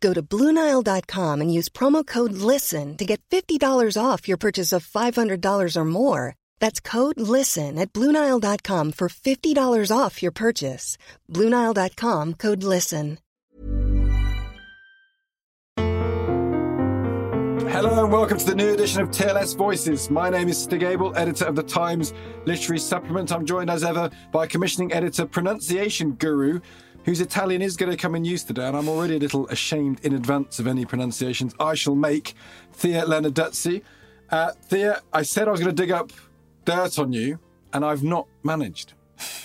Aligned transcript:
Go 0.00 0.12
to 0.12 0.22
Bluenile.com 0.22 1.40
and 1.40 1.52
use 1.52 1.68
promo 1.68 2.06
code 2.06 2.32
LISTEN 2.32 2.96
to 2.98 3.04
get 3.04 3.20
$50 3.30 3.60
off 4.02 4.28
your 4.28 4.36
purchase 4.36 4.72
of 4.72 4.86
$500 4.86 5.76
or 5.76 5.84
more. 5.84 6.34
That's 6.60 6.80
code 6.80 7.18
LISTEN 7.18 7.78
at 7.78 7.92
Bluenile.com 7.92 8.92
for 8.92 9.08
$50 9.08 9.96
off 9.96 10.22
your 10.22 10.32
purchase. 10.32 10.98
Bluenile.com 11.32 12.34
code 12.34 12.62
LISTEN. 12.62 13.18
Hello 17.76 18.04
and 18.04 18.10
welcome 18.10 18.38
to 18.38 18.46
the 18.46 18.54
new 18.54 18.72
edition 18.72 19.02
of 19.02 19.10
TLS 19.10 19.54
Voices. 19.54 20.08
My 20.08 20.30
name 20.30 20.48
is 20.48 20.56
Stig 20.56 20.82
Abell, 20.82 21.14
editor 21.14 21.44
of 21.44 21.56
the 21.56 21.62
Times 21.62 22.14
Literary 22.46 22.78
Supplement. 22.78 23.30
I'm 23.30 23.44
joined 23.44 23.68
as 23.68 23.84
ever 23.84 24.08
by 24.32 24.46
commissioning 24.46 24.94
editor, 24.94 25.26
pronunciation 25.26 26.12
guru, 26.12 26.60
whose 27.06 27.20
Italian 27.20 27.62
is 27.62 27.76
going 27.76 27.90
to 27.90 27.96
come 27.96 28.16
in 28.16 28.24
use 28.24 28.42
today, 28.42 28.66
and 28.66 28.76
I'm 28.76 28.88
already 28.88 29.16
a 29.16 29.18
little 29.18 29.46
ashamed 29.46 30.04
in 30.04 30.12
advance 30.12 30.58
of 30.58 30.66
any 30.66 30.84
pronunciations 30.84 31.54
I 31.58 31.74
shall 31.74 31.94
make. 31.94 32.34
Thea 32.72 33.04
Lenarduzzi. 33.04 33.82
Uh, 34.28 34.50
Thea, 34.64 35.00
I 35.12 35.22
said 35.22 35.46
I 35.46 35.52
was 35.52 35.60
going 35.60 35.74
to 35.74 35.82
dig 35.82 35.92
up 35.92 36.10
dirt 36.64 36.98
on 36.98 37.12
you, 37.12 37.38
and 37.72 37.84
I've 37.84 38.02
not 38.02 38.26
managed. 38.42 38.92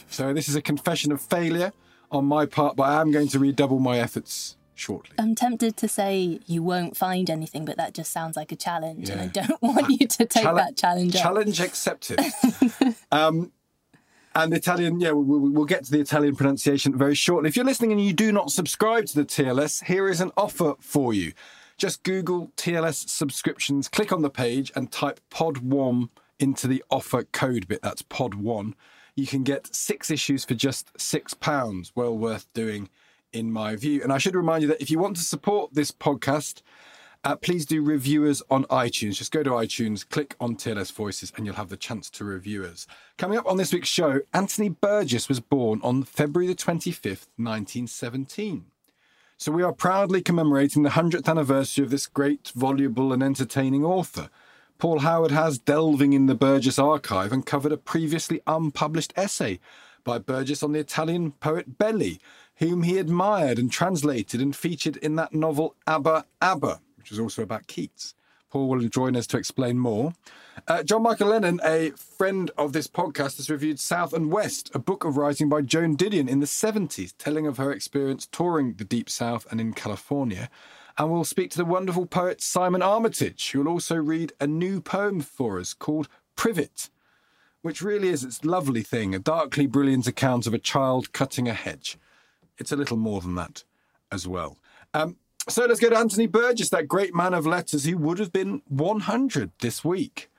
So 0.09 0.34
this 0.34 0.50
is 0.50 0.56
a 0.56 0.62
confession 0.62 1.12
of 1.12 1.22
failure 1.22 1.72
on 2.12 2.26
my 2.26 2.48
part, 2.48 2.76
but 2.76 2.84
I 2.84 3.00
am 3.00 3.12
going 3.12 3.28
to 3.30 3.39
redouble 3.39 3.80
my 3.80 4.00
efforts 4.00 4.58
shortly. 4.73 5.16
I'm 5.20 5.36
tempted 5.36 5.78
to 5.78 5.88
say 5.88 6.39
you 6.48 6.64
won't 6.64 6.98
find 6.98 7.30
anything, 7.30 7.64
but 7.64 7.78
that 7.78 7.94
just 7.94 8.12
sounds 8.12 8.36
like 8.36 8.52
a 8.52 8.56
challenge, 8.56 9.09
and 9.09 9.22
I 9.22 9.28
don't 9.28 9.62
want 9.62 9.89
you 10.02 10.08
to 10.08 10.26
take 10.26 10.44
Challa- 10.44 10.58
that 10.58 10.78
challenge 10.78 11.16
up. 11.16 11.22
Challenge 11.22 11.62
accepted. 11.62 12.20
um, 13.12 13.52
and 14.36 14.52
the 14.52 14.58
Italian, 14.58 15.00
yeah, 15.00 15.12
we'll, 15.12 15.24
we'll 15.24 15.52
we'll 15.52 15.66
get 15.66 15.84
to 15.86 15.92
the 15.92 16.00
Italian 16.00 16.36
pronunciation 16.36 16.98
very 16.98 17.16
shortly. 17.16 17.50
If 17.50 17.56
you're 17.56 17.66
listening 17.66 17.92
and 17.92 18.04
you 18.04 18.14
do 18.14 18.32
not 18.32 18.52
subscribe 18.52 19.06
to 19.08 19.16
the 19.16 19.26
TLS, 19.26 19.86
here 19.86 20.08
is 20.08 20.22
an 20.22 20.32
offer 20.38 20.76
for 20.80 21.14
you. 21.14 21.34
Just 21.78 22.04
Google 22.04 22.52
TLS 22.58 23.10
subscriptions, 23.10 23.88
click 23.88 24.12
on 24.12 24.22
the 24.22 24.30
page, 24.30 24.72
and 24.76 24.92
type 24.92 25.20
POD1 25.32 26.10
into 26.40 26.68
the 26.68 26.84
offer 26.90 27.23
code 27.23 27.68
bit. 27.68 27.82
That's 27.82 28.04
POD1. 28.04 28.73
You 29.16 29.28
can 29.28 29.44
get 29.44 29.73
six 29.76 30.10
issues 30.10 30.45
for 30.45 30.54
just 30.54 30.94
£6. 30.94 31.92
Well 31.95 32.18
worth 32.18 32.48
doing, 32.54 32.90
in 33.34 33.52
my 33.52 33.76
view. 33.76 34.02
And 34.02 34.14
I 34.14 34.17
should 34.17 34.36
remind 34.36 34.61
you 34.61 34.67
that 34.70 34.82
if 34.82 34.89
you 34.89 35.00
want 35.00 35.17
to 35.17 35.23
support 35.23 35.73
this 35.73 35.92
podcast, 35.92 36.61
uh, 37.23 37.36
please 37.36 37.65
do 37.65 37.82
review 37.82 38.26
us 38.26 38.42
on 38.49 38.65
iTunes. 38.65 39.17
Just 39.17 39.32
go 39.32 39.43
to 39.43 39.52
iTunes, 39.52 40.08
click 40.08 40.36
on 40.39 40.55
TLS 40.55 40.92
Voices, 40.92 41.32
and 41.36 41.45
you'll 41.45 41.55
have 41.55 41.70
the 41.70 41.77
chance 41.77 42.09
to 42.11 42.26
review 42.26 42.64
us. 42.64 42.87
Coming 43.17 43.37
up 43.37 43.45
on 43.45 43.58
this 43.58 43.73
week's 43.73 43.87
show, 43.87 44.21
Anthony 44.33 44.70
Burgess 44.70 45.30
was 45.30 45.39
born 45.39 45.80
on 45.83 46.04
February 46.04 46.48
the 46.48 46.55
25th, 46.55 47.27
1917. 47.37 48.65
So 49.37 49.52
we 49.52 49.64
are 49.64 49.73
proudly 49.73 50.21
commemorating 50.21 50.83
the 50.83 50.92
100th 50.92 51.27
anniversary 51.27 51.83
of 51.83 51.92
this 51.92 52.08
great, 52.08 52.52
voluble, 52.55 53.14
and 53.14 53.21
entertaining 53.21 53.83
author. 53.83 54.30
Paul 54.80 54.99
Howard 54.99 55.31
has, 55.31 55.60
delving 55.60 56.14
in 56.14 56.26
the 56.26 56.36
Burgess 56.36 56.80
archive, 56.80 57.31
uncovered 57.31 57.71
a 57.71 57.77
previously 57.77 58.42
unpublished 58.48 59.14
essay 59.15 59.60
by 60.04 60.17
Burgess 60.17 60.64
on 60.64 60.71
the 60.71 60.80
Italian 60.80 61.33
poet 61.33 61.77
Belli, 61.77 62.20
whom 62.55 62.83
he 62.83 62.98
admired 62.98 63.60
and 63.60 63.71
translated 63.71 64.42
and 64.42 64.55
featured 64.55 64.98
in 64.98 65.15
that 65.17 65.33
novel 65.33 65.76
Abba 65.86 66.26
Abba, 66.42 66.81
which 67.02 67.12
is 67.12 67.20
also 67.20 67.42
about 67.42 67.66
Keats. 67.66 68.14
Paul 68.52 68.67
will 68.67 68.88
join 68.88 69.16
us 69.16 69.26
to 69.28 69.38
explain 69.38 69.80
more. 69.80 70.14
Uh, 70.67 70.84
John 70.84 71.02
Michael 71.02 71.30
Lennon, 71.30 71.60
a 71.64 71.92
friend 71.92 72.52
of 72.58 72.73
this 72.73 72.88
podcast, 72.88 73.38
has 73.38 73.50
reviewed 73.50 73.80
South 73.80 74.14
and 74.14 74.32
West, 74.32 74.70
a 74.76 74.80
book 74.80 75.04
of 75.04 75.17
writing 75.17 75.50
by 75.50 75.61
Joan 75.61 75.98
Didion 75.98 76.30
in 76.30 76.42
the 76.42 76.45
70s, 76.45 77.14
telling 77.17 77.48
of 77.48 77.58
her 77.58 77.72
experience 77.72 78.28
touring 78.32 78.73
the 78.73 78.84
Deep 78.84 79.10
South 79.10 79.48
and 79.50 79.60
in 79.60 79.73
California. 79.73 80.50
And 80.98 81.11
we'll 81.11 81.23
speak 81.23 81.50
to 81.52 81.58
the 81.58 81.66
wonderful 81.66 82.06
poet 82.06 82.40
Simon 82.42 82.84
Armitage, 82.84 83.50
who 83.50 83.60
will 83.60 83.70
also 83.70 83.95
read 83.95 84.34
a 84.40 84.45
new 84.45 84.80
poem 84.80 85.22
for 85.22 85.60
us 85.60 85.73
called 85.73 86.08
Privet, 86.36 86.90
which 87.64 87.82
really 87.82 88.10
is 88.10 88.23
its 88.23 88.45
lovely 88.45 88.84
thing, 88.84 89.16
a 89.16 89.20
darkly 89.20 89.66
brilliant 89.66 90.06
account 90.06 90.45
of 90.45 90.54
a 90.54 90.60
child 90.60 91.14
cutting 91.14 91.48
a 91.48 91.54
hedge. 91.54 91.98
It's 92.60 92.72
a 92.72 92.76
little 92.76 92.98
more 92.98 93.22
than 93.22 93.34
that 93.36 93.64
as 94.11 94.28
well. 94.28 94.60
Um, 94.94 95.16
so 95.50 95.66
let's 95.66 95.80
go 95.80 95.90
to 95.90 95.98
Anthony 95.98 96.28
Burgess, 96.28 96.70
that 96.70 96.88
great 96.88 97.16
man 97.16 97.34
of 97.34 97.48
letters 97.48 97.86
who 97.86 97.98
would 97.98 98.20
have 98.20 98.32
been 98.32 98.62
100 98.68 99.52
this 99.60 99.84
week. 99.84 100.30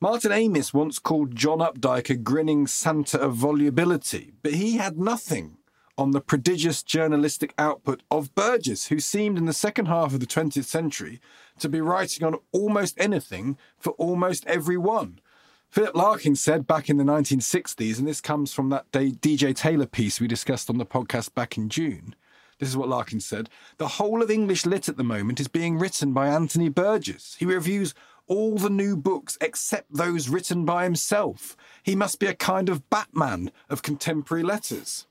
Martin 0.00 0.32
Amis 0.32 0.72
once 0.72 0.98
called 0.98 1.34
John 1.34 1.58
Updike 1.58 2.10
a 2.10 2.14
grinning 2.14 2.66
Santa 2.66 3.18
of 3.18 3.34
volubility, 3.34 4.32
but 4.42 4.54
he 4.54 4.76
had 4.76 4.98
nothing 4.98 5.58
on 5.98 6.12
the 6.12 6.20
prodigious 6.20 6.82
journalistic 6.82 7.52
output 7.58 8.02
of 8.10 8.34
Burgess, 8.34 8.86
who 8.86 9.00
seemed 9.00 9.36
in 9.36 9.44
the 9.44 9.52
second 9.52 9.86
half 9.86 10.14
of 10.14 10.20
the 10.20 10.26
20th 10.26 10.64
century 10.64 11.20
to 11.58 11.68
be 11.68 11.80
writing 11.80 12.26
on 12.26 12.36
almost 12.52 12.94
anything 12.98 13.58
for 13.78 13.90
almost 13.92 14.46
everyone. 14.46 15.20
Philip 15.68 15.94
Larkin 15.94 16.34
said 16.34 16.66
back 16.66 16.88
in 16.88 16.96
the 16.96 17.04
1960s, 17.04 17.98
and 17.98 18.08
this 18.08 18.20
comes 18.20 18.52
from 18.52 18.70
that 18.70 18.90
DJ 18.90 19.54
Taylor 19.54 19.86
piece 19.86 20.20
we 20.20 20.26
discussed 20.26 20.70
on 20.70 20.78
the 20.78 20.86
podcast 20.86 21.34
back 21.34 21.56
in 21.58 21.68
June. 21.68 22.14
This 22.60 22.68
is 22.68 22.76
what 22.76 22.90
Larkin 22.90 23.20
said. 23.20 23.48
The 23.78 23.88
whole 23.88 24.22
of 24.22 24.30
English 24.30 24.66
lit 24.66 24.88
at 24.88 24.98
the 24.98 25.02
moment 25.02 25.40
is 25.40 25.48
being 25.48 25.78
written 25.78 26.12
by 26.12 26.28
Anthony 26.28 26.68
Burgess. 26.68 27.36
He 27.38 27.46
reviews 27.46 27.94
all 28.26 28.58
the 28.58 28.70
new 28.70 28.96
books 28.96 29.38
except 29.40 29.92
those 29.92 30.28
written 30.28 30.66
by 30.66 30.84
himself. 30.84 31.56
He 31.82 31.96
must 31.96 32.20
be 32.20 32.26
a 32.26 32.34
kind 32.34 32.68
of 32.68 32.88
Batman 32.90 33.50
of 33.70 33.82
contemporary 33.82 34.44
letters. 34.44 35.06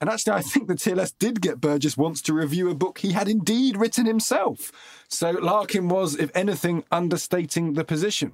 And 0.00 0.10
actually, 0.10 0.32
I 0.32 0.42
think 0.42 0.66
the 0.66 0.74
TLS 0.74 1.14
did 1.16 1.40
get 1.40 1.60
Burgess 1.60 1.96
once 1.96 2.20
to 2.22 2.34
review 2.34 2.68
a 2.68 2.74
book 2.74 2.98
he 2.98 3.12
had 3.12 3.28
indeed 3.28 3.76
written 3.76 4.04
himself. 4.04 4.72
So 5.06 5.30
Larkin 5.30 5.88
was, 5.88 6.16
if 6.16 6.32
anything, 6.34 6.82
understating 6.90 7.74
the 7.74 7.84
position. 7.84 8.32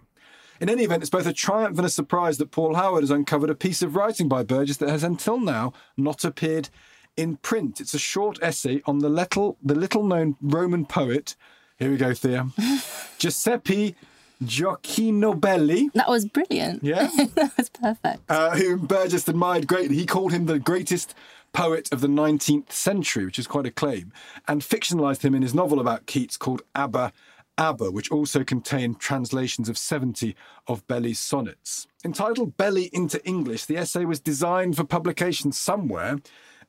In 0.61 0.71
any 0.71 0.85
event, 0.85 1.03
it's 1.03 1.11
both 1.11 1.27
a 1.27 1.33
triumph 1.35 1.77
and 1.77 1.87
a 1.87 1.91
surprise 1.91 2.39
that 2.39 2.51
Paul 2.51 2.75
Howard 2.75 3.03
has 3.03 3.11
uncovered 3.11 3.51
a 3.51 3.55
piece 3.55 3.83
of 3.83 3.95
writing 3.95 4.29
by 4.29 4.43
Burgess 4.43 4.79
that 4.79 4.89
has 4.89 5.05
until 5.05 5.39
now 5.39 5.75
not 5.97 6.25
appeared 6.25 6.71
in 7.19 7.37
print. 7.37 7.81
It's 7.81 7.95
a 7.95 7.99
short 7.99 8.39
essay 8.41 8.81
on 8.87 9.01
the 9.01 9.09
little, 9.09 9.59
the 9.63 9.75
little 9.75 10.05
known 10.05 10.37
Roman 10.41 10.87
poet. 10.87 11.37
Here 11.79 11.91
we 11.91 11.97
go, 11.97 12.15
Thea. 12.15 12.49
Giuseppe 13.19 13.97
Gioacchino 14.43 15.39
Belli. 15.39 15.91
That 15.95 16.09
was 16.09 16.27
brilliant. 16.27 16.83
Yeah. 16.83 17.11
that 17.35 17.53
was 17.57 17.69
perfect. 17.69 18.31
uh, 18.31 18.51
whom 18.57 18.87
Burgess 18.87 19.27
admired 19.29 19.67
greatly. 19.67 19.97
He 19.97 20.07
called 20.07 20.33
him 20.33 20.47
the 20.47 20.61
greatest 20.61 21.15
poet 21.53 21.93
of 21.93 22.01
the 22.01 22.09
19th 22.09 22.71
century, 22.71 23.25
which 23.25 23.39
is 23.39 23.47
quite 23.47 23.67
a 23.67 23.71
claim, 23.71 24.13
and 24.47 24.63
fictionalized 24.63 25.23
him 25.23 25.35
in 25.35 25.43
his 25.43 25.55
novel 25.55 25.81
about 25.81 26.07
Keats 26.07 26.37
called 26.37 26.63
Abba 26.75 27.13
Abba, 27.59 27.91
which 27.91 28.11
also 28.13 28.45
contained 28.45 29.01
translations 29.01 29.69
of 29.69 29.77
70 29.77 30.37
of 30.69 30.87
Belli's 30.87 31.19
sonnets. 31.19 31.89
Entitled 32.05 32.57
Belli 32.57 32.89
into 32.93 33.25
English, 33.27 33.65
the 33.65 33.77
essay 33.77 34.05
was 34.05 34.21
designed 34.21 34.77
for 34.77 34.85
publication 34.85 35.51
somewhere, 35.51 36.19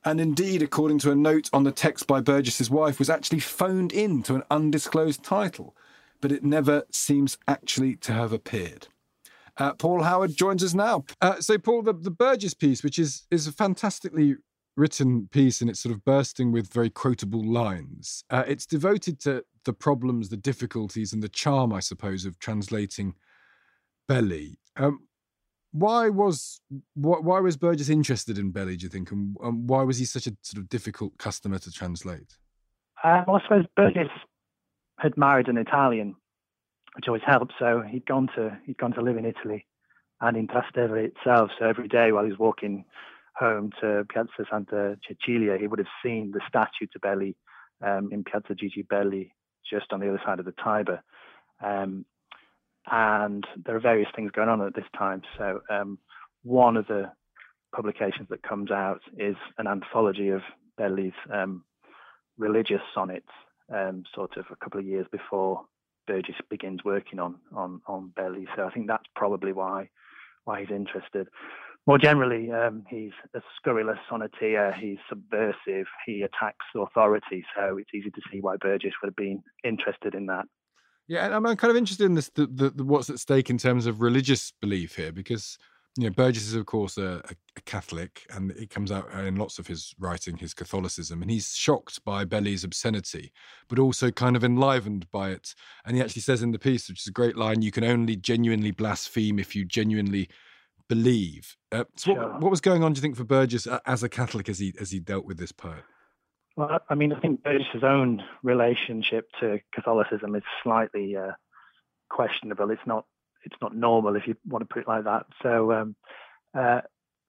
and 0.05 0.21
indeed, 0.21 0.61
according 0.61 0.99
to 0.99 1.11
a 1.11 1.15
note 1.15 1.49
on 1.51 1.63
the 1.63 1.71
text 1.71 2.07
by 2.07 2.21
Burgess's 2.21 2.69
wife, 2.69 2.99
was 2.99 3.09
actually 3.09 3.39
phoned 3.39 3.91
in 3.91 4.23
to 4.23 4.35
an 4.35 4.43
undisclosed 4.49 5.23
title, 5.23 5.75
but 6.21 6.31
it 6.31 6.43
never 6.43 6.83
seems 6.91 7.37
actually 7.47 7.95
to 7.97 8.13
have 8.13 8.31
appeared. 8.31 8.87
Uh, 9.57 9.73
Paul 9.73 10.03
Howard 10.03 10.37
joins 10.37 10.63
us 10.63 10.73
now. 10.73 11.03
Uh, 11.21 11.41
so, 11.41 11.57
Paul, 11.57 11.81
the, 11.81 11.93
the 11.93 12.11
Burgess 12.11 12.53
piece, 12.53 12.81
which 12.81 12.97
is 12.97 13.27
is 13.29 13.45
a 13.45 13.51
fantastically 13.51 14.37
written 14.79 15.27
piece 15.27 15.59
and 15.59 15.69
it's 15.69 15.81
sort 15.81 15.93
of 15.93 16.05
bursting 16.05 16.51
with 16.51 16.71
very 16.71 16.89
quotable 16.89 17.43
lines. 17.43 18.23
Uh, 18.29 18.45
it's 18.47 18.65
devoted 18.65 19.19
to 19.19 19.43
the 19.65 19.73
problems, 19.73 20.29
the 20.29 20.37
difficulties, 20.37 21.11
and 21.11 21.21
the 21.21 21.29
charm, 21.29 21.73
I 21.73 21.81
suppose, 21.81 22.25
of 22.25 22.39
translating 22.39 23.13
Belli. 24.07 24.57
Um, 24.77 25.08
why 25.71 26.09
was 26.09 26.61
why 26.95 27.39
was 27.39 27.57
Burgess 27.57 27.89
interested 27.89 28.37
in 28.37 28.51
Belli? 28.51 28.75
Do 28.75 28.83
you 28.83 28.89
think, 28.89 29.11
and, 29.11 29.35
and 29.41 29.69
why 29.69 29.83
was 29.83 29.97
he 29.97 30.05
such 30.05 30.27
a 30.27 30.35
sort 30.41 30.61
of 30.61 30.69
difficult 30.69 31.17
customer 31.17 31.59
to 31.59 31.71
translate? 31.71 32.37
Um, 33.03 33.25
I 33.27 33.39
suppose 33.43 33.65
Burgess 33.75 34.09
had 34.97 35.15
married 35.15 35.47
an 35.47 35.57
Italian, 35.57 36.15
which 36.95 37.07
always 37.07 37.21
helped. 37.25 37.53
So 37.59 37.83
he'd 37.87 38.05
gone 38.05 38.27
to 38.35 38.57
he'd 38.65 38.77
gone 38.77 38.93
to 38.93 39.01
live 39.01 39.17
in 39.17 39.25
Italy 39.25 39.65
and 40.21 40.35
in 40.35 40.47
Trastevere 40.47 41.05
itself. 41.05 41.51
So 41.59 41.65
every 41.65 41.87
day 41.87 42.11
while 42.11 42.23
he 42.23 42.31
was 42.31 42.39
walking 42.39 42.85
home 43.35 43.71
to 43.81 44.05
Piazza 44.13 44.45
Santa 44.49 44.97
Cecilia, 45.07 45.57
he 45.57 45.67
would 45.67 45.79
have 45.79 45.87
seen 46.03 46.31
the 46.33 46.41
statue 46.47 46.87
to 46.91 46.99
Belli 46.99 47.37
um, 47.85 48.09
in 48.11 48.23
Piazza 48.23 48.53
Gigi 48.55 48.81
Belli, 48.81 49.33
just 49.69 49.93
on 49.93 49.99
the 49.99 50.09
other 50.09 50.21
side 50.25 50.39
of 50.39 50.45
the 50.45 50.51
Tiber. 50.51 51.01
Um, 51.63 52.05
and 52.91 53.45
there 53.65 53.75
are 53.75 53.81
various 53.81 54.09
things 54.15 54.31
going 54.31 54.49
on 54.49 54.61
at 54.61 54.75
this 54.75 54.85
time. 54.97 55.21
So 55.37 55.61
um, 55.69 55.99
one 56.43 56.77
of 56.77 56.87
the 56.87 57.11
publications 57.75 58.27
that 58.29 58.43
comes 58.43 58.71
out 58.71 59.01
is 59.17 59.35
an 59.57 59.67
anthology 59.67 60.29
of 60.29 60.41
Belli's 60.77 61.13
um, 61.31 61.63
religious 62.37 62.81
sonnets, 62.93 63.29
um, 63.73 64.03
sort 64.15 64.37
of 64.37 64.45
a 64.51 64.55
couple 64.55 64.79
of 64.79 64.85
years 64.85 65.05
before 65.11 65.65
Burgess 66.07 66.35
begins 66.49 66.83
working 66.83 67.19
on 67.19 67.35
on 67.55 67.81
on 67.85 68.11
Belli. 68.15 68.47
So 68.55 68.65
I 68.65 68.71
think 68.71 68.87
that's 68.87 69.05
probably 69.15 69.53
why 69.53 69.89
why 70.45 70.61
he's 70.61 70.71
interested. 70.71 71.27
More 71.85 71.97
generally, 71.97 72.51
um, 72.51 72.83
he's 72.89 73.11
a 73.35 73.41
scurrilous 73.57 73.99
sonneteer. 74.11 74.73
He's 74.77 74.97
subversive. 75.07 75.85
He 76.05 76.23
attacks 76.23 76.65
authority. 76.75 77.45
So 77.55 77.77
it's 77.77 77.93
easy 77.93 78.11
to 78.11 78.21
see 78.31 78.39
why 78.41 78.57
Burgess 78.57 78.93
would 79.01 79.09
have 79.09 79.15
been 79.15 79.41
interested 79.63 80.13
in 80.15 80.25
that. 80.27 80.45
Yeah, 81.09 81.25
and 81.25 81.33
I'm 81.33 81.57
kind 81.57 81.71
of 81.71 81.75
interested 81.75 82.05
in 82.05 82.13
this, 82.13 82.29
the, 82.35 82.45
the, 82.45 82.69
the, 82.69 82.83
what's 82.83 83.09
at 83.09 83.19
stake 83.19 83.49
in 83.49 83.57
terms 83.57 83.87
of 83.87 83.99
religious 83.99 84.53
belief 84.61 84.95
here, 84.95 85.11
because 85.11 85.57
you 85.97 86.03
know 86.03 86.11
Burgess 86.11 86.45
is 86.45 86.53
of 86.53 86.67
course 86.67 86.99
a, 86.99 87.23
a, 87.27 87.61
Catholic, 87.65 88.27
and 88.29 88.51
it 88.51 88.69
comes 88.69 88.91
out 88.91 89.11
in 89.13 89.35
lots 89.35 89.57
of 89.57 89.65
his 89.65 89.95
writing, 89.99 90.37
his 90.37 90.53
Catholicism, 90.53 91.23
and 91.23 91.31
he's 91.31 91.55
shocked 91.55 92.05
by 92.05 92.25
Belli's 92.25 92.63
obscenity, 92.63 93.33
but 93.69 93.79
also 93.79 94.11
kind 94.11 94.35
of 94.35 94.43
enlivened 94.43 95.11
by 95.11 95.31
it. 95.31 95.55
And 95.83 95.95
he 95.95 96.01
actually 96.01 96.21
says 96.21 96.43
in 96.43 96.51
the 96.51 96.59
piece, 96.59 96.87
which 96.87 97.01
is 97.01 97.07
a 97.07 97.11
great 97.11 97.35
line, 97.35 97.63
"You 97.63 97.71
can 97.71 97.83
only 97.83 98.15
genuinely 98.15 98.69
blaspheme 98.69 99.39
if 99.39 99.55
you 99.55 99.65
genuinely 99.65 100.29
believe." 100.87 101.57
Uh, 101.71 101.85
so, 101.95 102.13
sure. 102.13 102.21
what, 102.33 102.41
what 102.41 102.51
was 102.51 102.61
going 102.61 102.83
on? 102.83 102.93
Do 102.93 102.99
you 102.99 103.01
think 103.01 103.15
for 103.15 103.23
Burgess 103.23 103.67
as 103.87 104.03
a 104.03 104.09
Catholic 104.09 104.47
as 104.47 104.59
he 104.59 104.75
as 104.79 104.91
he 104.91 104.99
dealt 104.99 105.25
with 105.25 105.39
this 105.39 105.51
poet? 105.51 105.83
Well, 106.59 106.81
I 106.89 106.95
mean, 106.95 107.13
I 107.13 107.19
think 107.21 107.41
Burgess's 107.41 107.85
own 107.85 108.21
relationship 108.43 109.29
to 109.39 109.61
Catholicism 109.73 110.35
is 110.35 110.43
slightly 110.61 111.15
uh, 111.15 111.31
questionable. 112.09 112.69
It's 112.69 112.85
not 112.85 113.05
it's 113.45 113.55
not 113.61 113.73
normal 113.73 114.17
if 114.17 114.27
you 114.27 114.35
want 114.45 114.67
to 114.67 114.73
put 114.73 114.81
it 114.81 114.87
like 114.89 115.05
that. 115.05 115.25
So, 115.41 115.71
um, 115.71 115.95
uh, 116.53 116.81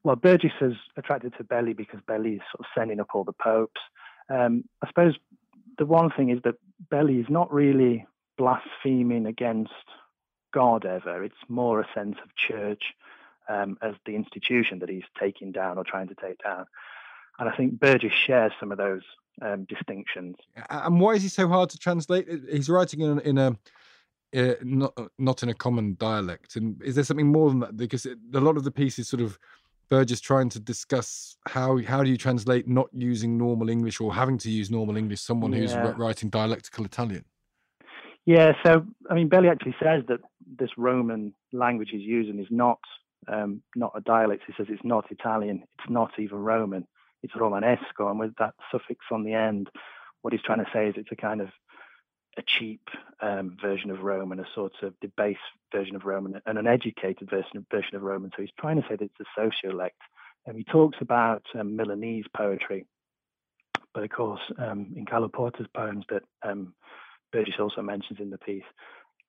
well, 0.03 0.17
Burgess 0.17 0.51
is 0.61 0.75
attracted 0.97 1.35
to 1.37 1.45
Belli 1.45 1.75
because 1.75 2.01
Belli 2.09 2.33
is 2.33 2.41
sort 2.51 2.59
of 2.59 2.67
sending 2.77 2.99
up 2.99 3.11
all 3.15 3.23
the 3.23 3.33
popes. 3.33 3.81
Um, 4.29 4.65
I 4.83 4.89
suppose 4.89 5.15
the 5.79 5.87
one 5.87 6.11
thing 6.11 6.31
is 6.31 6.41
that 6.43 6.57
Belli 6.91 7.21
is 7.21 7.27
not 7.29 7.53
really 7.53 8.09
blaspheming 8.37 9.27
against 9.27 9.71
God 10.53 10.85
ever. 10.85 11.23
It's 11.23 11.37
more 11.49 11.79
a 11.81 11.87
sense 11.95 12.17
of 12.25 12.35
church 12.35 12.83
um, 13.49 13.79
as 13.81 13.95
the 14.07 14.17
institution 14.17 14.81
that 14.81 14.89
he's 14.89 15.05
taking 15.21 15.53
down 15.53 15.79
or 15.79 15.85
trying 15.85 16.09
to 16.09 16.17
take 16.17 16.43
down. 16.43 16.67
And 17.39 17.49
I 17.49 17.57
think 17.57 17.79
Burgess 17.79 18.13
shares 18.13 18.53
some 18.59 18.73
of 18.73 18.79
those 18.79 19.03
um, 19.43 19.65
distinctions. 19.65 20.37
And 20.69 21.01
why 21.01 21.13
is 21.13 21.23
he 21.23 21.29
so 21.29 21.49
hard 21.49 21.71
to 21.71 21.79
translate? 21.79 22.29
He's 22.51 22.69
writing 22.69 23.01
in, 23.01 23.21
in 23.21 23.39
a 23.39 23.57
uh, 24.37 24.55
not 24.63 24.97
not 25.19 25.43
in 25.43 25.49
a 25.49 25.55
common 25.55 25.97
dialect. 25.99 26.57
And 26.57 26.81
is 26.83 26.95
there 26.95 27.05
something 27.05 27.27
more 27.27 27.51
than 27.51 27.61
that? 27.61 27.77
Because 27.77 28.07
it, 28.07 28.19
a 28.35 28.41
lot 28.41 28.57
of 28.57 28.65
the 28.65 28.71
piece 28.71 28.99
is 28.99 29.09
sort 29.09 29.23
of 29.23 29.39
Burgess 29.89 30.21
trying 30.21 30.49
to 30.51 30.61
discuss 30.61 31.37
how 31.49 31.79
how 31.79 32.05
do 32.05 32.11
you 32.11 32.17
translate 32.17 32.69
not 32.69 32.89
using 32.93 33.37
normal 33.37 33.69
English 33.69 34.01
or 34.01 34.15
having 34.15 34.39
to 34.39 34.51
use 34.51 34.71
normal 34.71 34.97
English 34.97 35.21
someone 35.21 35.53
yeah. 35.53 35.59
who's 35.59 35.75
writing 35.99 36.31
dialectical 36.31 36.85
Italian. 36.85 37.25
Yeah, 38.27 38.53
so 38.65 38.87
I 39.11 39.15
mean, 39.15 39.29
Belli 39.29 39.49
actually 39.49 39.75
says 39.83 40.05
that 40.09 40.21
this 40.59 40.71
Roman 40.77 41.35
language 41.53 41.89
he's 41.91 42.03
using 42.03 42.39
is 42.39 42.47
not 42.51 42.79
um, 43.27 43.63
not 43.75 43.93
a 43.97 44.01
dialect. 44.01 44.45
He 44.47 44.53
says 44.57 44.67
it's 44.69 44.85
not 44.85 45.11
Italian. 45.11 45.65
It's 45.79 45.91
not 45.91 46.13
even 46.19 46.39
Roman 46.39 46.87
it's 47.23 47.35
Romanesco, 47.35 48.11
and 48.11 48.19
with 48.19 48.35
that 48.39 48.55
suffix 48.71 49.05
on 49.11 49.25
the 49.25 49.35
end, 49.35 49.69
what 50.23 50.33
he's 50.33 50.43
trying 50.43 50.65
to 50.65 50.71
say 50.73 50.89
is 50.89 50.95
it's 50.97 51.13
a 51.13 51.17
kind 51.17 51.41
of 51.41 51.49
a 52.39 52.43
cheap 52.47 52.89
um, 53.21 53.57
version 53.61 53.91
of 53.91 54.01
Rome 54.01 54.33
and 54.33 54.41
a 54.41 54.47
sort 54.55 54.73
of 54.83 54.95
debased 55.01 55.41
version 55.73 55.97
of 55.97 56.05
Roman, 56.05 56.41
and 56.47 56.59
an 56.59 56.67
educated 56.67 57.29
version 57.29 57.57
of, 57.57 57.65
version 57.71 57.97
of 57.97 58.03
Roman. 58.03 58.31
So 58.31 58.43
he's 58.43 58.51
trying 58.59 58.81
to 58.81 58.89
say 58.89 58.97
that 58.97 59.11
it's 59.11 59.29
a 59.37 59.41
sociolect. 59.41 59.91
And 60.47 60.57
he 60.57 60.65
talks 60.65 60.97
about 61.01 61.43
um, 61.59 61.77
Milanese 61.77 62.25
poetry, 62.35 62.87
but 63.93 64.05
of 64.05 64.11
course, 64.11 64.41
um, 64.59 64.95
in 64.97 65.05
Carlo 65.05 65.29
Porta's 65.29 65.67
poems 65.75 66.05
that 66.09 66.23
um, 66.43 66.73
Burgess 67.33 67.57
also 67.59 67.83
mentions 67.83 68.21
in 68.21 68.31
the 68.31 68.39
piece, 68.39 68.65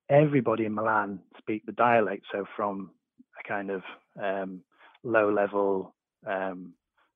everybody 0.08 0.64
in 0.64 0.74
Milan 0.74 1.20
speak 1.36 1.66
the 1.66 1.72
dialect. 1.72 2.24
So 2.32 2.46
from 2.56 2.92
a 3.38 3.48
kind 3.48 3.70
of 3.70 3.82
um, 4.22 4.62
low-level 5.04 5.94
um, 6.26 6.72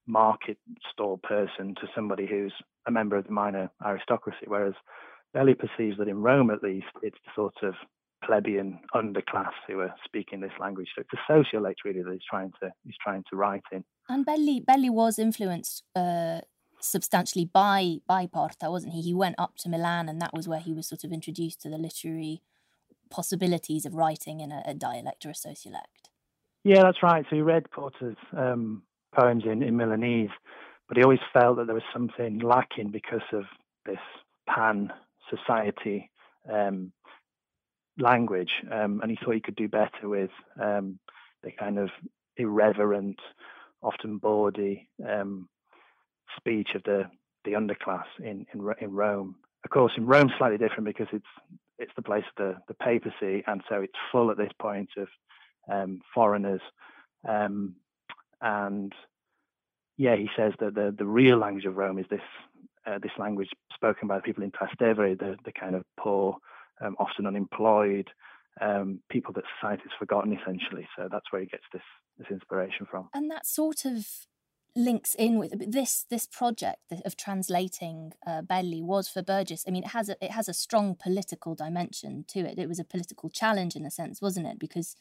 market 0.07 0.59
stall 0.93 1.19
person 1.19 1.75
to 1.81 1.89
somebody 1.95 2.27
who's 2.27 2.53
a 2.87 2.91
member 2.91 3.17
of 3.17 3.27
the 3.27 3.33
minor 3.33 3.71
aristocracy, 3.85 4.47
whereas 4.47 4.75
Belli 5.35 5.55
perceives 5.55 5.99
that 5.99 6.09
in 6.09 6.23
Rome, 6.23 6.51
at 6.51 6.63
least, 6.63 6.87
it's 7.03 7.19
the 7.25 7.33
sort 7.35 7.55
of 7.63 7.75
plebeian 8.25 8.79
underclass 8.95 9.53
who 9.69 9.81
are 9.81 9.95
speaking 10.05 10.41
this 10.41 10.53
language. 10.59 10.89
So 10.95 11.03
it's 11.03 11.11
a 11.13 11.33
sociolect 11.33 11.85
really 11.85 12.03
that 12.03 12.13
he's 12.13 12.21
trying 12.29 12.53
to 12.63 12.73
he's 12.85 12.97
trying 13.03 13.25
to 13.31 13.37
write 13.37 13.63
in. 13.73 13.85
And 14.09 14.25
Belli 14.25 14.61
Belli 14.61 14.91
was 14.91 15.19
influenced 15.19 15.85
uh, 15.95 16.41
substantially 16.81 17.45
by 17.45 17.99
by 18.07 18.27
Porta, 18.27 18.71
wasn't 18.71 18.95
he? 18.95 19.03
He 19.03 19.15
went 19.15 19.37
up 19.39 19.57
to 19.59 19.69
Milan, 19.69 20.09
and 20.09 20.21
that 20.23 20.33
was 20.33 20.49
where 20.49 20.61
he 20.61 20.73
was 20.73 20.89
sort 20.89 21.05
of 21.05 21.13
introduced 21.13 21.61
to 21.63 21.69
the 21.69 21.79
literary 21.79 22.43
possibilities 23.11 23.85
of 23.85 23.95
writing 23.95 24.41
in 24.41 24.51
a, 24.51 24.63
a 24.67 24.75
dialect 24.75 25.25
or 25.27 25.31
a 25.31 25.35
sociolect. 25.35 26.11
Yeah, 26.65 26.83
that's 26.83 27.03
right. 27.03 27.25
So 27.31 27.37
he 27.37 27.43
read 27.43 27.71
Porta's 27.71 28.17
um, 28.37 28.83
poems 29.17 29.45
in, 29.45 29.63
in 29.63 29.77
Milanese, 29.77 30.31
but 30.89 30.97
he 30.97 31.03
always 31.03 31.21
felt 31.33 31.57
that 31.57 31.67
there 31.67 31.75
was 31.75 31.83
something 31.93 32.39
lacking 32.39 32.91
because 32.91 33.27
of 33.33 33.45
this 33.85 33.99
pan 34.49 34.93
society 35.31 36.11
um, 36.53 36.93
language, 37.99 38.51
um, 38.71 39.01
and 39.03 39.11
he 39.11 39.17
thought 39.17 39.35
he 39.35 39.41
could 39.41 39.57
do 39.57 39.69
better 39.69 40.09
with 40.09 40.31
um, 40.63 40.99
the 41.43 41.51
kind 41.51 41.79
of 41.79 41.89
irreverent, 42.37 43.19
often 43.83 44.19
bawdy 44.19 44.89
um, 45.09 45.49
speech 46.37 46.69
of 46.75 46.83
the 46.85 47.05
the 47.45 47.53
underclass 47.53 48.05
in, 48.19 48.47
in 48.53 48.61
in 48.81 48.93
Rome. 48.93 49.37
Of 49.65 49.71
course, 49.71 49.93
in 49.97 50.07
Rome, 50.07 50.31
slightly 50.39 50.59
different 50.59 50.85
because 50.85 51.09
it's 51.13 51.25
it's 51.79 51.93
the 51.97 52.03
place 52.03 52.25
of 52.37 52.37
the 52.37 52.61
the 52.69 52.75
papacy, 52.75 53.43
and 53.47 53.63
so 53.69 53.81
it's 53.81 53.93
full 54.13 54.31
at 54.31 54.37
this 54.37 54.53
point 54.61 54.91
of 54.97 55.09
um, 55.73 56.01
foreigners. 56.15 56.61
Um, 57.29 57.77
and 58.41 58.93
yeah, 59.97 60.17
he 60.17 60.29
says 60.37 60.53
that 60.61 60.75
the, 60.75 60.95
the 60.97 61.07
real 61.07 61.39
language 61.39 61.65
of 61.65 61.77
Rome 61.77 61.99
is 61.99 62.07
this 62.11 62.21
uh, 62.87 62.99
this 63.03 63.13
language 63.19 63.49
spoken 63.75 64.07
by 64.07 64.17
the 64.17 64.23
people 64.23 64.45
in 64.45 64.53
Trastevere, 64.53 65.19
the, 65.19 65.37
the 65.45 65.53
kind 65.53 65.75
of 65.75 65.83
poor, 65.99 66.37
um, 66.81 66.95
often 67.01 67.27
unemployed 67.27 68.09
um, 68.61 69.01
people 69.11 69.33
that 69.35 69.45
society's 69.61 69.93
forgotten, 69.99 70.33
essentially. 70.33 70.87
So 70.97 71.09
that's 71.11 71.27
where 71.31 71.43
he 71.43 71.49
gets 71.49 71.65
this 71.73 71.83
this 72.19 72.29
inspiration 72.31 72.87
from. 72.91 73.09
And 73.13 73.31
that 73.31 73.47
sort 73.47 73.85
of 73.85 74.07
links 74.75 75.15
in 75.15 75.39
with 75.39 75.73
this 75.73 76.05
this 76.11 76.27
project 76.27 76.81
of 77.05 77.17
translating 77.17 78.13
uh, 78.27 78.43
Belli 78.43 78.83
was 78.83 79.09
for 79.09 79.23
Burgess. 79.23 79.65
I 79.67 79.71
mean, 79.71 79.85
it 79.85 79.91
has 79.91 80.09
a 80.09 80.25
it 80.25 80.31
has 80.31 80.49
a 80.49 80.55
strong 80.55 80.95
political 80.95 81.55
dimension 81.55 82.25
to 82.29 82.41
it. 82.41 82.59
It 82.59 82.69
was 82.69 82.79
a 82.79 82.85
political 82.85 83.31
challenge 83.31 83.77
in 83.77 83.85
a 83.85 83.91
sense, 83.91 84.23
wasn't 84.23 84.47
it? 84.47 84.59
Because 84.59 84.97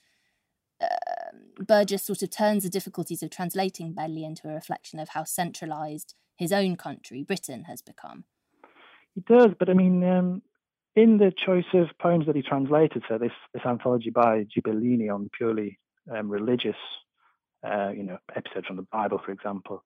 uh, 0.82 1.25
Burgess 1.60 2.04
sort 2.04 2.22
of 2.22 2.30
turns 2.30 2.63
the 2.63 2.70
difficulties 2.70 3.24
of 3.24 3.30
translating 3.30 3.94
Belli 3.94 4.24
into 4.24 4.50
a 4.50 4.54
reflection 4.54 5.00
of 5.00 5.10
how 5.10 5.24
centralised 5.24 6.15
his 6.36 6.51
own 6.51 6.75
country, 6.75 7.24
Britain, 7.24 7.63
has 7.63 7.82
become. 7.82 8.25
He 9.13 9.22
does, 9.22 9.51
but 9.58 9.70
I 9.70 9.74
mean, 9.74 10.04
um, 10.04 10.42
in 10.96 11.18
the 11.18 11.32
choice 11.46 11.65
of 11.74 11.88
poems 12.01 12.25
that 12.25 12.36
he 12.36 12.42
translated, 12.42 13.04
so 13.08 13.18
this, 13.18 13.32
this 13.54 13.63
anthology 13.65 14.10
by 14.10 14.46
Gibellini 14.56 15.13
on 15.13 15.30
purely 15.38 15.80
um, 16.13 16.30
religious, 16.30 16.75
uh, 17.65 17.89
you 17.89 18.04
know, 18.04 18.18
episodes 18.36 18.68
from 18.68 18.75
the 18.75 18.88
Bible, 18.92 19.22
for 19.25 19.32
example, 19.32 19.84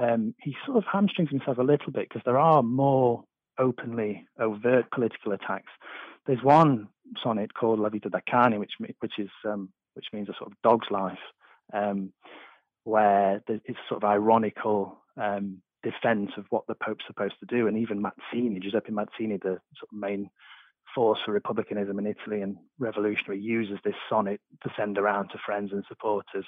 um, 0.00 0.34
he 0.40 0.56
sort 0.64 0.78
of 0.78 0.84
hamstrings 0.90 1.30
himself 1.30 1.58
a 1.58 1.62
little 1.62 1.92
bit 1.92 2.08
because 2.08 2.22
there 2.24 2.38
are 2.38 2.62
more 2.62 3.24
openly 3.58 4.26
overt 4.40 4.90
political 4.90 5.32
attacks. 5.32 5.70
There's 6.26 6.42
one 6.42 6.88
sonnet 7.22 7.52
called 7.52 7.78
La 7.78 7.90
Vita 7.90 8.08
da 8.08 8.20
Cane, 8.26 8.58
which 8.58 8.72
which 9.00 9.18
is 9.18 9.28
um, 9.44 9.68
which 9.94 10.06
means 10.12 10.28
a 10.28 10.34
sort 10.38 10.50
of 10.50 10.56
dog's 10.62 10.90
life, 10.90 11.18
um, 11.72 12.12
where 12.84 13.42
it's 13.48 13.78
sort 13.88 14.02
of 14.02 14.08
ironical 14.08 14.98
um, 15.16 15.62
defense 15.82 16.30
of 16.36 16.44
what 16.50 16.66
the 16.66 16.74
Pope's 16.74 17.04
supposed 17.06 17.34
to 17.40 17.46
do. 17.46 17.66
And 17.66 17.76
even 17.78 18.02
Mazzini, 18.02 18.60
Giuseppe 18.60 18.92
Mazzini, 18.92 19.38
the 19.38 19.58
sort 19.78 19.90
of 19.92 19.98
main 19.98 20.30
force 20.94 21.18
for 21.24 21.32
republicanism 21.32 21.98
in 21.98 22.06
Italy 22.06 22.42
and 22.42 22.56
revolutionary, 22.78 23.40
uses 23.40 23.78
this 23.84 23.94
sonnet 24.08 24.40
to 24.62 24.70
send 24.76 24.98
around 24.98 25.28
to 25.28 25.38
friends 25.44 25.70
and 25.72 25.84
supporters 25.88 26.44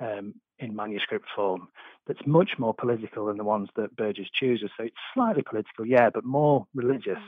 um, 0.00 0.34
in 0.58 0.74
manuscript 0.74 1.26
form 1.34 1.68
that's 2.06 2.26
much 2.26 2.52
more 2.58 2.74
political 2.74 3.26
than 3.26 3.36
the 3.36 3.44
ones 3.44 3.68
that 3.76 3.94
Burgess 3.96 4.28
chooses. 4.32 4.70
So 4.76 4.84
it's 4.84 4.96
slightly 5.14 5.42
political, 5.42 5.86
yeah, 5.86 6.10
but 6.12 6.24
more 6.24 6.66
religious. 6.74 7.18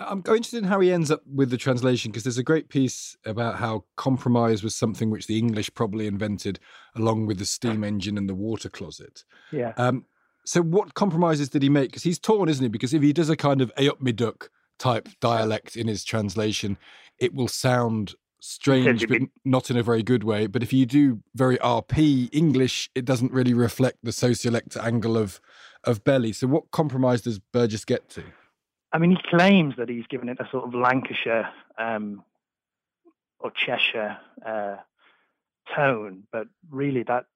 I'm 0.00 0.18
interested 0.18 0.58
in 0.58 0.64
how 0.64 0.80
he 0.80 0.92
ends 0.92 1.10
up 1.10 1.22
with 1.26 1.50
the 1.50 1.56
translation 1.56 2.10
because 2.10 2.24
there's 2.24 2.38
a 2.38 2.42
great 2.42 2.68
piece 2.68 3.16
about 3.24 3.56
how 3.56 3.84
compromise 3.96 4.62
was 4.62 4.74
something 4.74 5.10
which 5.10 5.26
the 5.26 5.38
English 5.38 5.72
probably 5.74 6.06
invented 6.06 6.58
along 6.94 7.26
with 7.26 7.38
the 7.38 7.44
steam 7.44 7.84
engine 7.84 8.16
and 8.16 8.28
the 8.28 8.34
water 8.34 8.68
closet. 8.68 9.24
Yeah. 9.52 9.72
Um, 9.76 10.06
so 10.44 10.62
what 10.62 10.94
compromises 10.94 11.50
did 11.50 11.62
he 11.62 11.68
make? 11.68 11.90
Because 11.90 12.02
he's 12.02 12.18
torn, 12.18 12.48
isn't 12.48 12.62
he? 12.62 12.68
Because 12.68 12.94
if 12.94 13.02
he 13.02 13.12
does 13.12 13.28
a 13.28 13.36
kind 13.36 13.60
of 13.60 13.74
Ayupmiduk 13.76 14.48
type 14.78 15.08
dialect 15.20 15.76
in 15.76 15.86
his 15.86 16.02
translation, 16.02 16.78
it 17.18 17.34
will 17.34 17.48
sound 17.48 18.14
strange, 18.40 19.06
but 19.06 19.20
not 19.44 19.70
in 19.70 19.76
a 19.76 19.82
very 19.82 20.02
good 20.02 20.24
way. 20.24 20.46
But 20.46 20.62
if 20.62 20.72
you 20.72 20.86
do 20.86 21.20
very 21.34 21.58
RP 21.58 22.30
English, 22.32 22.90
it 22.94 23.04
doesn't 23.04 23.32
really 23.32 23.54
reflect 23.54 23.98
the 24.02 24.12
sociolect 24.12 24.82
angle 24.82 25.16
of 25.16 25.40
of 25.84 26.04
Belli. 26.04 26.32
So 26.32 26.46
what 26.46 26.70
compromise 26.70 27.22
does 27.22 27.38
Burgess 27.38 27.84
get 27.84 28.08
to? 28.10 28.24
I 28.92 28.98
mean, 28.98 29.10
he 29.12 29.18
claims 29.28 29.74
that 29.78 29.88
he's 29.88 30.06
given 30.08 30.28
it 30.28 30.38
a 30.40 30.48
sort 30.50 30.64
of 30.64 30.74
Lancashire 30.74 31.48
um, 31.78 32.24
or 33.38 33.52
Cheshire 33.52 34.18
uh, 34.44 34.76
tone, 35.74 36.24
but 36.32 36.48
really 36.70 37.02
that 37.04 37.26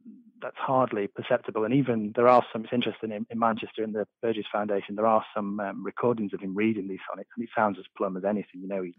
that's 0.42 0.56
hardly 0.58 1.06
perceptible. 1.06 1.64
And 1.64 1.72
even 1.74 2.12
there 2.14 2.28
are 2.28 2.44
some. 2.52 2.64
It's 2.64 2.72
interesting 2.72 3.12
in, 3.12 3.26
in 3.30 3.38
Manchester 3.38 3.82
in 3.82 3.92
the 3.92 4.06
Burgess 4.20 4.46
Foundation. 4.50 4.94
There 4.94 5.06
are 5.06 5.24
some 5.34 5.60
um, 5.60 5.84
recordings 5.84 6.34
of 6.34 6.40
him 6.40 6.54
reading 6.54 6.88
these 6.88 6.98
sonnets, 7.08 7.30
and 7.36 7.44
he 7.44 7.50
sounds 7.56 7.78
as 7.78 7.84
plumb 7.96 8.16
as 8.16 8.24
anything. 8.24 8.60
You 8.60 8.68
know, 8.68 8.82
he 8.82 8.94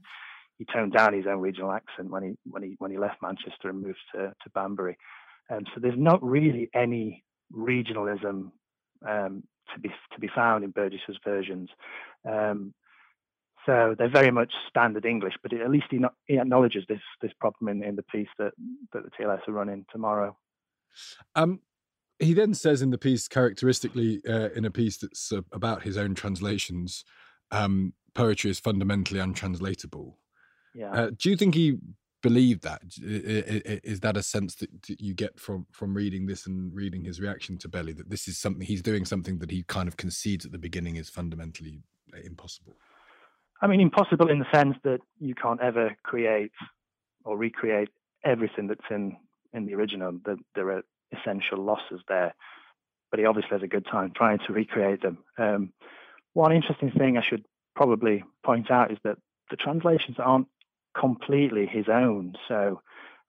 he 0.58 0.66
toned 0.66 0.94
down 0.94 1.14
his 1.14 1.28
own 1.28 1.42
regional 1.42 1.72
accent 1.72 2.10
when 2.10 2.24
he 2.24 2.38
when 2.50 2.64
he 2.64 2.76
when 2.80 2.92
he 2.92 2.98
left 2.98 3.22
Manchester 3.22 3.70
and 3.70 3.82
moved 3.82 4.00
to 4.14 4.34
to 4.44 4.50
Banbury. 4.54 4.98
Um, 5.50 5.66
so 5.74 5.80
there's 5.80 5.98
not 5.98 6.24
really 6.24 6.70
any 6.74 7.24
regionalism 7.54 8.52
um, 9.08 9.44
to 9.74 9.80
be 9.80 9.90
to 10.14 10.20
be 10.20 10.30
found 10.34 10.64
in 10.64 10.72
Burgess's 10.72 11.18
versions. 11.24 11.70
Um, 12.30 12.74
so 13.66 13.96
they're 13.98 14.10
very 14.10 14.32
much 14.32 14.54
standard 14.70 15.06
English, 15.06 15.34
but 15.42 15.52
at 15.52 15.72
least 15.72 15.88
he, 15.90 15.98
not, 15.98 16.14
he 16.26 16.38
acknowledges 16.38 16.84
this 16.88 17.02
this 17.22 17.32
problem 17.40 17.68
in, 17.70 17.84
in 17.84 17.96
the 17.96 18.04
piece 18.04 18.28
that, 18.38 18.54
that 18.94 19.04
the 19.04 19.10
TLS 19.12 19.48
are 19.48 19.54
running 19.54 19.86
tomorrow. 19.92 20.38
Um, 21.36 21.62
he 22.20 22.34
then 22.34 22.54
says 22.54 22.82
in 22.82 22.92
the 22.92 22.98
piece, 22.98 23.28
characteristically, 23.28 24.22
uh, 24.28 24.50
in 24.56 24.66
a 24.66 24.72
piece 24.72 24.98
that's 24.98 25.32
uh, 25.32 25.42
about 25.52 25.84
his 25.84 25.98
own 25.98 26.16
translations, 26.16 27.04
um, 27.52 27.94
poetry 28.14 28.52
is 28.52 28.60
fundamentally 28.60 29.20
untranslatable. 29.20 30.18
Yeah. 30.74 30.92
Uh, 30.92 31.10
do 31.18 31.30
you 31.30 31.36
think 31.36 31.56
he 31.56 31.78
believe 32.25 32.62
that? 32.62 32.82
Is 33.94 34.00
that 34.00 34.17
a 34.17 34.24
sense 34.24 34.55
that 34.55 34.70
you 35.00 35.13
get 35.13 35.39
from 35.39 35.67
from 35.72 35.94
reading 35.94 36.25
this 36.25 36.48
and 36.48 36.74
reading 36.74 37.03
his 37.03 37.22
reaction 37.22 37.58
to 37.60 37.67
Belli 37.70 37.94
that 37.94 38.10
this 38.10 38.27
is 38.27 38.39
something 38.39 38.65
he's 38.65 38.82
doing 38.82 39.05
something 39.05 39.38
that 39.39 39.51
he 39.51 39.62
kind 39.63 39.88
of 39.88 39.96
concedes 39.96 40.44
at 40.44 40.51
the 40.51 40.58
beginning 40.58 40.96
is 40.96 41.08
fundamentally 41.08 41.84
uh, 42.13 42.22
impossible? 42.24 42.74
I 43.62 43.67
mean, 43.67 43.79
impossible 43.79 44.29
in 44.29 44.39
the 44.39 44.51
sense 44.51 44.75
that 44.84 45.01
you 45.20 45.36
can't 45.36 45.62
ever 45.62 45.96
create 46.01 46.51
or 47.24 47.38
recreate 47.38 47.89
everything 48.24 48.67
that's 48.67 48.89
in 48.89 49.17
in 49.53 49.67
the 49.67 49.75
original. 49.75 50.13
That 50.25 50.39
there 50.55 50.70
are 50.72 50.84
essential 51.15 51.60
losses 51.63 52.01
there, 52.08 52.34
but 53.12 53.20
he 53.20 53.25
obviously 53.27 53.51
has 53.51 53.63
a 53.63 53.75
good 53.75 53.86
time 53.86 54.13
trying 54.15 54.39
to 54.48 54.53
recreate 54.53 55.03
them. 55.03 55.20
Um, 55.38 55.74
one 56.34 56.51
interesting 56.51 56.91
thing 56.91 57.17
I 57.17 57.24
should 57.29 57.46
probably 57.75 58.24
point 58.44 58.72
out 58.72 58.91
is 58.91 58.98
that 59.03 59.17
the 59.51 59.58
translations 59.58 60.17
aren't 60.17 60.48
completely 61.00 61.66
his 61.66 61.86
own. 61.90 62.36
So 62.48 62.82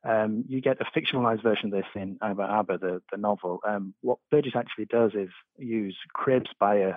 um, 0.04 0.44
you 0.49 0.61
get 0.61 0.80
a 0.80 0.85
fictionalized 0.85 1.42
version 1.42 1.66
of 1.66 1.73
this 1.73 1.90
in 1.94 2.18
Abba 2.23 2.42
Abba, 2.42 2.78
the, 2.78 3.02
the 3.11 3.18
novel. 3.18 3.61
Um, 3.66 3.94
what 4.02 4.18
Burgess 4.30 4.54
actually 4.54 4.87
does 4.87 5.12
is 5.14 5.30
use 5.58 5.96
cribs 6.12 6.50
by 6.61 6.76
a, 6.76 6.94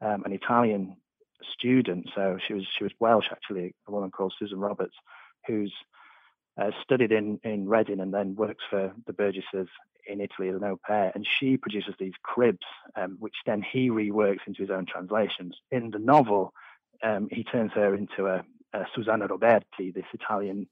um, 0.00 0.24
an 0.24 0.32
Italian 0.32 0.96
student. 1.52 2.08
So 2.14 2.38
she 2.46 2.54
was 2.54 2.66
she 2.76 2.84
was 2.84 2.92
Welsh 2.98 3.26
actually, 3.30 3.74
a 3.86 3.92
woman 3.92 4.10
called 4.10 4.34
Susan 4.38 4.58
Roberts, 4.58 4.96
who's 5.46 5.72
uh, 6.60 6.70
studied 6.82 7.12
in 7.12 7.38
in 7.44 7.68
Reading 7.68 8.00
and 8.00 8.12
then 8.12 8.34
works 8.34 8.64
for 8.68 8.92
the 9.06 9.12
Burgesses 9.12 9.68
in 10.06 10.20
Italy 10.20 10.48
as 10.48 10.56
an 10.56 10.64
au 10.64 10.78
pair. 10.84 11.12
And 11.14 11.26
she 11.38 11.56
produces 11.56 11.94
these 11.98 12.14
cribs, 12.22 12.66
um, 12.96 13.16
which 13.20 13.36
then 13.46 13.62
he 13.62 13.90
reworks 13.90 14.46
into 14.46 14.62
his 14.62 14.70
own 14.70 14.86
translations. 14.86 15.56
In 15.70 15.90
the 15.90 15.98
novel, 15.98 16.52
um, 17.02 17.28
he 17.30 17.44
turns 17.44 17.72
her 17.72 17.94
into 17.94 18.26
a, 18.26 18.42
uh, 18.72 18.84
Susanna 18.94 19.28
Roberti, 19.28 19.92
this 19.92 20.04
Italian 20.12 20.66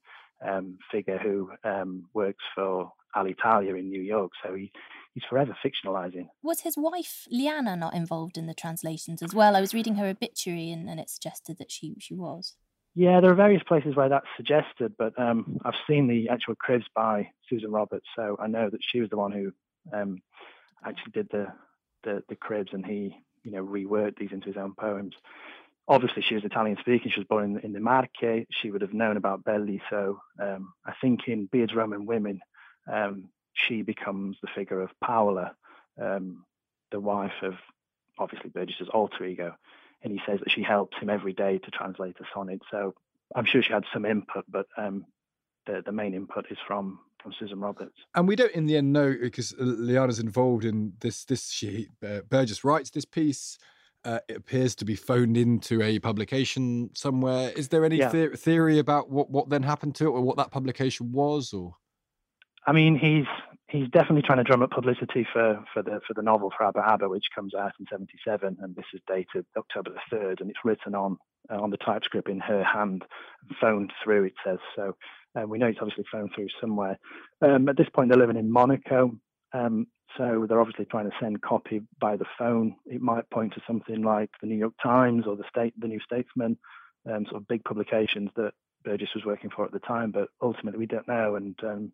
um, 0.47 0.79
figure 0.91 1.19
who 1.19 1.51
um, 1.65 2.05
works 2.15 2.45
for 2.55 2.93
Alitalia 3.17 3.79
in 3.79 3.89
New 3.89 4.03
York. 4.03 4.33
So 4.43 4.55
he, 4.55 4.71
he's 5.15 5.25
forever 5.29 5.57
fictionalizing. 5.65 6.29
Was 6.43 6.61
his 6.61 6.77
wife 6.77 7.27
Liana 7.31 7.77
not 7.77 7.95
involved 7.95 8.39
in 8.39 8.47
the 8.47 8.55
translations 8.55 9.23
as 9.23 9.35
well? 9.35 9.57
I 9.57 9.61
was 9.61 9.75
reading 9.75 9.97
her 9.97 10.07
obituary 10.07 10.71
and, 10.71 10.89
and 10.89 11.01
it 11.01 11.11
suggested 11.11 11.59
that 11.59 11.71
she 11.71 11.97
she 11.99 12.15
was. 12.15 12.55
Yeah, 12.95 13.21
there 13.21 13.31
are 13.31 13.37
various 13.37 13.63
places 13.63 13.95
where 13.95 14.09
that's 14.09 14.27
suggested, 14.37 14.95
but 14.99 15.17
um, 15.19 15.59
I've 15.65 15.75
seen 15.89 16.09
the 16.09 16.31
actual 16.31 16.57
cribs 16.57 16.87
by 16.97 17.29
Susan 17.49 17.71
Roberts, 17.71 18.07
so 18.17 18.37
I 18.41 18.49
know 18.49 18.71
that 18.71 18.81
she 18.91 19.01
was 19.01 19.09
the 19.09 19.17
one 19.17 19.31
who 19.31 19.53
um, 19.97 20.21
actually 20.85 21.13
did 21.13 21.29
the, 21.31 21.47
the 22.03 22.25
the 22.29 22.35
cribs, 22.35 22.71
and 22.73 22.85
he 22.85 23.15
you 23.45 23.53
know 23.53 23.65
reworked 23.65 24.19
these 24.19 24.33
into 24.33 24.49
his 24.49 24.57
own 24.57 24.75
poems 24.75 25.15
obviously 25.89 26.23
she 26.23 26.35
was 26.35 26.45
Italian 26.45 26.77
speaking. 26.81 27.11
She 27.11 27.21
was 27.21 27.27
born 27.27 27.57
in, 27.57 27.59
in 27.65 27.73
the 27.73 27.81
Marche. 27.81 28.47
She 28.51 28.71
would 28.71 28.83
have 28.83 28.93
known 28.93 29.17
about 29.17 29.45
Belli. 29.45 29.81
So 29.91 30.21
um, 30.41 30.73
I 30.87 30.93
think 31.01 31.21
in 31.27 31.47
Beard's 31.47 31.75
Roman 31.75 32.07
Women, 32.07 32.41
um, 32.91 33.31
she 33.55 33.83
becomes 33.83 34.37
the 34.43 34.49
figure 34.55 34.81
of 34.81 34.91
Paola, 35.03 35.53
um, 36.01 36.45
the 36.93 37.01
wife 37.01 37.43
of 37.43 37.55
obviously 38.19 38.51
Burgess's 38.51 38.89
alter 38.93 39.25
ego. 39.25 39.55
And 40.03 40.13
he 40.13 40.21
says 40.27 40.39
that 40.41 40.51
she 40.51 40.63
helps 40.63 40.97
him 40.99 41.11
every 41.11 41.33
day 41.33 41.59
to 41.59 41.71
translate 41.71 42.17
the 42.19 42.25
sonnet. 42.33 42.61
So 42.71 42.95
I'm 43.35 43.47
sure 43.47 43.63
she 43.63 43.73
had 43.73 43.85
some 43.93 44.05
input, 44.05 44.45
but 44.49 44.67
um, 44.77 45.07
the, 45.67 45.83
the 45.85 45.93
main 45.93 46.15
input 46.15 46.47
is 46.51 46.59
from 46.67 47.01
from 47.21 47.35
Susan 47.37 47.59
Roberts. 47.59 47.97
And 48.15 48.29
we 48.29 48.37
don't, 48.37 48.53
in 48.53 48.67
the 48.67 48.77
end, 48.77 48.93
know 48.93 49.13
because 49.21 49.53
Liana's 49.59 50.21
involved 50.21 50.65
in 50.65 50.93
this. 51.01 51.25
This 51.25 51.51
she 51.51 51.89
uh, 52.07 52.21
Burgess 52.29 52.63
writes 52.63 52.91
this 52.91 53.05
piece 53.05 53.59
uh, 54.05 54.21
it 54.29 54.37
appears 54.37 54.75
to 54.77 54.85
be 54.85 54.95
phoned 54.95 55.37
into 55.37 55.83
a 55.83 55.99
publication 55.99 56.91
somewhere. 56.95 57.51
Is 57.57 57.69
there 57.69 57.85
any 57.85 57.97
yeah. 57.97 58.09
the- 58.09 58.37
theory 58.37 58.79
about 58.79 59.11
what, 59.11 59.31
what 59.31 59.49
then 59.49 59.63
happened 59.63 59.95
to 59.97 60.07
it 60.07 60.11
or 60.11 60.21
what 60.21 60.37
that 60.37 60.51
publication 60.51 61.13
was? 61.13 61.53
Or 61.53 61.75
I 62.67 62.73
mean, 62.73 62.99
he's 62.99 63.27
he's 63.69 63.89
definitely 63.89 64.23
trying 64.23 64.39
to 64.39 64.45
drum 64.45 64.63
up 64.63 64.71
publicity 64.71 65.27
for, 65.33 65.63
for 65.73 65.83
the 65.83 66.01
for 66.07 66.15
the 66.15 66.23
novel 66.23 66.53
for 66.57 66.67
Abba 66.67 66.83
Abba, 66.87 67.09
which 67.09 67.25
comes 67.35 67.55
out 67.55 67.73
in 67.79 67.87
'77, 67.91 68.57
and 68.61 68.77
this 68.77 68.87
is 68.95 69.01
dated 69.09 69.45
October 69.57 69.91
the 69.91 70.17
third, 70.17 70.41
and 70.41 70.51
it's 70.51 70.61
written 70.65 70.95
on 70.95 71.17
uh, 71.51 71.61
on 71.61 71.71
the 71.71 71.77
typescript 71.77 72.29
in 72.29 72.41
her 72.41 72.65
hand, 72.65 73.05
phoned 73.61 73.93
through. 74.03 74.25
It 74.25 74.35
says 74.45 74.59
so. 74.77 74.97
Uh, 75.39 75.47
we 75.47 75.59
know 75.59 75.67
it's 75.67 75.79
obviously 75.81 76.05
phoned 76.11 76.31
through 76.35 76.49
somewhere. 76.61 76.99
Um, 77.43 77.69
at 77.69 77.77
this 77.77 77.89
point, 77.95 78.11
they're 78.11 78.19
living 78.19 78.39
in 78.39 78.51
Monaco. 78.51 79.13
Um, 79.53 79.87
so 80.17 80.47
they're 80.49 80.61
obviously 80.61 80.87
trying 80.87 81.11
to 81.11 81.17
send 81.21 81.43
copy 81.43 81.83
by 82.01 82.17
the 82.17 82.25
phone. 82.39 82.77
It 82.87 83.01
might 83.01 83.29
point 83.31 83.55
to 83.55 83.63
something 83.67 84.03
like 84.03 84.31
the 84.41 84.47
New 84.47 84.57
York 84.57 84.75
Times 84.83 85.27
or 85.27 85.37
the 85.37 85.45
state, 85.49 85.75
the 85.79 85.89
New 85.89 86.01
Statesman, 86.01 86.57
um, 87.09 87.25
sort 87.27 87.43
of 87.43 87.49
big 87.49 87.65
publications 87.65 88.31
that 88.37 88.53
Burgess 88.85 89.11
was 89.15 89.25
working 89.25 89.51
for 89.51 89.65
at 89.65 89.73
the 89.73 89.81
time. 89.81 90.11
But 90.11 90.29
ultimately, 90.41 90.79
we 90.79 90.87
don't 90.87 91.09
know. 91.09 91.37
And 91.37 91.59
um, 91.63 91.93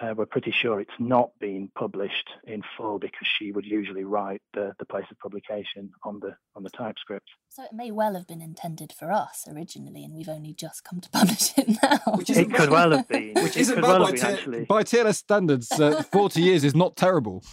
uh, 0.00 0.14
we're 0.16 0.26
pretty 0.26 0.50
sure 0.50 0.80
it's 0.80 0.90
not 0.98 1.30
been 1.40 1.70
published 1.76 2.30
in 2.44 2.62
full 2.76 2.98
because 2.98 3.26
she 3.38 3.52
would 3.52 3.66
usually 3.66 4.04
write 4.04 4.40
the, 4.54 4.72
the 4.78 4.84
place 4.84 5.04
of 5.10 5.18
publication 5.18 5.90
on 6.04 6.20
the 6.20 6.34
on 6.56 6.62
the 6.62 6.70
typescript. 6.70 7.28
So 7.48 7.64
it 7.64 7.72
may 7.72 7.90
well 7.90 8.14
have 8.14 8.26
been 8.26 8.40
intended 8.40 8.92
for 8.92 9.12
us 9.12 9.46
originally, 9.48 10.04
and 10.04 10.14
we've 10.14 10.28
only 10.28 10.54
just 10.54 10.84
come 10.84 11.00
to 11.00 11.10
publish 11.12 11.52
it 11.56 11.68
now. 11.82 11.98
Which 12.14 12.30
it 12.30 12.52
could 12.52 12.70
well 12.70 12.92
have 12.92 13.08
been. 13.08 13.34
Which 13.34 13.56
is 13.56 13.70
could 13.70 13.82
well 13.82 14.00
by, 14.00 14.12
t- 14.12 14.64
by 14.68 14.82
TLS 14.82 15.16
standards, 15.16 15.70
uh, 15.72 16.02
forty 16.12 16.42
years 16.42 16.64
is 16.64 16.74
not 16.74 16.96
terrible. 16.96 17.44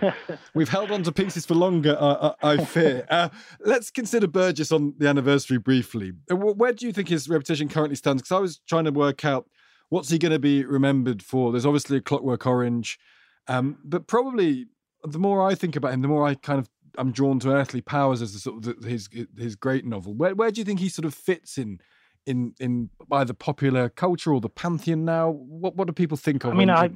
We've 0.54 0.68
held 0.68 0.90
on 0.90 1.04
to 1.04 1.12
pieces 1.12 1.46
for 1.46 1.54
longer, 1.54 1.96
uh, 1.96 2.32
I 2.42 2.64
fear. 2.64 3.06
Uh, 3.08 3.28
let's 3.60 3.90
consider 3.90 4.26
Burgess 4.26 4.72
on 4.72 4.94
the 4.98 5.06
anniversary 5.06 5.58
briefly. 5.58 6.12
Uh, 6.28 6.34
where 6.34 6.72
do 6.72 6.86
you 6.86 6.92
think 6.92 7.08
his 7.08 7.28
reputation 7.28 7.68
currently 7.68 7.94
stands? 7.94 8.22
Because 8.22 8.36
I 8.36 8.40
was 8.40 8.60
trying 8.68 8.84
to 8.86 8.90
work 8.90 9.24
out 9.24 9.46
what's 9.92 10.08
he 10.08 10.18
going 10.18 10.32
to 10.32 10.38
be 10.38 10.64
remembered 10.64 11.22
for? 11.22 11.52
There's 11.52 11.66
obviously 11.66 11.98
a 11.98 12.00
Clockwork 12.00 12.46
Orange, 12.46 12.98
um, 13.46 13.76
but 13.84 14.06
probably 14.06 14.64
the 15.04 15.18
more 15.18 15.46
I 15.46 15.54
think 15.54 15.76
about 15.76 15.92
him, 15.92 16.00
the 16.00 16.08
more 16.08 16.26
I 16.26 16.34
kind 16.34 16.58
of 16.58 16.70
I'm 16.96 17.12
drawn 17.12 17.38
to 17.40 17.50
Earthly 17.50 17.82
Powers 17.82 18.22
as 18.22 18.32
the, 18.32 18.38
sort 18.38 18.56
of 18.56 18.80
the, 18.80 18.88
his 18.88 19.10
his 19.36 19.54
great 19.54 19.84
novel. 19.84 20.14
Where 20.14 20.34
where 20.34 20.50
do 20.50 20.62
you 20.62 20.64
think 20.64 20.80
he 20.80 20.88
sort 20.88 21.04
of 21.04 21.12
fits 21.12 21.58
in 21.58 21.78
in 22.24 22.54
in 22.58 22.88
either 23.10 23.34
popular 23.34 23.90
culture 23.90 24.32
or 24.32 24.40
the 24.40 24.48
pantheon 24.48 25.04
now? 25.04 25.30
What 25.30 25.76
what 25.76 25.86
do 25.88 25.92
people 25.92 26.16
think 26.16 26.44
of? 26.44 26.52
I 26.52 26.54
mean, 26.54 26.70
I 26.70 26.90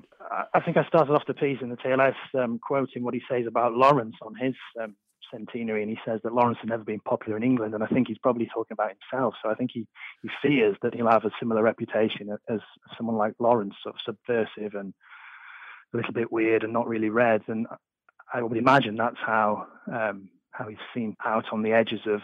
I 0.54 0.60
think 0.60 0.78
I 0.78 0.86
started 0.86 1.12
off 1.12 1.26
the 1.26 1.34
piece 1.34 1.58
in 1.60 1.68
the 1.68 1.76
TLS 1.76 2.14
um, 2.42 2.58
quoting 2.58 3.04
what 3.04 3.12
he 3.12 3.20
says 3.30 3.44
about 3.46 3.74
Lawrence 3.74 4.16
on 4.22 4.34
his 4.36 4.54
um, 4.82 4.96
centenary, 5.32 5.82
and 5.82 5.90
he 5.90 5.98
says 6.04 6.20
that 6.22 6.34
Lawrence 6.34 6.58
had 6.60 6.70
never 6.70 6.84
been 6.84 7.00
popular 7.00 7.36
in 7.36 7.42
England, 7.42 7.74
and 7.74 7.82
I 7.82 7.86
think 7.86 8.08
he's 8.08 8.18
probably 8.18 8.48
talking 8.52 8.74
about 8.74 8.92
himself. 9.10 9.34
So 9.42 9.50
I 9.50 9.54
think 9.54 9.70
he, 9.72 9.86
he 10.22 10.28
fears 10.42 10.76
that 10.82 10.94
he'll 10.94 11.10
have 11.10 11.24
a 11.24 11.30
similar 11.40 11.62
reputation 11.62 12.36
as 12.48 12.60
someone 12.96 13.16
like 13.16 13.34
Lawrence, 13.38 13.74
sort 13.82 13.94
of 13.94 14.00
subversive 14.04 14.74
and 14.74 14.94
a 15.94 15.96
little 15.96 16.12
bit 16.12 16.32
weird 16.32 16.64
and 16.64 16.72
not 16.72 16.88
really 16.88 17.10
read. 17.10 17.42
And 17.48 17.66
I 18.32 18.42
would 18.42 18.56
imagine 18.56 18.96
that's 18.96 19.16
how 19.24 19.66
um, 19.92 20.28
how 20.50 20.68
he's 20.68 20.78
seen 20.94 21.16
out 21.24 21.46
on 21.52 21.62
the 21.62 21.72
edges 21.72 22.00
of 22.06 22.20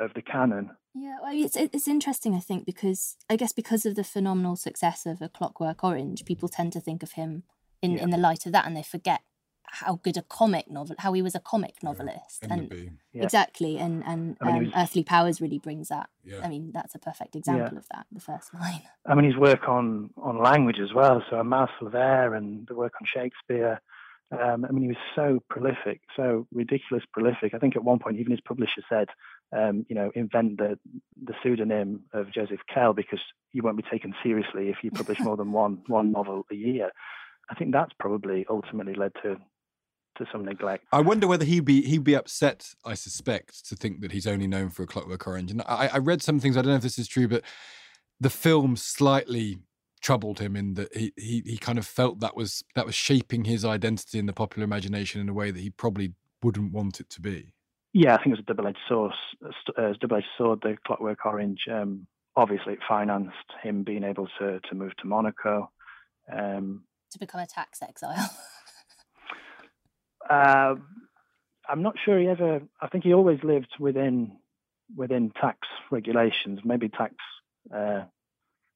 of 0.00 0.12
the 0.14 0.22
canon. 0.22 0.70
Yeah, 0.94 1.16
well, 1.22 1.32
it's 1.32 1.56
it's 1.56 1.88
interesting, 1.88 2.34
I 2.34 2.40
think, 2.40 2.64
because 2.64 3.16
I 3.28 3.36
guess 3.36 3.52
because 3.52 3.86
of 3.86 3.94
the 3.94 4.04
phenomenal 4.04 4.56
success 4.56 5.06
of 5.06 5.20
A 5.20 5.28
Clockwork 5.28 5.84
Orange, 5.84 6.24
people 6.24 6.48
tend 6.48 6.72
to 6.72 6.80
think 6.80 7.02
of 7.02 7.12
him 7.12 7.44
in, 7.82 7.92
yeah. 7.92 8.02
in 8.02 8.10
the 8.10 8.16
light 8.16 8.46
of 8.46 8.52
that, 8.52 8.66
and 8.66 8.76
they 8.76 8.82
forget 8.82 9.20
how 9.70 10.00
good 10.02 10.16
a 10.16 10.22
comic 10.22 10.70
novel, 10.70 10.96
how 10.98 11.12
he 11.12 11.22
was 11.22 11.34
a 11.34 11.40
comic 11.40 11.74
novelist, 11.82 12.42
yeah, 12.42 12.52
and 12.52 12.90
yeah. 13.12 13.22
exactly, 13.22 13.78
and 13.78 14.02
and 14.04 14.36
I 14.40 14.46
mean, 14.46 14.56
um, 14.56 14.64
was, 14.64 14.72
Earthly 14.76 15.04
Powers 15.04 15.40
really 15.40 15.58
brings 15.58 15.88
that. 15.88 16.08
Yeah. 16.24 16.40
I 16.42 16.48
mean, 16.48 16.72
that's 16.72 16.94
a 16.94 16.98
perfect 16.98 17.36
example 17.36 17.78
of 17.78 17.86
that. 17.92 18.06
The 18.12 18.20
first 18.20 18.52
line. 18.54 18.82
I 19.06 19.14
mean, 19.14 19.24
his 19.24 19.36
work 19.36 19.68
on 19.68 20.10
on 20.16 20.42
language 20.42 20.78
as 20.82 20.92
well. 20.94 21.22
So 21.30 21.36
a 21.36 21.44
mouthful 21.44 21.86
of 21.86 21.94
air, 21.94 22.34
and 22.34 22.66
the 22.66 22.74
work 22.74 22.94
on 23.00 23.06
Shakespeare. 23.06 23.80
Um, 24.30 24.66
I 24.66 24.72
mean, 24.72 24.82
he 24.82 24.88
was 24.88 24.98
so 25.16 25.42
prolific, 25.48 26.02
so 26.14 26.46
ridiculous 26.52 27.02
prolific. 27.14 27.54
I 27.54 27.58
think 27.58 27.76
at 27.76 27.84
one 27.84 27.98
point, 27.98 28.18
even 28.18 28.32
his 28.32 28.42
publisher 28.42 28.82
said, 28.86 29.08
um, 29.56 29.86
you 29.88 29.94
know, 29.94 30.10
invent 30.14 30.58
the 30.58 30.78
the 31.24 31.34
pseudonym 31.42 32.02
of 32.12 32.30
Joseph 32.30 32.60
Kell 32.72 32.92
because 32.92 33.20
you 33.52 33.62
won't 33.62 33.78
be 33.78 33.84
taken 33.90 34.14
seriously 34.22 34.68
if 34.68 34.76
you 34.82 34.90
publish 34.90 35.20
more 35.20 35.36
than 35.36 35.52
one 35.52 35.82
one 35.86 36.12
novel 36.12 36.44
a 36.50 36.54
year. 36.54 36.90
I 37.50 37.54
think 37.54 37.72
that's 37.72 37.92
probably 37.98 38.44
ultimately 38.48 38.94
led 38.94 39.12
to 39.22 39.38
to 40.16 40.26
some 40.32 40.44
neglect. 40.44 40.84
I 40.92 41.00
wonder 41.00 41.26
whether 41.26 41.44
he'd 41.44 41.64
be 41.64 41.82
he'd 41.82 42.04
be 42.04 42.16
upset. 42.16 42.74
I 42.84 42.94
suspect 42.94 43.66
to 43.68 43.76
think 43.76 44.00
that 44.00 44.12
he's 44.12 44.26
only 44.26 44.46
known 44.46 44.70
for 44.70 44.82
a 44.82 44.86
Clockwork 44.86 45.26
Orange. 45.26 45.50
And 45.50 45.62
I, 45.62 45.90
I 45.94 45.98
read 45.98 46.22
some 46.22 46.40
things. 46.40 46.56
I 46.56 46.62
don't 46.62 46.70
know 46.70 46.76
if 46.76 46.82
this 46.82 46.98
is 46.98 47.08
true, 47.08 47.28
but 47.28 47.42
the 48.20 48.30
film 48.30 48.76
slightly 48.76 49.58
troubled 50.00 50.38
him 50.38 50.56
in 50.56 50.74
that 50.74 50.94
he, 50.96 51.12
he 51.16 51.42
he 51.44 51.58
kind 51.58 51.78
of 51.78 51.86
felt 51.86 52.20
that 52.20 52.36
was 52.36 52.64
that 52.74 52.86
was 52.86 52.94
shaping 52.94 53.44
his 53.44 53.64
identity 53.64 54.18
in 54.18 54.26
the 54.26 54.32
popular 54.32 54.64
imagination 54.64 55.20
in 55.20 55.28
a 55.28 55.34
way 55.34 55.50
that 55.50 55.60
he 55.60 55.70
probably 55.70 56.14
wouldn't 56.42 56.72
want 56.72 57.00
it 57.00 57.10
to 57.10 57.20
be. 57.20 57.54
Yeah, 57.92 58.14
I 58.14 58.18
think 58.18 58.28
it 58.28 58.30
was 58.30 58.40
a 58.40 58.54
double-edged 58.54 58.78
sword. 58.86 59.12
Uh, 59.76 59.92
double-edged 60.00 60.26
sword. 60.36 60.60
The 60.62 60.76
Clockwork 60.86 61.24
Orange. 61.24 61.60
Um, 61.72 62.06
obviously, 62.36 62.74
it 62.74 62.80
financed 62.86 63.34
him 63.62 63.82
being 63.82 64.04
able 64.04 64.28
to 64.38 64.60
to 64.60 64.74
move 64.74 64.94
to 64.96 65.06
Monaco. 65.06 65.70
Um, 66.30 66.84
to 67.10 67.18
become 67.18 67.40
a 67.40 67.46
tax 67.46 67.82
exile. 67.82 68.30
uh, 70.30 70.74
I'm 71.68 71.82
not 71.82 71.96
sure 72.04 72.18
he 72.18 72.28
ever. 72.28 72.62
I 72.80 72.88
think 72.88 73.04
he 73.04 73.12
always 73.12 73.38
lived 73.42 73.74
within 73.78 74.32
within 74.96 75.30
tax 75.40 75.58
regulations, 75.90 76.60
maybe 76.64 76.88
tax 76.88 77.14
uh, 77.74 78.04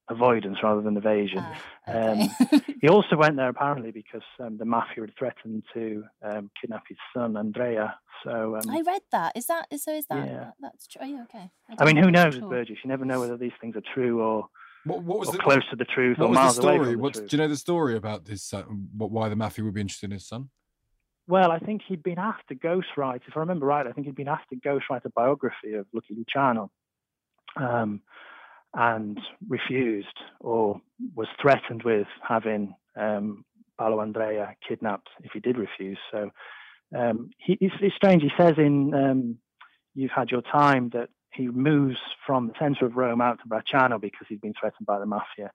avoidance 0.08 0.58
rather 0.62 0.82
than 0.82 0.96
evasion. 0.96 1.38
Uh, 1.38 1.90
okay. 1.90 2.30
um, 2.52 2.62
he 2.80 2.88
also 2.88 3.16
went 3.16 3.36
there 3.36 3.48
apparently 3.48 3.90
because 3.90 4.22
um, 4.40 4.58
the 4.58 4.64
mafia 4.64 5.04
had 5.04 5.16
threatened 5.18 5.62
to 5.72 6.04
um, 6.22 6.50
kidnap 6.60 6.84
his 6.88 6.98
son 7.14 7.36
Andrea. 7.36 7.96
So 8.24 8.56
um, 8.56 8.70
I 8.70 8.82
read 8.86 9.02
that. 9.12 9.36
Is 9.36 9.46
that 9.46 9.66
so? 9.78 9.94
Is 9.94 10.06
that, 10.06 10.26
yeah. 10.26 10.34
that 10.34 10.54
that's 10.60 10.86
true? 10.86 11.00
Oh, 11.04 11.22
okay. 11.22 11.50
I, 11.70 11.76
I 11.82 11.84
mean, 11.86 11.96
who 11.96 12.10
knows, 12.10 12.34
sure. 12.34 12.48
Burgess? 12.48 12.78
You 12.84 12.90
never 12.90 13.04
know 13.04 13.20
whether 13.20 13.36
these 13.36 13.52
things 13.60 13.74
are 13.76 13.82
true 13.94 14.20
or 14.20 14.48
what, 14.84 15.02
what 15.02 15.18
was 15.20 15.30
the, 15.30 15.38
close 15.38 15.62
to 15.70 15.76
the 15.76 15.84
truth 15.84 16.18
what 16.18 16.30
or 16.30 16.32
miles 16.32 16.56
the 16.56 16.62
story? 16.62 16.76
away 16.76 16.92
from 16.92 17.00
What's, 17.00 17.18
the 17.18 17.22
truth. 17.22 17.30
Do 17.30 17.36
you 17.36 17.42
know 17.42 17.48
the 17.48 17.56
story 17.56 17.96
about 17.96 18.26
his 18.26 18.42
son? 18.42 18.88
Why 18.96 19.28
the 19.28 19.36
mafia 19.36 19.64
would 19.64 19.74
be 19.74 19.80
interested 19.80 20.06
in 20.06 20.12
his 20.12 20.26
son? 20.26 20.50
Well, 21.32 21.50
I 21.50 21.60
think 21.60 21.80
he'd 21.88 22.02
been 22.02 22.18
asked 22.18 22.48
to 22.48 22.54
ghostwrite. 22.54 23.22
If 23.26 23.38
I 23.38 23.40
remember 23.40 23.64
right, 23.64 23.86
I 23.86 23.92
think 23.92 24.06
he'd 24.06 24.14
been 24.14 24.28
asked 24.28 24.50
to 24.50 24.56
ghostwrite 24.56 25.06
a 25.06 25.08
biography 25.08 25.72
of 25.72 25.86
Lucky 25.94 26.14
Luciano, 26.14 26.70
um, 27.56 28.02
and 28.74 29.18
refused, 29.48 30.18
or 30.40 30.78
was 31.14 31.28
threatened 31.40 31.84
with 31.84 32.06
having 32.22 32.74
um, 33.00 33.46
Paolo 33.78 34.02
Andrea 34.02 34.54
kidnapped 34.68 35.08
if 35.24 35.30
he 35.32 35.40
did 35.40 35.56
refuse. 35.56 35.96
So 36.10 36.28
um, 36.94 37.30
he, 37.38 37.56
it's, 37.62 37.76
it's, 37.80 37.96
strange. 37.96 38.22
He 38.22 38.30
says 38.38 38.58
in 38.58 38.92
um, 38.92 39.38
"You've 39.94 40.10
Had 40.14 40.30
Your 40.30 40.42
Time" 40.42 40.90
that 40.92 41.08
he 41.32 41.48
moves 41.48 41.96
from 42.26 42.48
the 42.48 42.54
center 42.60 42.84
of 42.84 42.96
Rome 42.96 43.22
out 43.22 43.38
to 43.38 43.48
Bracciano 43.48 43.98
because 43.98 44.26
he's 44.28 44.40
been 44.40 44.52
threatened 44.60 44.84
by 44.84 44.98
the 44.98 45.06
mafia. 45.06 45.50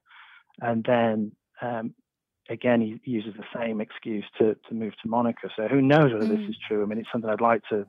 And 0.60 0.84
then 0.84 1.34
um, 1.62 1.94
again, 2.50 2.82
he, 2.82 3.12
uses 3.12 3.34
the 3.38 3.46
same 3.58 3.82
excuse 3.82 4.26
to, 4.38 4.56
to 4.68 4.74
move 4.74 4.94
to 5.04 5.10
Monaco. 5.10 5.50
So 5.56 5.68
who 5.68 5.82
knows 5.82 6.14
whether 6.14 6.26
mm. 6.26 6.38
this 6.38 6.50
is 6.50 6.56
true? 6.68 6.84
I 6.84 6.86
mean, 6.86 7.00
it's 7.00 7.08
something 7.12 7.30
I'd 7.30 7.42
like 7.42 7.62
to 7.70 7.86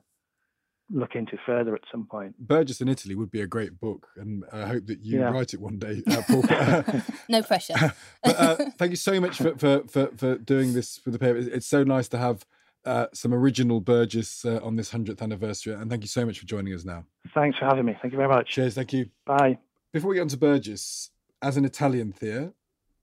look 0.91 1.15
into 1.15 1.37
further 1.45 1.75
at 1.75 1.81
some 1.91 2.07
point. 2.07 2.35
Burgess 2.39 2.81
in 2.81 2.87
Italy 2.87 3.15
would 3.15 3.31
be 3.31 3.41
a 3.41 3.47
great 3.47 3.79
book, 3.79 4.07
and 4.17 4.43
I 4.51 4.65
hope 4.65 4.87
that 4.87 4.99
you 5.03 5.19
yeah. 5.19 5.29
write 5.29 5.53
it 5.53 5.61
one 5.61 5.77
day, 5.77 6.01
uh, 6.09 6.21
Paul. 6.27 6.43
no 7.29 7.43
pressure. 7.43 7.75
but, 8.23 8.39
uh, 8.39 8.55
thank 8.77 8.91
you 8.91 8.97
so 8.97 9.19
much 9.19 9.37
for, 9.37 9.57
for, 9.57 9.83
for, 9.87 10.07
for 10.17 10.37
doing 10.37 10.73
this 10.73 10.97
for 10.97 11.11
the 11.11 11.19
paper. 11.19 11.37
It's 11.37 11.67
so 11.67 11.83
nice 11.83 12.07
to 12.09 12.17
have 12.17 12.45
uh, 12.85 13.07
some 13.13 13.33
original 13.33 13.81
Burgess 13.81 14.45
uh, 14.45 14.59
on 14.63 14.75
this 14.75 14.91
100th 14.91 15.21
anniversary. 15.21 15.73
And 15.73 15.89
thank 15.89 16.03
you 16.03 16.07
so 16.07 16.25
much 16.25 16.39
for 16.39 16.45
joining 16.45 16.73
us 16.73 16.85
now. 16.85 17.05
Thanks 17.33 17.59
for 17.59 17.65
having 17.65 17.85
me. 17.85 17.97
Thank 18.01 18.13
you 18.13 18.17
very 18.17 18.29
much. 18.29 18.49
Cheers. 18.49 18.75
Thank 18.75 18.93
you. 18.93 19.09
Bye. 19.25 19.57
Before 19.91 20.09
we 20.09 20.15
get 20.15 20.21
on 20.21 20.27
to 20.29 20.37
Burgess, 20.37 21.11
as 21.41 21.57
an 21.57 21.65
Italian 21.65 22.11
Thea, 22.11 22.53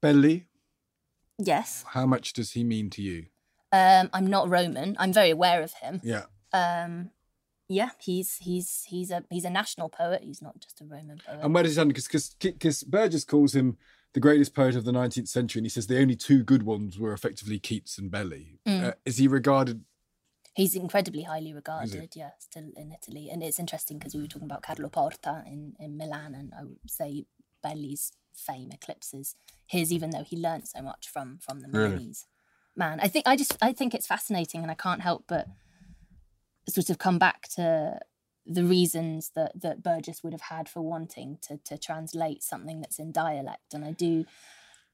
Belli. 0.01 0.47
Yes. 1.39 1.85
How 1.89 2.07
much 2.07 2.33
does 2.33 2.53
he 2.53 2.65
mean 2.65 2.91
to 2.91 3.03
you? 3.03 3.27
Um, 3.73 4.11
I'm 4.13 4.27
not 4.27 4.49
Roman. 4.49 4.97
I'm 4.99 5.13
very 5.13 5.31
aware 5.31 5.63
of 5.63 5.75
him. 5.75 6.01
Yeah. 6.03 6.25
Um, 6.53 7.11
yeah, 7.69 7.91
he's 7.99 8.37
he's 8.37 8.85
he's 8.87 9.11
a 9.11 9.25
he's 9.29 9.45
a 9.45 9.51
national 9.51 9.89
poet. 9.89 10.23
He's 10.23 10.41
not 10.41 10.61
just 10.61 10.81
a 10.81 10.85
Roman 10.85 11.21
poet. 11.27 11.41
And 11.43 11.53
where 11.53 11.63
does 11.63 11.73
he 11.73 11.75
stand? 11.75 11.93
Because 11.93 12.35
because 12.39 12.85
Burgess 12.85 13.25
calls 13.25 13.55
him 13.55 13.77
the 14.15 14.21
greatest 14.21 14.55
poet 14.55 14.77
of 14.77 14.85
the 14.85 14.93
19th 14.93 15.29
century, 15.29 15.61
and 15.61 15.67
he 15.67 15.71
says 15.71 15.89
the 15.89 16.01
only 16.01 16.17
two 16.17 16.43
good 16.43 16.63
ones 16.63 16.99
were 16.99 17.13
effectively 17.13 17.59
Keats 17.59 17.99
and 17.99 18.11
Belli. 18.11 18.61
Mm. 18.67 18.85
Uh, 18.85 18.93
is 19.05 19.19
he 19.19 19.29
regarded? 19.29 19.85
He's 20.55 20.75
incredibly 20.75 21.25
highly 21.25 21.53
regarded, 21.53 22.15
yeah, 22.17 22.31
still 22.39 22.71
in 22.77 22.91
Italy. 22.91 23.29
And 23.31 23.43
it's 23.43 23.59
interesting 23.59 23.99
because 23.99 24.15
we 24.15 24.23
were 24.23 24.27
talking 24.27 24.49
about 24.49 24.63
Carlo 24.63 24.89
Porta 24.89 25.45
in, 25.47 25.75
in 25.79 25.99
Milan, 25.99 26.35
and 26.35 26.55
I 26.59 26.65
would 26.65 26.79
say 26.91 27.27
Belli's 27.63 28.13
fame 28.37 28.71
eclipses 28.73 29.35
his, 29.67 29.93
even 29.93 30.11
though 30.11 30.23
he 30.23 30.37
learned 30.37 30.69
so 30.69 30.81
much 30.83 31.09
from 31.09 31.39
from 31.39 31.61
the 31.61 31.69
really? 31.69 32.15
man. 32.77 33.01
I 33.01 33.09
think 33.09 33.27
I 33.27 33.37
just 33.37 33.57
I 33.61 33.73
think 33.73 33.95
it's 33.95 34.07
fascinating, 34.07 34.63
and 34.63 34.71
I 34.71 34.75
can't 34.75 35.03
help 35.03 35.25
but 35.27 35.49
sort 36.69 36.91
of 36.91 36.99
come 36.99 37.19
back 37.19 37.49
to 37.57 37.99
the 38.45 38.65
reasons 38.65 39.33
that 39.35 39.61
that 39.61 39.83
Burgess 39.83 40.23
would 40.23 40.33
have 40.33 40.43
had 40.43 40.69
for 40.69 40.83
wanting 40.83 41.39
to 41.43 41.59
to 41.65 41.77
translate 41.79 42.43
something 42.43 42.81
that's 42.81 42.99
in 42.99 43.13
dialect, 43.13 43.75
and 43.75 43.85
I 43.85 43.93
do. 43.93 44.25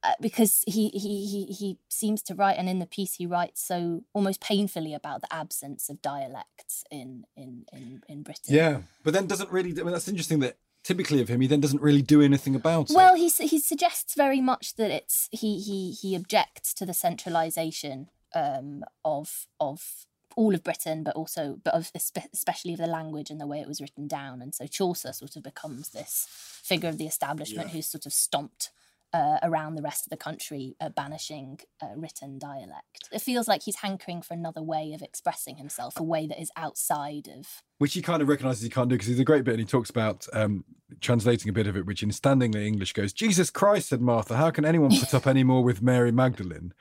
Uh, 0.05 0.15
because 0.21 0.65
he, 0.67 0.89
he 0.89 1.25
he 1.27 1.45
he 1.53 1.79
seems 1.89 2.23
to 2.23 2.35
write, 2.35 2.59
and 2.59 2.69
in 2.69 2.81
the 2.81 2.87
piece 2.87 3.15
he 3.15 3.25
writes 3.25 3.63
so 3.63 4.03
almost 4.13 4.41
painfully 4.41 4.95
about 4.95 5.21
the 5.21 5.33
absence 5.33 5.89
of 5.89 6.03
dialects 6.03 6.83
in 6.91 7.25
in 7.37 7.67
in, 7.73 8.03
in 8.09 8.23
Britain. 8.25 8.53
Yeah, 8.53 8.81
but 9.05 9.13
then 9.13 9.29
doesn't 9.29 9.53
really. 9.53 9.71
I 9.71 9.85
mean, 9.85 9.93
that's 9.93 10.09
interesting 10.09 10.41
that 10.41 10.57
typically 10.83 11.21
of 11.21 11.29
him, 11.29 11.41
he 11.41 11.47
then 11.47 11.61
doesn't 11.61 11.83
really 11.83 12.03
do 12.03 12.21
anything 12.21 12.55
about 12.55 12.89
well, 12.91 13.15
it. 13.15 13.21
Well, 13.21 13.31
he 13.31 13.47
he 13.47 13.61
suggests 13.61 14.15
very 14.15 14.41
much 14.41 14.77
that 14.77 14.91
it's 14.91 15.29
he 15.31 15.61
he 15.61 15.93
he 15.93 16.15
objects 16.15 16.75
to 16.75 16.87
the 16.87 16.95
centralisation 16.95 18.09
um, 18.35 18.85
of 19.05 19.47
of 19.61 20.07
all 20.37 20.55
of 20.55 20.65
Britain, 20.65 21.03
but 21.03 21.15
also, 21.15 21.59
but 21.63 21.75
of, 21.75 21.91
especially 21.95 22.73
of 22.73 22.79
the 22.79 22.87
language 22.87 23.31
and 23.31 23.41
the 23.41 23.47
way 23.47 23.61
it 23.61 23.69
was 23.69 23.81
written 23.81 24.09
down. 24.09 24.41
And 24.41 24.55
so 24.55 24.67
Chaucer 24.67 25.13
sort 25.13 25.37
of 25.37 25.43
becomes 25.43 25.91
this 25.91 26.27
figure 26.63 26.89
of 26.89 26.99
the 26.99 27.07
establishment 27.07 27.69
yeah. 27.69 27.75
who's 27.75 27.87
sort 27.87 28.07
of 28.07 28.13
stomped 28.13 28.71
uh, 29.13 29.39
around 29.43 29.75
the 29.75 29.83
rest 29.83 30.07
of 30.07 30.11
the 30.11 30.17
country, 30.17 30.75
uh, 30.81 30.89
banishing 30.89 31.61
uh, 31.83 31.89
written 31.97 32.39
dialect. 32.39 33.09
It 33.13 33.21
feels 33.21 33.49
like 33.49 33.63
he's 33.65 33.77
hankering 33.77 34.23
for 34.23 34.35
another 34.35 34.63
way 34.63 34.93
of 34.95 35.03
expressing 35.03 35.57
himself, 35.57 35.99
a 35.99 36.03
way 36.03 36.27
that 36.27 36.41
is 36.41 36.51
outside 36.57 37.29
of. 37.29 37.63
Which 37.79 37.95
he 37.95 38.03
kind 38.03 38.23
of 38.23 38.29
recognises 38.29 38.63
he 38.63 38.71
can't 38.71 38.89
do 38.89 38.95
because 38.95 39.09
he's 39.09 39.19
a 39.19 39.25
great 39.25 39.45
bit 39.45 39.53
and 39.53 39.61
he 39.61 39.67
talks 39.67 39.91
about 39.91 40.27
um, 40.33 40.65
translating 41.01 41.49
a 41.51 41.53
bit 41.53 41.67
of 41.67 41.77
it, 41.77 41.87
which 41.87 42.03
in 42.03 42.11
standingly 42.11 42.67
English 42.67 42.93
goes, 42.93 43.13
Jesus 43.13 43.51
Christ, 43.51 43.91
said 43.91 44.01
Martha, 44.01 44.37
how 44.37 44.51
can 44.51 44.65
anyone 44.65 44.99
put 44.99 45.15
up 45.15 45.27
any 45.27 45.45
more 45.45 45.63
with 45.63 45.83
Mary 45.83 46.13
Magdalene? 46.13 46.73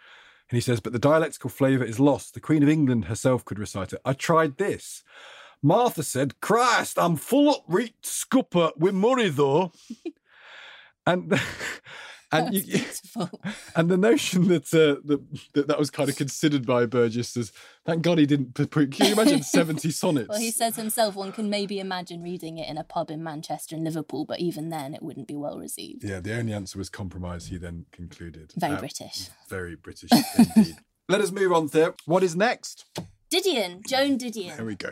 And 0.50 0.58
he 0.58 0.62
says, 0.62 0.80
but 0.80 0.94
the 0.94 1.00
dialectical 1.00 1.50
flavour 1.50 1.84
is 1.84 2.00
lost. 2.00 2.34
The 2.34 2.42
Queen 2.42 2.64
of 2.64 2.70
England 2.70 3.06
herself 3.06 3.46
could 3.46 3.60
recite 3.60 3.94
it. 3.94 4.02
I 4.04 4.14
tried 4.14 4.58
this. 4.58 5.04
Martha 5.64 6.04
said, 6.04 6.42
Christ, 6.42 6.98
I'm 6.98 7.16
full 7.16 7.50
up 7.50 7.64
reet 7.68 8.06
scupper 8.06 8.72
with 8.78 8.94
Murray 8.94 9.30
though. 9.30 9.72
and 11.06 11.40
and 12.32 12.54
you, 12.54 12.84
and 13.76 13.90
the 13.90 13.98
notion 13.98 14.48
that, 14.48 14.74
uh, 14.74 15.02
that, 15.54 15.68
that 15.68 15.80
was 15.80 15.90
kind 15.90 16.10
of 16.10 16.16
considered 16.16 16.66
by 16.66 16.86
Burgess 16.86 17.36
as 17.36 17.52
thank 17.86 18.02
God 18.02 18.18
he 18.18 18.26
didn't. 18.26 18.54
Can 18.56 18.90
you 18.92 19.14
imagine 19.14 19.44
seventy 19.44 19.92
sonnets? 19.92 20.30
well, 20.30 20.40
he 20.40 20.52
says 20.52 20.76
himself 20.76 21.16
one 21.16 21.32
can 21.32 21.50
maybe 21.50 21.80
imagine 21.80 22.22
reading 22.22 22.58
it 22.58 22.70
in 22.70 22.78
a 22.78 22.84
pub 22.84 23.12
in 23.12 23.24
Manchester 23.24 23.76
and 23.76 23.84
Liverpool, 23.84 24.26
but 24.26 24.40
even 24.40 24.70
then 24.70 24.94
it 24.94 25.02
wouldn't 25.02 25.28
be 25.28 25.36
well 25.36 25.58
received. 25.58 26.04
Yeah, 26.04 26.20
the 26.20 26.38
only 26.38 26.54
answer 26.54 26.78
was 26.78 26.90
compromise. 26.90 27.48
He 27.48 27.58
then 27.58 27.86
concluded. 27.92 28.54
Very 28.56 28.76
uh, 28.76 28.80
British. 28.80 29.30
Very 29.50 29.76
British 29.76 30.12
indeed. 30.38 30.78
Let 31.10 31.22
us 31.22 31.32
move 31.32 31.52
on 31.52 31.68
there. 31.68 31.94
What 32.06 32.24
is 32.24 32.36
next? 32.36 32.86
Didion, 33.32 33.86
Joan 33.88 34.18
Didion. 34.18 34.56
There 34.56 34.66
we 34.66 34.76
go. 34.76 34.92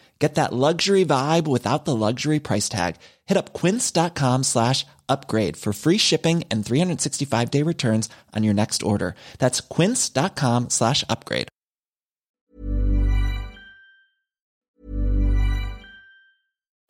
Get 0.21 0.35
that 0.35 0.53
luxury 0.53 1.03
vibe 1.03 1.47
without 1.47 1.85
the 1.85 1.95
luxury 1.95 2.39
price 2.39 2.69
tag. 2.69 2.97
Hit 3.25 3.37
up 3.37 3.53
quince.com 3.53 4.43
slash 4.43 4.85
upgrade 5.09 5.57
for 5.57 5.73
free 5.73 5.97
shipping 5.97 6.43
and 6.51 6.63
365 6.63 7.49
day 7.49 7.63
returns 7.63 8.07
on 8.35 8.43
your 8.43 8.53
next 8.53 8.83
order. 8.83 9.15
That's 9.39 9.61
quince.com 9.61 10.69
slash 10.69 11.03
upgrade. 11.09 11.47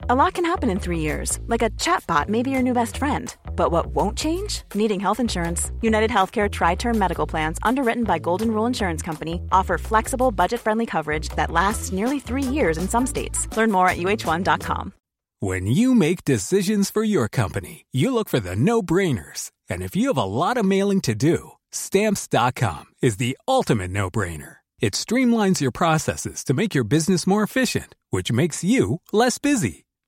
A 0.10 0.16
lot 0.16 0.34
can 0.34 0.44
happen 0.44 0.70
in 0.70 0.80
three 0.80 1.00
years, 1.00 1.40
like 1.48 1.62
a 1.62 1.70
chatbot 1.70 2.28
may 2.28 2.44
be 2.44 2.52
your 2.52 2.64
new 2.64 2.74
best 2.74 2.98
friend. 2.98 3.34
But 3.56 3.72
what 3.72 3.88
won't 3.96 4.18
change? 4.18 4.64
Needing 4.74 5.00
health 5.00 5.20
insurance. 5.20 5.72
United 5.82 6.10
Healthcare 6.10 6.52
Tri 6.52 6.76
Term 6.76 6.98
Medical 6.98 7.28
Plans, 7.28 7.60
underwritten 7.62 8.04
by 8.04 8.20
Golden 8.20 8.52
Rule 8.52 8.66
Insurance 8.66 9.02
Company, 9.02 9.42
offer 9.52 9.78
flexible, 9.78 10.32
budget 10.32 10.60
friendly 10.60 10.86
coverage 10.86 11.30
that 11.36 11.52
lasts 11.52 11.92
nearly 11.92 12.20
three 12.20 12.44
years 12.44 12.78
in 12.78 12.90
some 12.90 13.06
states. 13.06 13.48
Learn 13.56 13.72
more 13.72 13.88
at 13.88 13.98
uh1.com. 13.98 14.94
When 15.40 15.66
you 15.66 15.96
make 15.96 16.24
decisions 16.24 16.92
for 16.92 17.04
your 17.04 17.28
company, 17.28 17.88
you 17.92 18.14
look 18.14 18.30
for 18.30 18.40
the 18.40 18.56
no 18.56 18.84
brainers. 18.84 19.50
And 19.70 19.82
if 19.82 19.96
you 19.96 20.10
have 20.10 20.18
a 20.18 20.24
lot 20.24 20.56
of 20.56 20.66
mailing 20.66 21.02
to 21.02 21.16
do, 21.16 21.54
stamps.com 21.72 22.86
is 23.02 23.18
the 23.18 23.36
ultimate 23.48 23.90
no 23.90 24.12
brainer. 24.12 24.58
It 24.80 24.94
streamlines 24.94 25.60
your 25.60 25.72
processes 25.72 26.44
to 26.44 26.54
make 26.54 26.76
your 26.76 26.84
business 26.84 27.26
more 27.26 27.42
efficient, 27.42 27.96
which 28.12 28.32
makes 28.32 28.64
you 28.64 29.02
less 29.12 29.40
busy. 29.40 29.86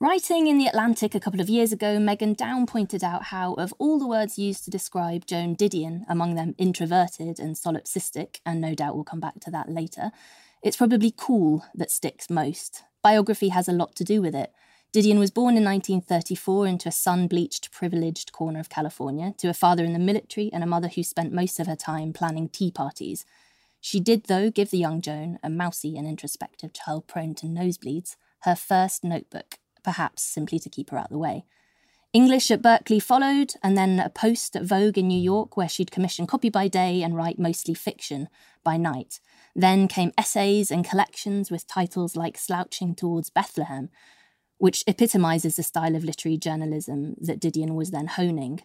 Writing 0.00 0.46
in 0.46 0.58
The 0.58 0.68
Atlantic 0.68 1.16
a 1.16 1.20
couple 1.20 1.40
of 1.40 1.48
years 1.48 1.72
ago, 1.72 1.98
Megan 1.98 2.34
Down 2.34 2.66
pointed 2.66 3.02
out 3.02 3.24
how, 3.24 3.54
of 3.54 3.74
all 3.80 3.98
the 3.98 4.06
words 4.06 4.38
used 4.38 4.62
to 4.64 4.70
describe 4.70 5.26
Joan 5.26 5.56
Didion, 5.56 6.04
among 6.08 6.36
them 6.36 6.54
introverted 6.56 7.40
and 7.40 7.56
solipsistic, 7.56 8.38
and 8.46 8.60
no 8.60 8.76
doubt 8.76 8.94
we'll 8.94 9.02
come 9.02 9.18
back 9.18 9.40
to 9.40 9.50
that 9.50 9.68
later, 9.68 10.12
it's 10.62 10.76
probably 10.76 11.12
cool 11.16 11.64
that 11.74 11.90
sticks 11.90 12.30
most. 12.30 12.84
Biography 13.02 13.48
has 13.48 13.66
a 13.66 13.72
lot 13.72 13.96
to 13.96 14.04
do 14.04 14.22
with 14.22 14.36
it. 14.36 14.52
Didion 14.92 15.18
was 15.18 15.32
born 15.32 15.56
in 15.56 15.64
1934 15.64 16.68
into 16.68 16.88
a 16.88 16.92
sun 16.92 17.26
bleached, 17.26 17.72
privileged 17.72 18.30
corner 18.30 18.60
of 18.60 18.68
California 18.68 19.34
to 19.38 19.48
a 19.48 19.52
father 19.52 19.82
in 19.82 19.94
the 19.94 19.98
military 19.98 20.48
and 20.52 20.62
a 20.62 20.68
mother 20.68 20.86
who 20.86 21.02
spent 21.02 21.32
most 21.32 21.58
of 21.58 21.66
her 21.66 21.74
time 21.74 22.12
planning 22.12 22.48
tea 22.48 22.70
parties. 22.70 23.26
She 23.80 23.98
did, 23.98 24.26
though, 24.26 24.48
give 24.48 24.70
the 24.70 24.78
young 24.78 25.00
Joan, 25.00 25.40
a 25.42 25.50
mousy 25.50 25.98
and 25.98 26.06
introspective 26.06 26.72
child 26.72 27.08
prone 27.08 27.34
to 27.34 27.46
nosebleeds, 27.46 28.14
her 28.42 28.54
first 28.54 29.02
notebook 29.02 29.58
perhaps 29.88 30.22
simply 30.22 30.58
to 30.58 30.68
keep 30.68 30.90
her 30.90 30.98
out 30.98 31.06
of 31.06 31.10
the 31.12 31.16
way. 31.16 31.46
English 32.12 32.50
at 32.50 32.60
Berkeley 32.60 33.00
followed, 33.00 33.54
and 33.62 33.74
then 33.74 33.98
a 33.98 34.10
post 34.10 34.54
at 34.54 34.62
Vogue 34.62 34.98
in 34.98 35.08
New 35.08 35.18
York, 35.18 35.56
where 35.56 35.68
she'd 35.68 35.90
commission 35.90 36.26
copy 36.26 36.50
by 36.50 36.68
day 36.68 37.02
and 37.02 37.16
write 37.16 37.38
mostly 37.38 37.72
fiction 37.72 38.28
by 38.62 38.76
night. 38.76 39.18
Then 39.56 39.88
came 39.88 40.12
essays 40.18 40.70
and 40.70 40.84
collections 40.84 41.50
with 41.50 41.66
titles 41.66 42.16
like 42.16 42.36
Slouching 42.36 42.94
Towards 42.94 43.30
Bethlehem, 43.30 43.88
which 44.58 44.84
epitomizes 44.86 45.56
the 45.56 45.62
style 45.62 45.96
of 45.96 46.04
literary 46.04 46.36
journalism 46.36 47.14
that 47.18 47.40
Didion 47.40 47.74
was 47.74 47.90
then 47.90 48.08
honing. 48.08 48.60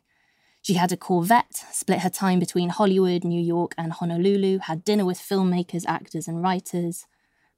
She 0.62 0.74
had 0.74 0.92
a 0.92 0.98
Corvette, 0.98 1.56
split 1.72 2.00
her 2.00 2.10
time 2.10 2.40
between 2.40 2.68
Hollywood, 2.68 3.24
New 3.24 3.42
York, 3.42 3.76
and 3.78 3.94
Honolulu, 3.94 4.58
had 4.58 4.84
dinner 4.84 5.06
with 5.06 5.20
filmmakers, 5.20 5.86
actors, 5.88 6.28
and 6.28 6.44
writers, 6.44 7.06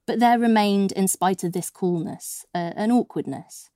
but 0.06 0.20
there 0.20 0.40
remained, 0.40 0.92
in 0.92 1.08
spite 1.08 1.44
of 1.44 1.54
this 1.54 1.70
coolness, 1.70 2.46
uh, 2.54 2.74
an 2.76 2.92
awkwardness. 2.92 3.70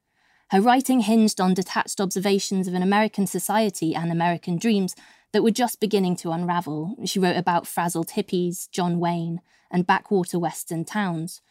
Her 0.51 0.61
writing 0.61 1.01
hinged 1.01 1.39
on 1.39 1.53
detached 1.53 2.01
observations 2.01 2.67
of 2.67 2.73
an 2.73 2.81
American 2.81 3.27
society 3.27 3.93
and 3.93 4.11
American 4.11 4.57
dreams 4.57 4.95
that 5.31 5.43
were 5.43 5.51
just 5.51 5.79
beginning 5.79 6.15
to 6.17 6.31
unravel. 6.31 6.95
She 7.05 7.19
wrote 7.19 7.37
about 7.37 7.67
frazzled 7.67 8.09
hippies, 8.09 8.69
John 8.71 8.99
Wayne, 8.99 9.41
and 9.69 9.85
backwater 9.85 10.39
Western 10.39 10.85
towns. 10.85 11.41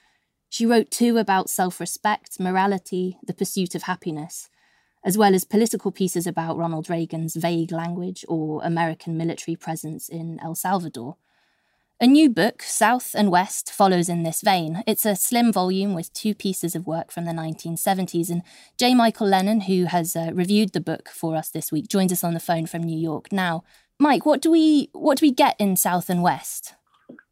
She 0.49 0.67
wrote 0.67 0.91
too 0.91 1.19
about 1.19 1.51
self 1.51 1.79
respect, 1.79 2.41
morality, 2.41 3.19
the 3.25 3.35
pursuit 3.35 3.75
of 3.75 3.83
happiness, 3.83 4.49
as 5.05 5.17
well 5.17 5.35
as 5.35 5.45
political 5.45 5.93
pieces 5.93 6.27
about 6.27 6.57
Ronald 6.57 6.91
Reagan's 6.91 7.37
vague 7.37 7.71
language 7.71 8.25
or 8.29 8.63
American 8.65 9.17
military 9.17 9.57
presence 9.57 10.09
in 10.09 10.41
El 10.43 10.55
Salvador. 10.55 11.17
A 12.01 12.07
new 12.07 12.31
book, 12.31 12.63
South 12.63 13.13
and 13.13 13.29
West, 13.29 13.73
follows 13.73 14.09
in 14.09 14.23
this 14.23 14.41
vein. 14.41 14.85
It's 14.87 15.05
a 15.05 15.17
slim 15.17 15.53
volume 15.53 15.95
with 15.95 16.13
two 16.13 16.33
pieces 16.33 16.77
of 16.77 16.87
work 16.87 17.11
from 17.11 17.25
the 17.25 17.33
1970s. 17.33 18.31
And 18.31 18.43
J. 18.79 18.95
Michael 18.95 19.27
Lennon, 19.27 19.63
who 19.63 19.87
has 19.87 20.15
uh, 20.15 20.31
reviewed 20.33 20.75
the 20.75 20.81
book 20.81 21.09
for 21.09 21.35
us 21.35 21.49
this 21.49 21.73
week, 21.73 21.89
joins 21.89 22.13
us 22.13 22.23
on 22.23 22.35
the 22.35 22.41
phone 22.41 22.67
from 22.67 22.85
New 22.85 22.97
York 22.97 23.33
now. 23.33 23.65
Mike, 23.99 24.25
what 24.25 24.41
do 24.41 24.49
we 24.49 24.91
what 24.93 25.19
do 25.19 25.27
we 25.27 25.33
get 25.33 25.57
in 25.59 25.75
South 25.75 26.09
and 26.09 26.23
West? 26.23 26.75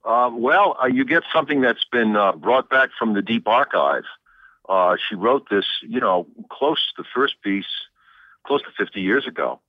Uh, 0.05 0.31
well, 0.33 0.77
uh, 0.83 0.87
you 0.87 1.05
get 1.05 1.23
something 1.33 1.61
that's 1.61 1.85
been 1.85 2.17
uh, 2.17 2.33
brought 2.33 2.69
back 2.69 2.91
from 2.99 3.15
the 3.15 3.23
deep 3.23 3.47
archive. 3.47 4.03
Uh, 4.69 4.97
she 5.09 5.15
wrote 5.15 5.49
this, 5.49 5.67
you 5.83 6.01
know, 6.01 6.27
close 6.51 6.93
to 6.97 7.03
the 7.03 7.09
first 7.15 7.41
piece, 7.41 7.87
close 8.45 8.63
to 8.63 8.71
50 8.77 9.01
years 9.01 9.29
ago 9.29 9.61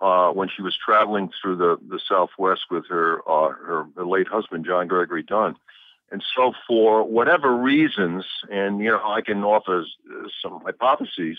uh, 0.00 0.30
when 0.30 0.48
she 0.48 0.62
was 0.62 0.76
traveling 0.76 1.30
through 1.40 1.56
the, 1.56 1.78
the 1.88 2.00
Southwest 2.08 2.62
with 2.70 2.86
her, 2.88 3.20
uh, 3.28 3.48
her, 3.48 3.86
her 3.96 4.06
late 4.06 4.28
husband, 4.28 4.66
John 4.66 4.88
Gregory 4.88 5.22
Dunne. 5.22 5.56
And 6.10 6.22
so, 6.36 6.52
for 6.68 7.02
whatever 7.02 7.54
reasons, 7.54 8.24
and 8.50 8.80
you 8.80 8.90
know, 8.90 9.00
I 9.04 9.22
can 9.22 9.42
offer 9.42 9.84
some 10.42 10.60
hypotheses. 10.64 11.38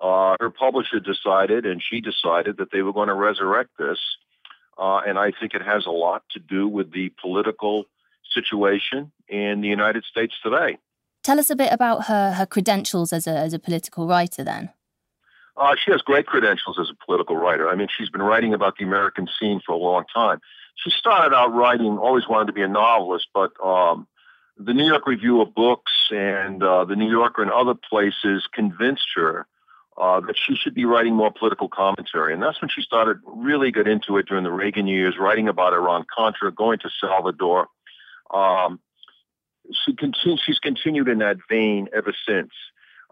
Uh, 0.00 0.34
her 0.40 0.50
publisher 0.50 0.98
decided, 0.98 1.64
and 1.64 1.80
she 1.80 2.00
decided 2.00 2.56
that 2.56 2.72
they 2.72 2.82
were 2.82 2.92
going 2.92 3.06
to 3.06 3.14
resurrect 3.14 3.70
this 3.78 3.98
uh, 4.78 5.00
and 5.06 5.18
I 5.18 5.32
think 5.38 5.54
it 5.54 5.62
has 5.62 5.86
a 5.86 5.90
lot 5.90 6.22
to 6.30 6.40
do 6.40 6.66
with 6.66 6.92
the 6.92 7.12
political 7.20 7.84
situation 8.34 9.12
in 9.28 9.60
the 9.60 9.68
United 9.68 10.04
States 10.04 10.34
today. 10.42 10.78
Tell 11.22 11.38
us 11.38 11.50
a 11.50 11.56
bit 11.56 11.72
about 11.72 12.06
her, 12.06 12.32
her 12.32 12.46
credentials 12.46 13.12
as 13.12 13.26
a, 13.26 13.36
as 13.36 13.52
a 13.52 13.58
political 13.58 14.06
writer 14.06 14.42
then. 14.42 14.70
Uh, 15.56 15.74
she 15.82 15.92
has 15.92 16.00
great 16.02 16.26
credentials 16.26 16.78
as 16.80 16.88
a 16.90 17.04
political 17.04 17.36
writer. 17.36 17.68
I 17.68 17.74
mean, 17.74 17.88
she's 17.96 18.08
been 18.08 18.22
writing 18.22 18.54
about 18.54 18.76
the 18.78 18.84
American 18.84 19.28
scene 19.38 19.60
for 19.64 19.72
a 19.72 19.76
long 19.76 20.04
time. 20.12 20.40
She 20.76 20.90
started 20.90 21.36
out 21.36 21.52
writing, 21.52 21.98
always 21.98 22.26
wanted 22.26 22.46
to 22.46 22.52
be 22.52 22.62
a 22.62 22.68
novelist, 22.68 23.28
but 23.34 23.52
um, 23.62 24.06
the 24.56 24.72
New 24.72 24.86
York 24.86 25.06
Review 25.06 25.42
of 25.42 25.54
Books 25.54 25.92
and 26.10 26.62
uh, 26.62 26.84
the 26.84 26.96
New 26.96 27.10
Yorker 27.10 27.42
and 27.42 27.50
other 27.50 27.74
places 27.74 28.48
convinced 28.54 29.06
her 29.14 29.46
uh, 29.98 30.20
that 30.20 30.36
she 30.38 30.56
should 30.56 30.74
be 30.74 30.86
writing 30.86 31.14
more 31.14 31.30
political 31.30 31.68
commentary. 31.68 32.32
And 32.32 32.42
that's 32.42 32.60
when 32.62 32.70
she 32.70 32.80
started 32.80 33.18
really 33.26 33.70
get 33.70 33.86
into 33.86 34.16
it 34.16 34.26
during 34.26 34.44
the 34.44 34.50
Reagan 34.50 34.86
years, 34.86 35.16
writing 35.18 35.48
about 35.48 35.74
Iran 35.74 36.06
Contra, 36.14 36.50
going 36.50 36.78
to 36.80 36.90
Salvador. 37.00 37.68
Um, 38.32 38.80
she 39.84 39.94
continue, 39.94 40.38
she's 40.44 40.58
continued 40.58 41.08
in 41.08 41.18
that 41.18 41.36
vein 41.48 41.88
ever 41.94 42.14
since, 42.26 42.50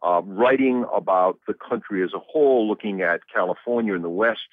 uh, 0.02 0.22
writing 0.24 0.84
about 0.94 1.38
the 1.46 1.54
country 1.54 2.02
as 2.02 2.12
a 2.14 2.18
whole, 2.18 2.68
looking 2.68 3.02
at 3.02 3.20
California 3.32 3.94
in 3.94 4.02
the 4.02 4.08
West 4.08 4.48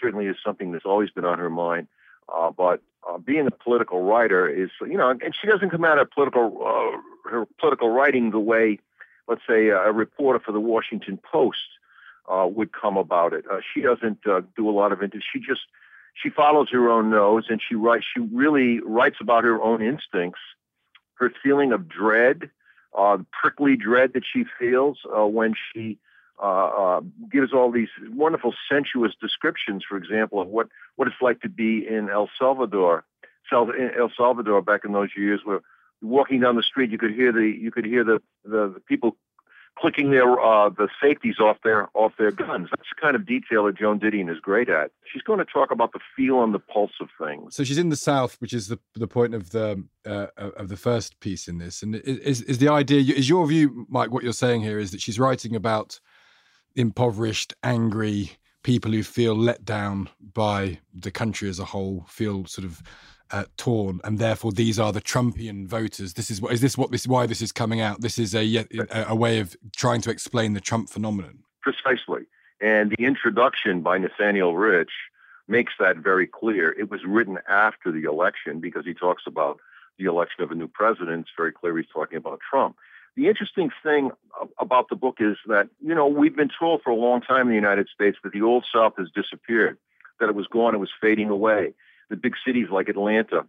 certainly 0.00 0.26
is 0.26 0.36
something 0.44 0.72
that's 0.72 0.84
always 0.84 1.10
been 1.10 1.24
on 1.24 1.38
her 1.38 1.50
mind. 1.50 1.88
Uh, 2.32 2.50
but 2.50 2.82
uh, 3.08 3.18
being 3.18 3.46
a 3.46 3.50
political 3.50 4.02
writer 4.02 4.48
is, 4.48 4.70
you 4.82 4.96
know, 4.96 5.10
and 5.10 5.34
she 5.40 5.46
doesn't 5.46 5.70
come 5.70 5.84
out 5.84 5.98
of 5.98 6.10
political 6.10 6.60
uh, 6.64 7.30
her 7.30 7.46
political 7.58 7.90
writing 7.90 8.30
the 8.30 8.38
way, 8.38 8.78
let's 9.28 9.42
say, 9.48 9.68
a 9.68 9.92
reporter 9.92 10.40
for 10.40 10.52
the 10.52 10.60
Washington 10.60 11.18
Post 11.18 11.58
uh, 12.28 12.46
would 12.50 12.72
come 12.72 12.96
about 12.96 13.32
it. 13.32 13.44
Uh, 13.50 13.60
she 13.72 13.80
doesn't 13.80 14.22
do 14.22 14.68
a 14.68 14.70
lot 14.70 14.92
of 14.92 15.02
it. 15.02 15.12
She 15.32 15.38
just 15.38 15.62
she 16.14 16.30
follows 16.30 16.68
her 16.72 16.88
own 16.88 17.10
nose, 17.10 17.44
and 17.48 17.60
she 17.66 17.74
writes. 17.74 18.06
She 18.12 18.20
really 18.20 18.80
writes 18.80 19.16
about 19.20 19.44
her 19.44 19.62
own 19.62 19.82
instincts, 19.82 20.40
her 21.14 21.32
feeling 21.42 21.72
of 21.72 21.88
dread, 21.88 22.50
uh, 22.96 23.18
prickly 23.32 23.76
dread 23.76 24.12
that 24.14 24.24
she 24.30 24.44
feels 24.58 24.98
uh, 25.16 25.26
when 25.26 25.54
she 25.72 25.98
uh, 26.42 26.66
uh, 26.66 27.00
gives 27.30 27.52
all 27.52 27.70
these 27.70 27.88
wonderful 28.10 28.54
sensuous 28.70 29.12
descriptions, 29.20 29.84
for 29.88 29.96
example, 29.96 30.40
of 30.40 30.48
what, 30.48 30.68
what 30.96 31.08
it's 31.08 31.16
like 31.22 31.40
to 31.40 31.48
be 31.48 31.86
in 31.86 32.10
El 32.10 32.28
Salvador, 32.38 33.04
El 33.52 34.10
Salvador 34.16 34.60
back 34.62 34.84
in 34.84 34.92
those 34.92 35.10
years, 35.16 35.40
where 35.44 35.60
walking 36.02 36.40
down 36.40 36.56
the 36.56 36.62
street, 36.62 36.90
you 36.90 36.98
could 36.98 37.14
hear 37.14 37.32
the 37.32 37.46
you 37.46 37.70
could 37.70 37.84
hear 37.84 38.04
the 38.04 38.20
the, 38.44 38.72
the 38.74 38.82
people 38.86 39.16
clicking 39.78 40.10
their 40.10 40.38
uh, 40.40 40.68
the 40.68 40.88
safeties 41.02 41.38
off 41.38 41.58
their 41.62 41.88
off 41.94 42.12
their 42.18 42.30
guns. 42.30 42.68
That's 42.70 42.88
the 42.94 43.00
kind 43.00 43.16
of 43.16 43.26
detail 43.26 43.64
that 43.64 43.76
Joan 43.76 44.00
Didion 44.00 44.30
is 44.30 44.40
great 44.40 44.68
at. 44.68 44.90
She's 45.12 45.22
going 45.22 45.38
to 45.38 45.44
talk 45.44 45.70
about 45.70 45.92
the 45.92 46.00
feel 46.16 46.42
and 46.42 46.54
the 46.54 46.58
pulse 46.58 46.92
of 47.00 47.08
things. 47.20 47.54
So 47.54 47.64
she's 47.64 47.78
in 47.78 47.90
the 47.90 47.96
South, 47.96 48.36
which 48.40 48.52
is 48.52 48.68
the 48.68 48.78
the 48.94 49.08
point 49.08 49.34
of 49.34 49.50
the 49.50 49.84
uh, 50.04 50.26
of 50.36 50.68
the 50.68 50.76
first 50.76 51.20
piece 51.20 51.48
in 51.48 51.58
this. 51.58 51.82
And 51.82 51.94
is 51.96 52.42
is 52.42 52.58
the 52.58 52.68
idea? 52.68 53.00
Is 53.14 53.28
your 53.28 53.46
view, 53.46 53.86
Mike? 53.88 54.10
What 54.10 54.24
you're 54.24 54.32
saying 54.32 54.62
here 54.62 54.78
is 54.78 54.90
that 54.90 55.00
she's 55.00 55.18
writing 55.18 55.54
about 55.54 56.00
impoverished, 56.74 57.54
angry 57.62 58.32
people 58.62 58.90
who 58.90 59.02
feel 59.02 59.36
let 59.36 59.64
down 59.64 60.08
by 60.34 60.78
the 60.92 61.10
country 61.10 61.48
as 61.48 61.60
a 61.60 61.64
whole, 61.64 62.04
feel 62.08 62.44
sort 62.46 62.64
of 62.64 62.82
uh, 63.30 63.44
torn, 63.56 64.00
and 64.04 64.18
therefore 64.18 64.52
these 64.52 64.78
are 64.78 64.92
the 64.92 65.00
Trumpian 65.00 65.66
voters. 65.66 66.14
This 66.14 66.30
is 66.30 66.40
what 66.40 66.52
is 66.52 66.60
this 66.60 66.76
what 66.76 66.90
this 66.90 67.06
why 67.06 67.26
this 67.26 67.42
is 67.42 67.52
coming 67.52 67.80
out? 67.80 68.00
This 68.00 68.18
is 68.18 68.34
a 68.34 68.56
a, 68.56 69.06
a 69.08 69.14
way 69.14 69.38
of 69.40 69.56
trying 69.74 70.00
to 70.02 70.10
explain 70.10 70.52
the 70.52 70.60
Trump 70.60 70.88
phenomenon. 70.88 71.40
Precisely, 71.62 72.26
and 72.60 72.90
the 72.90 73.04
introduction 73.04 73.80
by 73.80 73.98
Nathaniel 73.98 74.56
Rich 74.56 74.92
makes 75.48 75.72
that 75.78 75.96
very 75.96 76.26
clear. 76.26 76.74
It 76.78 76.90
was 76.90 77.04
written 77.04 77.38
after 77.48 77.92
the 77.92 78.04
election 78.04 78.60
because 78.60 78.84
he 78.84 78.94
talks 78.94 79.24
about 79.26 79.60
the 79.98 80.04
election 80.04 80.42
of 80.42 80.50
a 80.50 80.54
new 80.54 80.68
president. 80.68 81.20
It's 81.20 81.30
very 81.36 81.52
clear 81.52 81.76
he's 81.76 81.86
talking 81.92 82.18
about 82.18 82.40
Trump. 82.48 82.76
The 83.16 83.28
interesting 83.28 83.70
thing 83.82 84.10
about 84.58 84.90
the 84.90 84.96
book 84.96 85.16
is 85.20 85.36
that, 85.46 85.68
you 85.80 85.94
know, 85.94 86.06
we've 86.06 86.36
been 86.36 86.50
told 86.58 86.82
for 86.82 86.90
a 86.90 86.94
long 86.94 87.22
time 87.22 87.42
in 87.42 87.48
the 87.48 87.54
United 87.54 87.88
States 87.88 88.18
that 88.22 88.32
the 88.32 88.42
Old 88.42 88.66
South 88.70 88.92
has 88.98 89.08
disappeared, 89.14 89.78
that 90.20 90.28
it 90.28 90.34
was 90.34 90.46
gone, 90.48 90.74
it 90.74 90.78
was 90.78 90.90
fading 91.00 91.30
away. 91.30 91.72
The 92.10 92.16
big 92.16 92.34
cities 92.46 92.68
like 92.70 92.88
Atlanta 92.88 93.46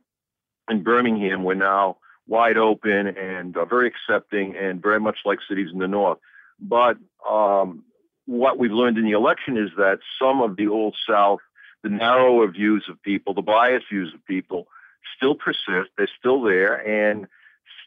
and 0.68 0.84
Birmingham 0.84 1.44
were 1.44 1.56
now 1.56 1.98
wide 2.28 2.58
open 2.58 3.08
and 3.08 3.56
uh, 3.56 3.66
very 3.66 3.88
accepting 3.88 4.56
and 4.56 4.82
very 4.82 5.00
much 5.00 5.20
like 5.26 5.40
cities 5.48 5.70
in 5.72 5.80
the 5.80 5.88
North. 5.88 6.20
But 6.60 6.98
um, 7.30 7.84
what 8.26 8.58
we've 8.58 8.72
learned 8.72 8.98
in 8.98 9.06
the 9.06 9.12
election 9.12 9.58
is 9.58 9.70
that 9.78 10.00
some 10.22 10.42
of 10.42 10.58
the 10.58 10.68
Old 10.68 10.96
South, 11.08 11.40
the 11.84 11.90
narrower 11.90 12.48
views 12.48 12.86
of 12.90 13.02
people, 13.02 13.34
the 13.34 13.42
biased 13.42 13.86
views 13.90 14.14
of 14.14 14.26
people, 14.26 14.68
still 15.16 15.36
persist. 15.36 15.90
They're 15.98 16.10
still 16.20 16.42
there. 16.42 16.76
And 16.76 17.28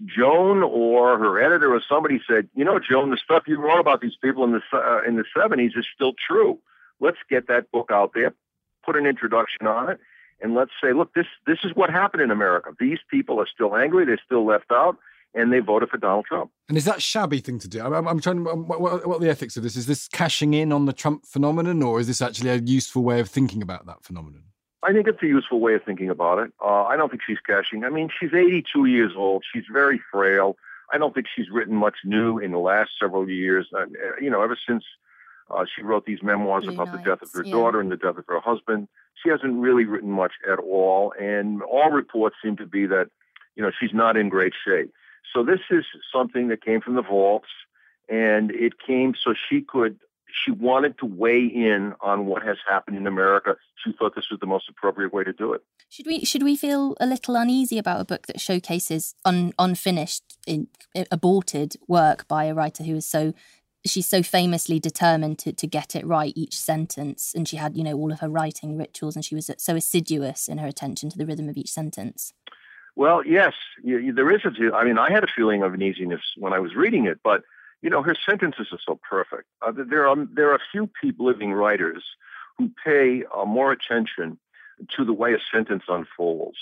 Joan 0.05 0.63
or 0.63 1.19
her 1.19 1.43
editor 1.43 1.75
or 1.75 1.83
somebody 1.87 2.21
said, 2.27 2.49
you 2.55 2.65
know, 2.65 2.79
Joan, 2.79 3.11
the 3.11 3.19
stuff 3.23 3.43
you 3.47 3.61
wrote 3.61 3.81
about 3.81 4.01
these 4.01 4.17
people 4.23 4.45
in 4.45 4.53
the 4.53 4.63
uh, 4.73 5.03
in 5.07 5.17
the 5.17 5.25
70s 5.37 5.77
is 5.79 5.87
still 5.95 6.13
true. 6.27 6.59
Let's 7.01 7.19
get 7.29 7.49
that 7.49 7.71
book 7.71 7.91
out 7.93 8.13
there, 8.15 8.33
put 8.85 8.97
an 8.97 9.07
introduction 9.07 9.67
on 9.67 9.91
it, 9.91 10.01
and 10.43 10.55
let's 10.55 10.73
say, 10.83 10.93
look, 10.93 11.15
this 11.15 11.27
this 11.47 11.59
is 11.65 11.73
what 11.75 11.91
happened 11.91 12.23
in 12.23 12.31
America. 12.31 12.71
These 12.79 12.99
people 13.11 13.41
are 13.41 13.47
still 13.53 13.77
angry. 13.77 14.05
They're 14.05 14.21
still 14.25 14.45
left 14.47 14.71
out. 14.73 14.97
And 15.33 15.53
they 15.53 15.61
voted 15.61 15.91
for 15.91 15.97
Donald 15.97 16.25
Trump. 16.25 16.51
And 16.69 16.77
is 16.77 16.85
that 16.87 17.01
shabby 17.01 17.39
thing 17.39 17.61
to 17.61 17.69
do? 17.69 17.81
I'm, 17.81 18.09
I'm 18.09 18.21
trying 18.21 18.45
to. 18.45 18.53
What, 18.53 18.81
what, 18.81 19.07
what 19.07 19.17
are 19.19 19.21
the 19.21 19.31
ethics 19.31 19.57
of 19.57 19.63
this? 19.63 19.77
Is 19.77 19.87
this 19.87 20.09
cashing 20.09 20.55
in 20.55 20.73
on 20.73 20.87
the 20.87 20.93
Trump 20.93 21.25
phenomenon, 21.25 21.85
or 21.85 22.01
is 22.01 22.09
this 22.09 22.21
actually 22.21 22.51
a 22.51 22.57
useful 22.57 23.05
way 23.05 23.21
of 23.21 23.29
thinking 23.29 23.63
about 23.63 23.87
that 23.87 24.03
phenomenon? 24.03 24.43
I 24.83 24.93
think 24.93 25.07
it's 25.07 25.23
a 25.23 25.27
useful 25.27 25.61
way 25.61 25.75
of 25.75 25.85
thinking 25.85 26.11
about 26.11 26.41
it. 26.41 26.53
Uh, 26.61 26.85
I 26.85 26.97
don't 26.97 27.11
think 27.11 27.23
she's 27.25 27.39
cashing. 27.47 27.85
I 27.85 27.91
mean, 27.91 28.09
she's 28.19 28.35
82 28.35 28.87
years 28.87 29.13
old. 29.17 29.45
She's 29.53 29.65
very 29.73 30.01
frail. 30.11 30.57
I 30.93 30.99
don't 30.99 31.15
think 31.15 31.27
she's 31.33 31.51
written 31.51 31.77
much 31.77 31.99
new 32.05 32.39
in 32.39 32.51
the 32.51 32.59
last 32.59 32.91
several 33.01 33.29
years. 33.29 33.69
Uh, 33.73 33.87
you 34.21 34.31
know, 34.31 34.43
ever 34.43 34.59
since 34.67 34.83
uh, 35.51 35.65
she 35.75 35.83
wrote 35.83 36.07
these 36.07 36.23
memoirs 36.23 36.65
about 36.67 36.89
Nights, 36.89 36.99
the 36.99 37.11
death 37.11 37.23
of 37.23 37.33
her 37.33 37.45
yeah. 37.45 37.53
daughter 37.53 37.81
and 37.81 37.91
the 37.91 37.97
death 37.97 38.17
of 38.17 38.25
her 38.29 38.41
husband, 38.41 38.89
she 39.23 39.29
hasn't 39.29 39.55
really 39.55 39.85
written 39.85 40.11
much 40.11 40.33
at 40.51 40.59
all. 40.59 41.13
And 41.21 41.63
all 41.63 41.91
reports 41.91 42.37
seem 42.43 42.57
to 42.57 42.67
be 42.67 42.87
that, 42.87 43.09
you 43.57 43.63
know, 43.63 43.71
she's 43.79 43.93
not 43.93 44.17
in 44.17 44.29
great 44.29 44.53
shape. 44.65 44.93
So 45.33 45.45
this 45.45 45.61
is 45.71 45.85
something 46.13 46.49
that 46.49 46.65
came 46.65 46.81
from 46.81 46.95
the 46.95 47.03
vaults, 47.03 47.49
and 48.09 48.51
it 48.51 48.75
came 48.85 49.15
so 49.15 49.35
she 49.49 49.61
could 49.61 49.99
she 50.33 50.51
wanted 50.51 50.99
to 50.99 51.07
weigh 51.07 51.45
in 51.45 51.95
on 52.01 52.27
what 52.27 52.43
has 52.43 52.57
happened 52.69 52.97
in 52.97 53.07
America. 53.07 53.57
She 53.85 53.93
thought 53.93 54.15
this 54.15 54.31
was 54.31 54.41
the 54.41 54.47
most 54.47 54.69
appropriate 54.69 55.13
way 55.13 55.25
to 55.25 55.33
do 55.33 55.53
it. 55.53 55.63
Should 55.89 56.07
we 56.07 56.25
should 56.25 56.43
we 56.43 56.57
feel 56.57 56.97
a 57.01 57.07
little 57.07 57.37
uneasy 57.37 57.79
about 57.79 58.01
a 58.01 58.05
book 58.05 58.27
that 58.27 58.41
showcases 58.41 59.15
un, 59.25 59.53
unfinished, 59.59 60.39
in, 60.47 60.69
aborted 61.11 61.77
work 61.89 62.29
by 62.29 62.45
a 62.45 62.55
writer 62.55 62.85
who 62.85 62.97
is 62.97 63.07
so 63.07 63.33
she's 63.85 64.09
so 64.09 64.23
famously 64.23 64.79
determined 64.79 65.39
to, 65.39 65.53
to 65.53 65.67
get 65.67 65.97
it 65.97 66.07
right 66.07 66.33
each 66.37 66.59
sentence 66.59 67.33
and 67.35 67.49
she 67.49 67.57
had 67.57 67.77
you 67.77 67.85
know 67.85 67.95
all 67.95 68.13
of 68.13 68.21
her 68.21 68.29
writing 68.29 68.77
rituals 68.77 69.17
and 69.17 69.25
she 69.25 69.35
was 69.35 69.51
so 69.59 69.77
assiduous 69.77 70.49
in 70.49 70.59
her 70.59 70.67
attention 70.67 71.09
to 71.09 71.19
the 71.19 71.27
rhythm 71.27 71.49
of 71.49 71.57
each 71.57 71.71
sentence 71.71 72.33
well 72.97 73.25
yes 73.25 73.55
there 73.85 74.31
is 74.31 74.43
a 74.45 74.75
i 74.75 74.85
mean 74.85 74.99
i 74.99 75.11
had 75.11 75.25
a 75.25 75.33
feeling 75.35 75.63
of 75.63 75.73
uneasiness 75.73 76.21
when 76.37 76.53
i 76.53 76.59
was 76.59 76.75
reading 76.75 77.07
it 77.07 77.19
but 77.23 77.43
you 77.83 77.89
know, 77.89 78.03
her 78.03 78.15
sentences 78.29 78.69
are 78.73 78.79
so 78.85 78.99
perfect. 79.09 79.49
Uh, 79.63 79.73
there 79.75 80.07
are 80.07 80.17
there 80.33 80.53
are 80.53 80.61
few 80.71 80.89
people, 81.01 81.27
living 81.27 81.53
writers 81.53 82.05
who 82.59 82.71
pay 82.85 83.25
uh, 83.35 83.45
more 83.45 83.73
attention 83.73 84.39
to 84.97 85.05
the 85.05 85.13
way 85.13 85.35
a 85.35 85.39
sentence 85.53 85.85
unfolds, 85.89 86.59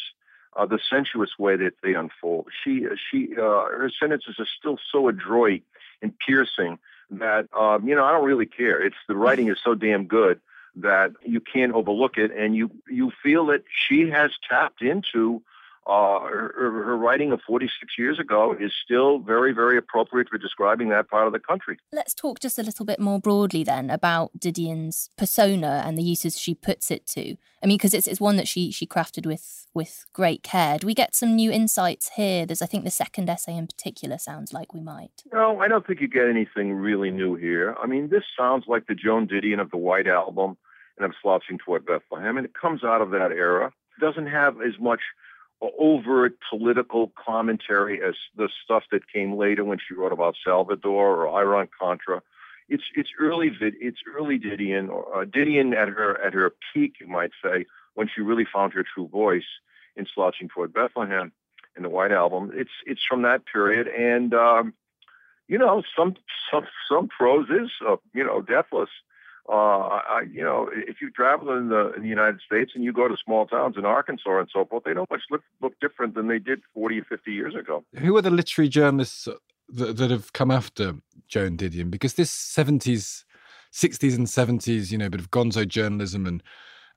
uh, 0.57 0.66
the 0.66 0.78
sensuous 0.90 1.31
way 1.38 1.57
that 1.57 1.74
they 1.83 1.94
unfold. 1.94 2.48
She 2.62 2.87
she 3.11 3.35
uh, 3.37 3.66
her 3.66 3.90
sentences 3.98 4.37
are 4.38 4.46
still 4.59 4.78
so 4.92 5.09
adroit 5.09 5.62
and 6.02 6.16
piercing 6.24 6.78
that 7.11 7.49
um, 7.57 7.88
you 7.88 7.94
know 7.94 8.05
I 8.05 8.12
don't 8.12 8.25
really 8.25 8.47
care. 8.47 8.81
It's 8.85 8.97
the 9.07 9.16
writing 9.16 9.49
is 9.49 9.59
so 9.62 9.75
damn 9.75 10.07
good 10.07 10.40
that 10.77 11.12
you 11.25 11.40
can't 11.40 11.73
overlook 11.73 12.18
it, 12.18 12.31
and 12.37 12.55
you 12.55 12.71
you 12.88 13.12
feel 13.23 13.47
that 13.47 13.64
she 13.68 14.11
has 14.11 14.31
tapped 14.49 14.83
into 14.83 15.42
uh, 15.88 16.20
her, 16.20 16.53
her, 16.55 16.96
writing 16.96 17.33
of 17.33 17.40
46 17.46 17.94
years 17.98 18.18
ago 18.18 18.55
is 18.59 18.72
still 18.85 19.18
very, 19.18 19.53
very 19.53 19.79
appropriate 19.79 20.29
for 20.29 20.37
describing 20.37 20.90
that 20.90 21.09
part 21.09 21.27
of 21.27 21.33
the 21.33 21.38
country. 21.38 21.79
Let's 21.92 22.12
talk 22.12 22.40
just 22.40 22.59
a 22.59 22.62
little 22.62 22.85
bit 22.85 23.01
more 23.01 23.18
broadly 23.18 23.64
then 23.64 23.88
about 23.88 24.38
Didion's 24.38 25.11
persona 25.16 25.83
and 25.87 25.96
the 25.96 26.03
uses 26.03 26.38
she 26.38 26.55
puts 26.55 26.90
it 26.90 27.07
to. 27.09 27.37
I 27.62 27.66
mean, 27.66 27.79
because 27.79 27.94
it's, 27.94 28.07
it's 28.07 28.20
one 28.20 28.37
that 28.37 28.46
she 28.46 28.70
she 28.70 28.87
crafted 28.87 29.24
with 29.24 29.66
with 29.72 30.05
great 30.12 30.42
care. 30.42 30.79
Do 30.79 30.87
we 30.87 30.94
get 30.94 31.14
some 31.14 31.35
new 31.35 31.51
insights 31.51 32.11
here? 32.16 32.44
There's, 32.44 32.62
I 32.62 32.66
think, 32.66 32.85
the 32.85 32.90
second 32.90 33.31
essay 33.31 33.57
in 33.57 33.66
particular 33.66 34.18
sounds 34.18 34.53
like 34.53 34.74
we 34.74 34.81
might. 34.81 35.22
No, 35.33 35.59
I 35.61 35.68
don't 35.68 35.87
think 35.87 36.01
you 36.01 36.09
get 36.09 36.29
anything 36.29 36.74
really 36.74 37.11
new 37.11 37.35
here. 37.35 37.74
I 37.83 37.87
mean, 37.87 38.11
this 38.11 38.24
sounds 38.38 38.64
like 38.68 38.87
the 38.87 38.94
Joan 38.94 39.27
Didion 39.27 39.61
of 39.61 39.70
the 39.70 39.77
White 39.77 40.07
Album 40.07 40.57
and 40.98 41.07
I'm 41.07 41.14
slouching 41.22 41.59
toward 41.59 41.87
Bethlehem, 41.87 42.37
and 42.37 42.44
it 42.44 42.55
comes 42.55 42.85
out 42.85 43.01
of 43.01 43.11
that 43.11 43.31
era. 43.33 43.72
It 43.96 44.05
doesn't 44.05 44.27
have 44.27 44.57
as 44.61 44.79
much 44.81 45.01
overt 45.61 46.38
political 46.49 47.12
commentary 47.23 48.03
as 48.03 48.14
the 48.37 48.49
stuff 48.64 48.85
that 48.92 49.11
came 49.12 49.37
later 49.37 49.64
when 49.64 49.79
she 49.79 49.94
wrote 49.94 50.12
about 50.12 50.37
Salvador 50.44 51.25
or 51.25 51.40
Iran 51.40 51.68
Contra. 51.79 52.23
It's 52.68 52.85
it's 52.94 53.11
early 53.18 53.51
it's 53.61 53.99
early 54.16 54.38
Didion 54.38 54.90
or 54.90 55.23
uh, 55.23 55.25
Didion 55.25 55.75
at 55.75 55.88
her 55.88 56.21
at 56.23 56.35
her 56.35 56.53
peak, 56.73 56.97
you 57.01 57.09
might 57.09 57.31
say, 57.42 57.64
when 57.94 58.09
she 58.14 58.21
really 58.21 58.47
found 58.53 58.73
her 58.75 58.85
true 58.85 59.09
voice 59.09 59.49
in 59.97 60.07
Slouching 60.14 60.49
Toward 60.49 60.73
Bethlehem 60.73 61.33
in 61.77 61.83
the 61.83 61.88
White 61.88 62.12
Album. 62.12 62.51
It's 62.55 62.71
it's 62.87 63.01
from 63.09 63.23
that 63.23 63.47
period, 63.47 63.88
and 63.88 64.35
um, 64.35 64.75
you 65.49 65.59
know, 65.59 65.83
some 65.97 66.14
some 66.51 66.66
some 66.90 67.09
prose 67.09 67.49
is 67.49 67.71
uh, 67.87 67.97
you 68.14 68.25
know 68.25 68.42
deathless. 68.42 68.90
Uh, 69.50 70.02
I, 70.16 70.24
you 70.30 70.42
know, 70.42 70.68
if 70.72 71.00
you 71.00 71.11
travel 71.11 71.56
in 71.56 71.68
the 71.68 71.92
in 71.94 72.02
the 72.02 72.08
United 72.08 72.40
States 72.44 72.72
and 72.74 72.84
you 72.84 72.92
go 72.92 73.08
to 73.08 73.16
small 73.16 73.46
towns 73.46 73.76
in 73.78 73.87
Arkansas 73.87 74.38
and 74.38 74.48
so 74.52 74.66
forth, 74.66 74.84
they 74.84 74.92
don't 74.92 75.11
much 75.11 75.22
look 75.30 75.42
look 75.62 75.72
different 75.80 76.14
than 76.14 76.28
they 76.28 76.38
did 76.38 76.61
forty 76.74 77.00
or 77.00 77.04
fifty 77.04 77.32
years 77.32 77.54
ago. 77.54 77.82
Who 77.96 78.14
are 78.16 78.22
the 78.22 78.30
literary 78.30 78.68
journalists 78.68 79.26
that, 79.70 79.96
that 79.96 80.11
have 80.11 80.34
come 80.34 80.50
after 80.50 80.96
Joan 81.28 81.56
Didion? 81.56 81.90
Because 81.90 82.14
this 82.14 82.30
seventies, 82.30 83.24
sixties, 83.70 84.16
and 84.16 84.28
seventies, 84.28 84.92
you 84.92 84.98
know, 84.98 85.08
bit 85.08 85.20
of 85.20 85.30
gonzo 85.30 85.66
journalism 85.66 86.26
and 86.26 86.42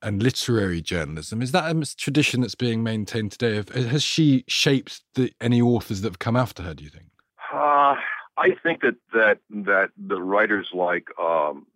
and 0.02 0.22
literary 0.22 0.82
journalism. 0.82 1.42
Is 1.42 1.54
that 1.54 1.74
a 1.74 1.96
tradition 1.96 2.42
that's 2.42 2.56
being 2.56 2.84
maintained 2.84 3.32
today? 3.32 3.64
Has 3.82 4.04
she 4.04 4.44
shaped 4.48 5.04
the, 5.16 5.32
any 5.40 5.62
authors 5.62 6.02
that 6.02 6.10
have 6.10 6.20
come 6.20 6.36
after 6.36 6.64
her? 6.64 6.74
Do 6.74 6.84
you 6.84 6.90
think? 6.90 7.06
Uh, 7.54 7.96
I 8.38 8.56
think 8.64 8.82
that 8.82 8.96
that 9.14 9.40
that 9.52 9.92
the 9.98 10.22
writers 10.22 10.70
like 10.74 11.08
um, 11.18 11.68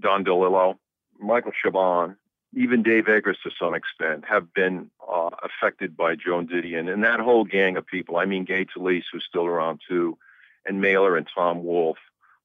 Don 0.00 0.24
DeLillo, 0.24 0.76
Michael 1.18 1.52
Chabon, 1.52 2.16
even 2.54 2.82
Dave 2.82 3.08
Eggers 3.08 3.38
to 3.42 3.50
some 3.58 3.74
extent 3.74 4.24
have 4.28 4.52
been 4.52 4.90
uh, 5.08 5.30
affected 5.42 5.96
by 5.96 6.14
Joan 6.16 6.46
Didion 6.46 6.92
and 6.92 7.02
that 7.04 7.20
whole 7.20 7.44
gang 7.44 7.76
of 7.76 7.86
people. 7.86 8.16
I 8.16 8.26
mean, 8.26 8.44
Gay 8.44 8.66
Talese, 8.66 9.04
who's 9.10 9.24
still 9.26 9.46
around 9.46 9.80
too, 9.88 10.18
and 10.66 10.80
Mailer 10.80 11.16
and 11.16 11.26
Tom 11.34 11.64
Wolfe. 11.64 11.98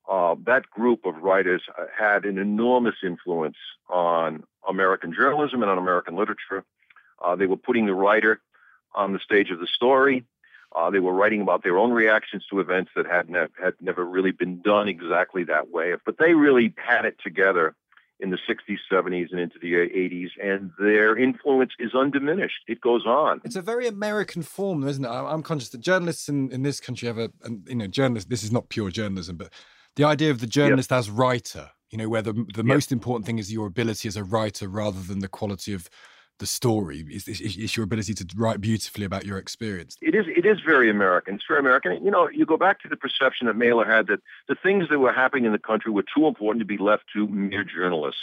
Uh, 0.09 0.35
that 0.45 0.69
group 0.69 1.05
of 1.05 1.17
writers 1.17 1.61
uh, 1.77 1.85
had 1.97 2.23
an 2.23 2.37
enormous 2.37 2.95
influence 3.03 3.57
on 3.89 4.43
American 4.67 5.13
journalism 5.13 5.61
and 5.61 5.69
on 5.69 5.77
American 5.77 6.15
literature. 6.15 6.63
Uh, 7.23 7.35
they 7.35 7.45
were 7.45 7.57
putting 7.57 7.85
the 7.85 7.93
writer 7.93 8.39
on 8.95 9.11
the 9.11 9.19
stage 9.19 9.51
of 9.51 9.59
the 9.59 9.67
story. 9.67 10.23
Uh, 10.75 10.89
they 10.89 10.99
were 10.99 11.13
writing 11.13 11.41
about 11.41 11.63
their 11.63 11.77
own 11.77 11.91
reactions 11.91 12.45
to 12.49 12.59
events 12.59 12.91
that 12.95 13.05
had, 13.05 13.29
ne- 13.29 13.47
had 13.61 13.73
never 13.81 14.05
really 14.05 14.31
been 14.31 14.61
done 14.61 14.87
exactly 14.87 15.43
that 15.45 15.69
way. 15.69 15.93
But 16.05 16.17
they 16.19 16.33
really 16.33 16.73
had 16.77 17.05
it 17.05 17.17
together 17.23 17.75
in 18.19 18.31
the 18.31 18.37
60s, 18.49 18.77
70s, 18.91 19.27
and 19.31 19.39
into 19.39 19.59
the 19.61 19.73
80s, 19.73 20.29
and 20.41 20.71
their 20.79 21.15
influence 21.15 21.71
is 21.77 21.93
undiminished. 21.93 22.63
It 22.67 22.81
goes 22.81 23.05
on. 23.05 23.41
It's 23.43 23.55
a 23.55 23.61
very 23.61 23.87
American 23.87 24.41
form, 24.41 24.87
isn't 24.87 25.05
it? 25.05 25.07
I'm 25.07 25.43
conscious 25.43 25.69
that 25.69 25.81
journalists 25.81 26.27
in, 26.27 26.51
in 26.51 26.63
this 26.63 26.79
country 26.79 27.07
have 27.07 27.19
a, 27.19 27.31
and, 27.43 27.67
you 27.67 27.75
know, 27.75 27.87
journalists, 27.87 28.29
this 28.29 28.43
is 28.43 28.51
not 28.51 28.69
pure 28.69 28.89
journalism, 28.89 29.37
but 29.37 29.53
the 29.95 30.03
idea 30.03 30.31
of 30.31 30.39
the 30.39 30.47
journalist 30.47 30.89
yep. 30.89 30.99
as 30.99 31.11
writer, 31.11 31.69
you 31.91 31.97
know, 31.97 32.09
where 32.09 32.23
the, 32.23 32.33
the 32.33 32.57
yep. 32.57 32.65
most 32.65 32.91
important 32.91 33.27
thing 33.27 33.37
is 33.37 33.53
your 33.53 33.67
ability 33.67 34.07
as 34.07 34.17
a 34.17 34.23
writer 34.23 34.67
rather 34.67 35.01
than 35.01 35.19
the 35.19 35.27
quality 35.27 35.73
of 35.73 35.87
the 36.39 36.45
story 36.45 37.05
is, 37.09 37.75
your 37.75 37.83
ability 37.83 38.13
to 38.13 38.25
write 38.35 38.61
beautifully 38.61 39.05
about 39.05 39.25
your 39.25 39.37
experience? 39.37 39.97
It 40.01 40.15
is 40.15 40.25
it 40.27 40.45
is 40.45 40.59
very 40.65 40.89
american. 40.89 41.35
It's 41.35 41.45
very 41.47 41.59
american. 41.59 42.03
You 42.03 42.11
know 42.11 42.29
you 42.29 42.45
go 42.45 42.57
back 42.57 42.81
to 42.81 42.87
the 42.87 42.95
perception 42.95 43.47
that 43.47 43.55
mailer 43.55 43.85
had 43.85 44.07
that 44.07 44.21
the 44.47 44.55
things 44.55 44.89
that 44.89 44.99
were 44.99 45.13
happening 45.13 45.45
in 45.45 45.51
the 45.51 45.59
country 45.59 45.91
were 45.91 46.05
too 46.15 46.27
important 46.27 46.61
to 46.61 46.65
be 46.65 46.77
left 46.77 47.03
to 47.13 47.27
mere 47.27 47.63
journalists. 47.63 48.21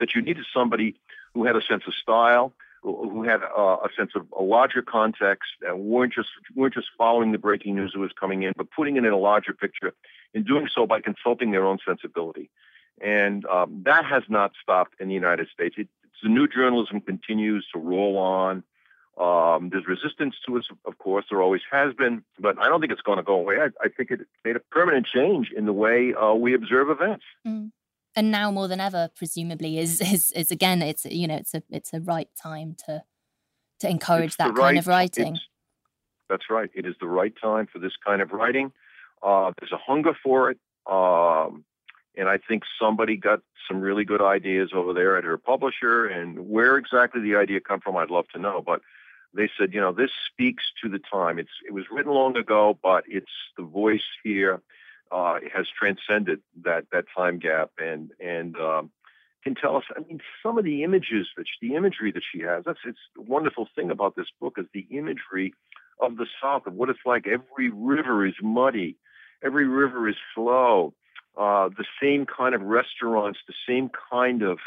That 0.00 0.14
you 0.14 0.22
needed 0.22 0.44
somebody 0.52 0.96
who 1.34 1.44
had 1.44 1.56
a 1.56 1.62
sense 1.62 1.84
of 1.86 1.94
style 1.94 2.52
who 2.82 3.24
had 3.24 3.40
a 3.42 3.88
sense 3.96 4.12
of 4.14 4.26
a 4.38 4.42
larger 4.42 4.80
context 4.80 5.50
and 5.62 5.80
weren't 5.80 6.12
just 6.12 6.28
weren't 6.54 6.74
just 6.74 6.86
following 6.96 7.32
the 7.32 7.38
breaking 7.38 7.74
news 7.74 7.92
that 7.92 7.98
was 7.98 8.12
coming 8.18 8.44
in 8.44 8.52
but 8.56 8.70
putting 8.70 8.96
it 8.96 9.04
in 9.04 9.12
a 9.12 9.18
larger 9.18 9.52
picture 9.52 9.92
and 10.34 10.46
doing 10.46 10.68
so 10.72 10.86
by 10.86 11.00
consulting 11.00 11.50
their 11.50 11.66
own 11.66 11.78
sensibility. 11.86 12.50
And 13.00 13.44
um, 13.46 13.82
that 13.84 14.04
has 14.04 14.22
not 14.28 14.52
stopped 14.62 14.94
in 15.00 15.08
the 15.08 15.14
United 15.14 15.48
States. 15.52 15.74
It, 15.78 15.88
the 16.22 16.28
new 16.28 16.48
journalism 16.48 17.00
continues 17.00 17.66
to 17.72 17.78
roll 17.78 18.18
on. 18.18 18.62
Um, 19.18 19.70
there's 19.70 19.86
resistance 19.86 20.34
to 20.46 20.58
it, 20.58 20.66
of 20.84 20.98
course, 20.98 21.24
there 21.30 21.40
always 21.40 21.62
has 21.70 21.94
been, 21.94 22.22
but 22.38 22.58
I 22.58 22.68
don't 22.68 22.80
think 22.80 22.92
it's 22.92 23.00
going 23.00 23.16
to 23.16 23.22
go 23.22 23.34
away. 23.34 23.56
I, 23.56 23.68
I, 23.82 23.88
think 23.88 24.10
it 24.10 24.20
made 24.44 24.56
a 24.56 24.60
permanent 24.60 25.06
change 25.06 25.52
in 25.56 25.64
the 25.64 25.72
way 25.72 26.12
uh, 26.12 26.34
we 26.34 26.54
observe 26.54 26.90
events. 26.90 27.24
Mm. 27.46 27.70
And 28.14 28.30
now 28.30 28.50
more 28.50 28.68
than 28.68 28.78
ever, 28.78 29.08
presumably, 29.16 29.78
is, 29.78 30.00
is 30.02 30.32
is 30.32 30.50
again, 30.50 30.82
it's 30.82 31.06
you 31.06 31.26
know, 31.26 31.36
it's 31.36 31.54
a 31.54 31.62
it's 31.70 31.94
a 31.94 32.00
right 32.00 32.28
time 32.40 32.76
to 32.86 33.04
to 33.80 33.88
encourage 33.88 34.28
it's 34.28 34.36
that 34.36 34.48
right, 34.48 34.58
kind 34.58 34.78
of 34.78 34.86
writing. 34.86 35.38
That's 36.28 36.50
right. 36.50 36.70
It 36.74 36.84
is 36.86 36.94
the 37.00 37.06
right 37.06 37.32
time 37.40 37.68
for 37.72 37.78
this 37.78 37.92
kind 38.04 38.20
of 38.20 38.32
writing. 38.32 38.72
Uh, 39.22 39.52
there's 39.58 39.72
a 39.72 39.78
hunger 39.78 40.12
for 40.22 40.50
it. 40.50 40.58
Um, 40.90 41.64
and 42.16 42.28
I 42.28 42.38
think 42.38 42.62
somebody 42.80 43.16
got 43.16 43.40
some 43.68 43.80
really 43.80 44.04
good 44.04 44.22
ideas 44.22 44.70
over 44.74 44.92
there 44.92 45.16
at 45.16 45.24
her 45.24 45.36
publisher. 45.36 46.06
And 46.06 46.48
where 46.48 46.76
exactly 46.76 47.20
the 47.20 47.36
idea 47.36 47.60
come 47.60 47.80
from, 47.80 47.96
I'd 47.96 48.10
love 48.10 48.28
to 48.34 48.40
know. 48.40 48.62
But 48.64 48.80
they 49.34 49.50
said, 49.58 49.74
you 49.74 49.80
know, 49.80 49.92
this 49.92 50.10
speaks 50.32 50.64
to 50.82 50.88
the 50.88 50.98
time. 50.98 51.38
It's 51.38 51.50
it 51.66 51.72
was 51.72 51.84
written 51.90 52.12
long 52.12 52.36
ago, 52.36 52.78
but 52.82 53.04
it's 53.06 53.26
the 53.56 53.64
voice 53.64 54.06
here 54.24 54.62
uh, 55.12 55.38
has 55.54 55.66
transcended 55.78 56.40
that 56.64 56.86
that 56.92 57.04
time 57.16 57.38
gap 57.38 57.70
and 57.78 58.10
and 58.18 58.56
um, 58.56 58.90
can 59.44 59.54
tell 59.54 59.76
us. 59.76 59.84
I 59.94 60.00
mean, 60.00 60.20
some 60.42 60.58
of 60.58 60.64
the 60.64 60.84
images 60.84 61.28
that 61.36 61.44
she, 61.46 61.68
the 61.68 61.74
imagery 61.74 62.12
that 62.12 62.22
she 62.32 62.40
has. 62.40 62.64
That's 62.64 62.80
it's 62.86 62.98
the 63.14 63.22
wonderful 63.22 63.68
thing 63.76 63.90
about 63.90 64.16
this 64.16 64.28
book 64.40 64.54
is 64.58 64.66
the 64.72 64.86
imagery 64.90 65.52
of 66.00 66.16
the 66.16 66.26
South 66.42 66.66
of 66.66 66.74
what 66.74 66.88
it's 66.88 67.00
like. 67.04 67.26
Every 67.26 67.70
river 67.70 68.26
is 68.26 68.34
muddy. 68.42 68.96
Every 69.42 69.66
river 69.66 70.08
is 70.08 70.16
slow 70.34 70.94
uh, 71.36 71.68
the 71.68 71.84
same 72.02 72.26
kind 72.26 72.54
of 72.54 72.62
restaurants, 72.62 73.38
the 73.46 73.54
same 73.68 73.90
kind 74.10 74.42
of 74.42 74.58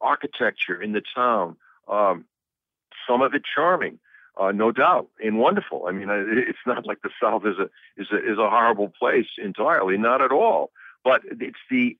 architecture 0.00 0.80
in 0.80 0.92
the 0.92 1.02
town. 1.14 1.56
Um, 1.88 2.26
some 3.08 3.22
of 3.22 3.34
it 3.34 3.42
charming, 3.44 3.98
uh, 4.36 4.52
no 4.52 4.72
doubt, 4.72 5.08
and 5.22 5.38
wonderful. 5.38 5.86
I 5.88 5.92
mean, 5.92 6.08
it's 6.10 6.58
not 6.66 6.86
like 6.86 7.02
the 7.02 7.10
South 7.20 7.44
is 7.46 7.58
a 7.58 7.70
is 8.00 8.08
a 8.12 8.32
is 8.32 8.38
a 8.38 8.48
horrible 8.48 8.88
place 8.88 9.28
entirely, 9.38 9.96
not 9.96 10.22
at 10.22 10.32
all. 10.32 10.70
But 11.04 11.22
it's 11.24 11.58
the 11.70 11.96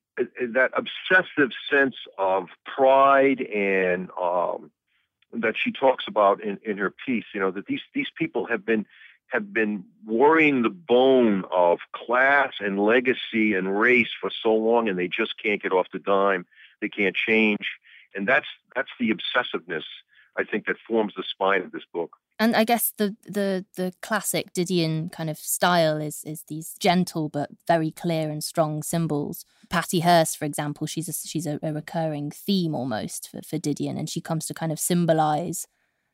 that 0.53 0.71
obsessive 0.75 1.51
sense 1.69 1.95
of 2.17 2.47
pride 2.65 3.41
and 3.41 4.09
um, 4.21 4.71
that 5.33 5.55
she 5.57 5.71
talks 5.71 6.05
about 6.07 6.41
in, 6.41 6.59
in 6.63 6.77
her 6.77 6.93
piece. 7.05 7.25
You 7.33 7.41
know 7.41 7.51
that 7.51 7.65
these 7.65 7.81
these 7.93 8.09
people 8.17 8.45
have 8.47 8.65
been 8.65 8.85
have 9.33 9.51
been 9.51 9.83
worrying 10.05 10.61
the 10.61 10.69
bone 10.69 11.43
of 11.51 11.79
class 11.91 12.53
and 12.59 12.79
legacy 12.79 13.55
and 13.55 13.79
race 13.79 14.11
for 14.21 14.29
so 14.29 14.53
long, 14.53 14.87
and 14.87 14.97
they 14.97 15.07
just 15.07 15.33
can't 15.41 15.61
get 15.61 15.73
off 15.73 15.87
the 15.91 15.99
dime. 15.99 16.45
They 16.81 16.89
can't 16.89 17.15
change, 17.15 17.71
and 18.15 18.27
that's 18.27 18.45
that's 18.75 18.91
the 18.99 19.11
obsessiveness 19.11 19.83
I 20.37 20.43
think 20.43 20.67
that 20.67 20.77
forms 20.87 21.13
the 21.15 21.23
spine 21.23 21.61
of 21.61 21.71
this 21.71 21.85
book. 21.91 22.17
And 22.39 22.55
I 22.55 22.63
guess 22.63 22.93
the 22.97 23.15
the 23.25 23.65
the 23.75 23.93
classic 24.01 24.53
Didion 24.53 25.11
kind 25.11 25.29
of 25.29 25.37
style 25.37 25.97
is 25.97 26.23
is 26.23 26.43
these 26.43 26.75
gentle 26.79 27.27
but 27.29 27.49
very 27.67 27.89
clear 27.89 28.29
and 28.29 28.43
strong 28.43 28.83
symbols. 28.83 29.45
Patty 29.69 30.01
Hearst, 30.01 30.37
for 30.37 30.45
example, 30.45 30.85
she's 30.85 31.09
a, 31.09 31.13
she's 31.13 31.47
a, 31.47 31.59
a 31.63 31.73
recurring 31.73 32.29
theme 32.29 32.75
almost 32.75 33.29
for, 33.29 33.41
for 33.41 33.57
Didion, 33.57 33.97
and 33.97 34.09
she 34.09 34.21
comes 34.21 34.45
to 34.45 34.53
kind 34.53 34.71
of 34.71 34.79
symbolize 34.79 35.67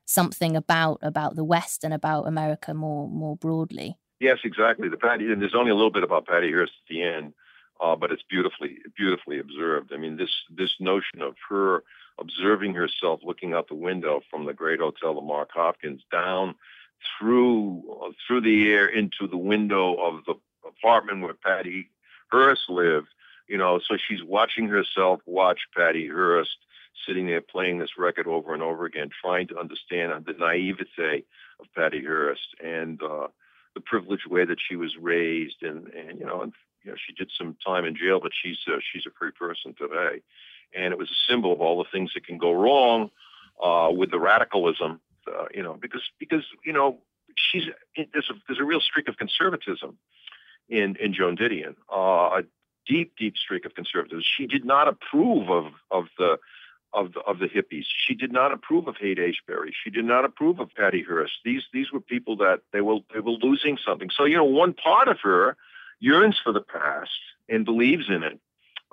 something 0.10 0.56
about 0.56 0.98
about 1.02 1.36
the 1.36 1.44
West 1.44 1.84
and 1.84 1.94
about 1.94 2.28
America 2.28 2.74
more 2.74 3.08
more 3.08 3.36
broadly. 3.38 3.96
Yes, 4.20 4.40
exactly. 4.44 4.90
The 4.90 4.98
Patty, 4.98 5.32
and 5.32 5.42
there's 5.42 5.56
only 5.56 5.72
a 5.72 5.76
little 5.76 5.92
bit 5.92 6.04
about 6.04 6.28
Patty 6.28 6.52
Hearst 6.52 6.74
at 6.84 6.90
the 6.90 7.04
end, 7.04 7.34
uh, 7.80 7.96
but 7.96 8.12
it's 8.12 8.24
beautifully 8.30 8.80
beautifully 8.98 9.40
observed. 9.40 9.94
I 9.94 9.98
mean, 9.98 10.18
this 10.18 10.32
this 10.50 10.72
notion 10.80 11.22
of 11.22 11.36
her 11.50 11.84
observing 12.20 12.74
herself 12.74 13.22
looking 13.24 13.54
out 13.54 13.70
the 13.70 13.76
window 13.76 14.22
from 14.30 14.46
the 14.46 14.54
great 14.54 14.80
hotel, 14.80 15.14
the 15.14 15.22
Mark 15.22 15.52
Hopkins, 15.54 16.02
down 16.12 16.56
through 17.18 17.84
uh, 18.04 18.12
through 18.26 18.42
the 18.42 18.72
air 18.74 18.88
into 18.88 19.28
the 19.28 19.38
window 19.38 19.96
of 19.96 20.26
the 20.26 20.36
apartment 20.68 21.22
where 21.22 21.36
Patty 21.36 21.92
Hearst 22.32 22.70
lived. 22.70 23.08
You 23.48 23.58
know, 23.58 23.80
so 23.80 23.98
she's 23.98 24.24
watching 24.24 24.68
herself 24.68 25.22
watch 25.26 25.62
Patty 25.76 26.08
Hearst 26.08 26.58
sitting 27.08 27.28
there 27.28 27.42
playing 27.42 27.80
this 27.80 27.98
record 27.98 28.28
over 28.28 28.54
and 28.54 28.64
over 28.64 28.86
again, 28.86 29.10
trying 29.22 29.48
to 29.48 29.60
understand 29.60 30.26
the 30.26 30.34
naivete 30.34 31.26
of 31.60 31.66
Patty 31.76 32.04
Hearst 32.04 32.56
and 32.64 33.02
uh, 33.02 33.28
the 33.76 33.82
privileged 33.82 34.28
way 34.28 34.46
that 34.46 34.58
she 34.60 34.76
was 34.76 34.96
raised, 35.00 35.62
and 35.62 35.88
and 35.88 36.20
you 36.20 36.26
know, 36.26 36.42
and 36.42 36.54
you 36.84 36.92
know, 36.92 36.98
she 36.98 37.14
did 37.14 37.32
some 37.38 37.56
time 37.66 37.86
in 37.86 37.96
jail, 37.96 38.20
but 38.22 38.32
she's 38.42 38.58
uh, 38.68 38.80
she's 38.92 39.06
a 39.06 39.12
free 39.18 39.32
person 39.32 39.74
today, 39.78 40.22
and 40.76 40.94
it 40.94 40.98
was 40.98 41.10
a 41.10 41.32
symbol 41.32 41.54
of 41.54 41.62
all 41.62 41.78
the 41.78 41.90
things 41.92 42.12
that 42.14 42.26
can 42.26 42.38
go 42.38 42.52
wrong 42.52 43.12
uh, 43.64 43.90
with 43.92 44.12
the 44.12 44.20
radicalism, 44.20 45.00
uh, 45.28 45.46
you 45.54 45.64
know, 45.64 45.78
because 45.80 46.02
because 46.20 46.44
you 46.66 46.74
know 46.74 47.00
she's 47.36 47.64
there's 47.96 48.30
a 48.30 48.34
there's 48.48 48.60
a 48.60 48.64
real 48.64 48.82
streak 48.82 49.08
of 49.08 49.18
conservatism 49.18 49.98
in 50.70 50.96
in 50.98 51.14
Joan 51.14 51.38
Didion, 51.38 51.76
uh, 51.94 52.40
a 52.40 52.44
deep 52.88 53.14
deep 53.18 53.36
streak 53.38 53.66
of 53.66 53.76
conservatism. 53.76 54.24
She 54.24 54.48
did 54.48 54.66
not 54.66 54.88
approve 54.88 55.50
of 55.50 55.66
of 55.92 56.06
the 56.18 56.38
of 56.94 57.14
the, 57.14 57.20
of 57.22 57.40
the 57.40 57.48
hippies. 57.48 57.86
She 58.08 58.16
did 58.16 58.32
not 58.32 58.52
approve 58.52 58.88
of 58.88 58.98
Haight 58.98 59.20
Ashbury. 59.20 59.74
She 59.84 59.90
did 59.90 60.06
not 60.06 60.26
approve 60.26 60.60
of 60.60 60.74
Patty 60.76 61.04
Hearst. 61.04 61.34
These 61.46 61.64
these 61.74 61.92
were 61.92 62.02
people 62.02 62.38
that 62.38 62.62
they 62.74 62.82
were 62.82 63.00
they 63.14 63.20
were 63.20 63.32
losing 63.32 63.78
something. 63.78 64.10
So 64.10 64.26
you 64.26 64.38
know, 64.38 64.44
one 64.44 64.74
part 64.74 65.08
of 65.08 65.20
her 65.22 65.56
yearns 66.00 66.40
for 66.44 66.52
the 66.52 66.62
past 66.62 67.12
and 67.48 67.66
believes 67.66 68.10
in 68.10 68.24
it. 68.24 68.40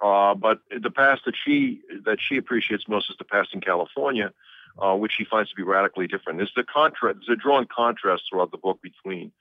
Uh, 0.02 0.34
but 0.34 0.60
the 0.78 0.90
past 0.90 1.22
that 1.24 1.34
she 1.42 1.80
that 2.04 2.18
she 2.20 2.36
appreciates 2.36 2.84
most 2.86 3.10
is 3.10 3.16
the 3.18 3.24
past 3.24 3.54
in 3.54 3.60
California, 3.60 4.32
uh, 4.78 4.94
which 4.94 5.12
she 5.16 5.24
finds 5.24 5.48
to 5.50 5.56
be 5.56 5.62
radically 5.62 6.06
different. 6.06 6.38
There's 6.38 6.52
the 6.54 6.64
contrast, 6.64 7.18
there's 7.26 7.38
a 7.38 7.40
drawn 7.40 7.66
contrast 7.66 8.24
throughout 8.28 8.50
the 8.50 8.58
book 8.58 8.82
between 8.82 9.32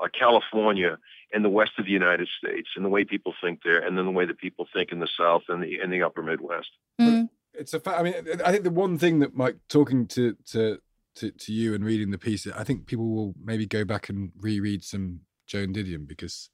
uh, 0.00 0.06
California 0.16 0.98
and 1.32 1.44
the 1.44 1.48
west 1.48 1.72
of 1.78 1.86
the 1.86 1.90
United 1.90 2.28
States, 2.38 2.68
and 2.76 2.84
the 2.84 2.88
way 2.88 3.04
people 3.04 3.34
think 3.42 3.62
there, 3.64 3.80
and 3.80 3.98
then 3.98 4.04
the 4.04 4.12
way 4.12 4.24
that 4.24 4.38
people 4.38 4.68
think 4.72 4.92
in 4.92 5.00
the 5.00 5.08
South 5.18 5.42
and 5.48 5.62
the 5.62 5.80
in 5.80 5.90
the 5.90 6.02
Upper 6.02 6.22
Midwest. 6.22 6.70
Mm. 7.00 7.13
It's 7.54 7.74
a 7.74 7.80
fa- 7.80 7.96
I 7.98 8.02
mean, 8.02 8.14
I 8.44 8.50
think 8.52 8.64
the 8.64 8.70
one 8.70 8.98
thing 8.98 9.20
that 9.20 9.34
Mike 9.34 9.56
talking 9.68 10.06
to 10.08 10.36
to 10.52 10.78
to, 11.16 11.30
to 11.30 11.52
you 11.52 11.74
and 11.74 11.84
reading 11.84 12.10
the 12.10 12.18
piece, 12.18 12.46
I 12.46 12.64
think 12.64 12.86
people 12.86 13.08
will 13.14 13.34
maybe 13.42 13.66
go 13.66 13.84
back 13.84 14.08
and 14.08 14.32
reread 14.40 14.82
some 14.82 15.20
Joan 15.46 15.72
Didion 15.72 16.06
because 16.08 16.50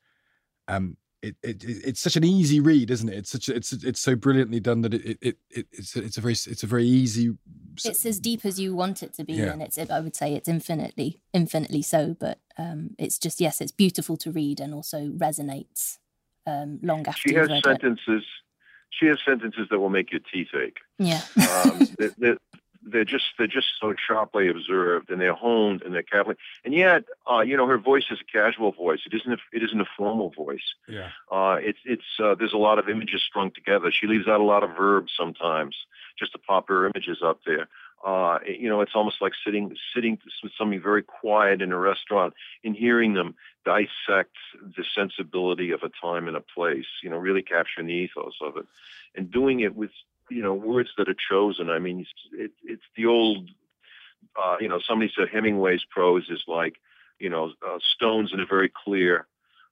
um 0.69 0.97
it, 1.23 1.37
it 1.43 1.63
it's 1.65 2.01
such 2.01 2.17
an 2.17 2.25
easy 2.25 2.61
read, 2.61 2.91
isn't 2.91 3.09
it? 3.09 3.15
It's 3.15 3.31
such 3.31 3.49
a, 3.49 3.55
it's 3.55 3.73
it's 3.73 4.01
so 4.01 4.17
brilliantly 4.17 4.61
done 4.61 4.81
that 4.83 4.95
it 4.95 5.19
it, 5.21 5.37
it 5.51 5.67
it's 5.73 5.97
it's 5.97 6.17
a 6.19 6.21
very 6.21 6.33
it's 6.33 6.63
a 6.63 6.67
very 6.67 6.87
easy. 6.87 7.33
It's 7.85 8.05
as 8.07 8.19
deep 8.21 8.45
as 8.45 8.59
you 8.61 8.75
want 8.75 9.03
it 9.03 9.15
to 9.15 9.25
be, 9.25 9.35
Yeah. 9.35 9.53
and 9.53 9.63
it's 9.63 9.79
I 9.79 10.01
would 10.01 10.17
say 10.17 10.35
it's 10.35 10.49
infinitely 10.49 11.21
infinitely 11.33 11.83
so. 11.83 12.17
But 12.19 12.39
um, 12.59 12.95
it's 12.99 13.19
just 13.19 13.41
yes, 13.41 13.61
it's 13.61 13.73
beautiful 13.73 14.17
to 14.19 14.31
read 14.33 14.61
and 14.61 14.73
also 14.75 15.09
resonates 15.11 15.99
um, 16.47 16.79
long 16.83 17.07
after 17.07 17.29
She 17.29 17.35
you've 17.35 17.41
has 17.43 17.49
read 17.51 17.59
it. 17.59 17.65
sentences. 17.81 18.25
She 18.91 19.07
has 19.07 19.18
sentences 19.24 19.68
that 19.70 19.78
will 19.78 19.91
make 19.91 20.11
your 20.12 20.20
teeth 20.32 20.49
ache. 20.55 20.78
Yeah. 20.99 21.22
um, 21.64 21.80
they're, 21.99 22.14
they're, 22.18 22.36
they're 22.82 23.05
just 23.05 23.24
they're 23.36 23.47
just 23.47 23.68
so 23.80 23.95
sharply 24.09 24.49
observed 24.49 25.11
and 25.11 25.20
they're 25.20 25.34
honed 25.34 25.82
and 25.82 25.93
they're 25.95 26.03
carefully 26.03 26.36
and 26.64 26.72
yet 26.72 27.05
uh, 27.30 27.41
you 27.41 27.55
know 27.55 27.66
her 27.66 27.76
voice 27.76 28.05
is 28.11 28.18
a 28.22 28.24
casual 28.32 28.72
voice 28.72 29.01
it 29.05 29.12
isn't 29.14 29.32
a, 29.34 29.36
it 29.53 29.62
isn't 29.62 29.82
a 29.82 29.86
formal 29.99 30.30
voice 30.30 30.74
Yeah. 30.88 31.11
uh, 31.30 31.59
it's 31.61 31.78
it's 31.84 32.03
uh, 32.18 32.34
there's 32.36 32.55
a 32.55 32.59
lot 32.59 32.78
of 32.78 32.88
images 32.88 33.20
strung 33.22 33.51
together 33.51 33.91
she 33.93 34.07
leaves 34.07 34.26
out 34.26 34.41
a 34.41 34.45
lot 34.45 34.62
of 34.64 34.70
verbs 34.78 35.12
sometimes 35.14 35.76
just 36.18 36.32
to 36.32 36.38
pop 36.38 36.68
her 36.68 36.86
images 36.86 37.18
up 37.22 37.41
there 37.45 37.68
uh, 38.05 38.39
you 38.47 38.69
know 38.69 38.81
it's 38.81 38.95
almost 38.95 39.17
like 39.21 39.33
sitting 39.45 39.75
sitting 39.95 40.19
with 40.43 40.53
somebody 40.57 40.79
very 40.79 41.03
quiet 41.03 41.63
in 41.63 41.73
a 41.73 41.79
restaurant 41.79 42.35
and 42.65 42.75
hearing 42.75 43.15
them 43.15 43.35
dissect 43.65 44.37
the 44.77 44.85
sensibility 44.95 45.71
of 45.71 45.83
a 45.83 45.91
time 46.01 46.27
and 46.27 46.37
a 46.37 46.41
place 46.41 46.87
you 47.03 47.11
know 47.11 47.17
really 47.17 47.43
capturing 47.43 47.87
the 47.87 47.93
ethos 47.93 48.35
of 48.41 48.57
it 48.57 48.67
and 49.15 49.31
doing 49.31 49.61
it 49.61 49.75
with 49.75 49.91
you 50.31 50.43
know 50.43 50.55
words 50.55 50.91
that 50.97 51.09
are 51.09 51.17
chosen. 51.29 51.69
I 51.69 51.79
mean, 51.79 52.07
it, 52.33 52.53
it's 52.65 52.83
the 52.97 53.07
old. 53.07 53.51
Uh, 54.41 54.57
you 54.61 54.69
know, 54.69 54.81
somebody 54.87 55.11
said 55.17 55.29
Hemingway's 55.33 55.85
prose 55.91 56.29
is 56.31 56.43
like 56.47 56.77
you 57.19 57.29
know 57.29 57.53
uh, 57.67 57.79
stones 57.97 58.31
in 58.33 58.41
a 58.41 58.47
very 58.47 58.71
clear, 58.85 59.27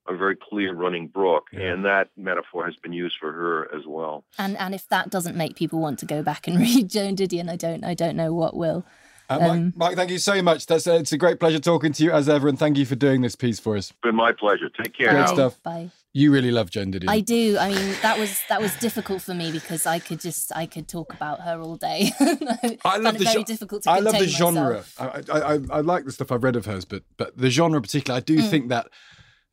a 0.09 0.17
very 0.17 0.37
clear 0.37 0.75
running 0.75 1.07
brook, 1.09 1.49
and 1.53 1.85
that 1.85 2.09
metaphor 2.17 2.65
has 2.67 2.75
been 2.77 2.93
used 2.93 3.17
for 3.21 3.33
her 3.33 3.69
as 3.77 3.83
well. 3.87 4.25
And 4.39 4.57
and 4.59 4.75
if 4.75 4.89
that 4.89 5.11
doesn't 5.11 5.37
make 5.37 5.57
people 5.57 5.81
want 5.81 5.99
to 6.01 6.07
go 6.07 6.23
back 6.23 6.49
and 6.49 6.59
read 6.67 6.89
Joan 6.91 7.17
Didion, 7.17 7.49
I 7.51 7.57
don't 7.57 7.85
I 7.85 7.95
don't 7.95 8.17
know 8.17 8.33
what 8.35 8.57
will. 8.57 8.85
Uh, 9.31 9.39
Mike, 9.41 9.51
Um, 9.51 9.73
Mike, 9.77 9.97
thank 9.97 10.11
you 10.11 10.17
so 10.19 10.41
much. 10.41 10.65
That's 10.65 10.87
uh, 10.87 10.93
it's 10.95 11.13
a 11.13 11.19
great 11.19 11.39
pleasure 11.39 11.59
talking 11.59 11.93
to 11.93 12.03
you 12.03 12.11
as 12.13 12.31
ever, 12.31 12.49
and 12.49 12.59
thank 12.59 12.79
you 12.79 12.87
for 12.87 12.95
doing 12.95 13.21
this 13.21 13.37
piece 13.37 13.61
for 13.61 13.77
us. 13.77 13.91
It's 13.91 13.99
Been 14.03 14.17
my 14.17 14.33
pleasure. 14.33 14.71
Take 14.71 14.95
care. 14.97 15.11
Great 15.11 15.21
now. 15.21 15.27
stuff. 15.35 15.63
Bye. 15.63 15.91
You 16.15 16.33
really 16.33 16.51
love 16.51 16.71
Joan 16.71 16.91
Didion. 16.91 17.11
I 17.11 17.21
do. 17.21 17.59
I 17.61 17.69
mean, 17.69 17.95
that 18.01 18.19
was 18.19 18.41
that 18.49 18.63
was 18.63 18.75
difficult 18.77 19.21
for 19.21 19.35
me 19.35 19.53
because 19.53 19.85
I 19.85 19.99
could 19.99 20.21
just 20.21 20.51
I 20.57 20.65
could 20.65 20.89
talk 20.89 21.13
about 21.13 21.43
her 21.43 21.61
all 21.61 21.77
day. 21.77 22.11
I 22.21 22.79
I 22.87 22.97
love 22.97 23.19
the 23.19 23.25
very 23.25 23.35
gen- 23.35 23.43
difficult 23.45 23.83
to 23.83 23.91
I 23.91 23.99
love 23.99 24.19
the 24.19 24.27
genre. 24.27 24.83
I, 24.99 25.05
I, 25.31 25.39
I, 25.41 25.59
I 25.71 25.81
like 25.83 26.07
the 26.07 26.13
stuff 26.13 26.33
I've 26.33 26.43
read 26.43 26.57
of 26.57 26.65
hers, 26.65 26.87
but 26.87 27.03
but 27.19 27.37
the 27.37 27.51
genre 27.51 27.77
in 27.77 27.83
particular, 27.83 28.17
I 28.17 28.21
do 28.21 28.39
Mm. 28.39 28.49
think 28.49 28.69
that 28.71 28.89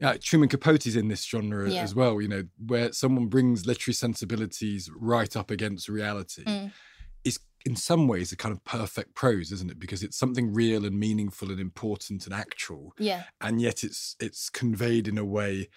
uh, 0.04 0.18
Truman 0.22 0.50
Capote's 0.50 0.96
in 0.96 1.08
this 1.08 1.24
genre 1.24 1.70
Yeah. 1.70 1.82
as 1.84 1.96
well. 1.96 2.22
You 2.22 2.28
know, 2.28 2.43
where 2.66 2.91
someone 2.91 3.28
brings 3.28 3.66
literary 3.66 3.93
sensibilities 3.93 4.89
right 4.96 5.36
up 5.36 5.52
against 5.52 5.88
reality. 5.89 6.43
Mm. 6.43 6.72
Is 7.24 7.39
in 7.66 7.76
some 7.76 8.08
ways 8.08 8.32
a 8.32 8.36
kind 8.36 8.52
of 8.54 8.64
perfect 8.64 9.16
prose, 9.16 9.52
isn't 9.52 9.72
it? 9.72 9.80
Because 9.80 10.04
it's 10.04 10.18
something 10.18 10.54
real 10.54 10.86
and 10.86 11.00
meaningful 11.00 11.50
and 11.50 11.60
important 11.60 12.26
and 12.26 12.34
actual, 12.36 12.93
Yeah, 13.00 13.24
and 13.41 13.60
yet 13.60 13.84
it's 13.84 14.16
it's 14.20 14.50
conveyed 14.50 15.08
in 15.08 15.18
a 15.18 15.26
way. 15.26 15.70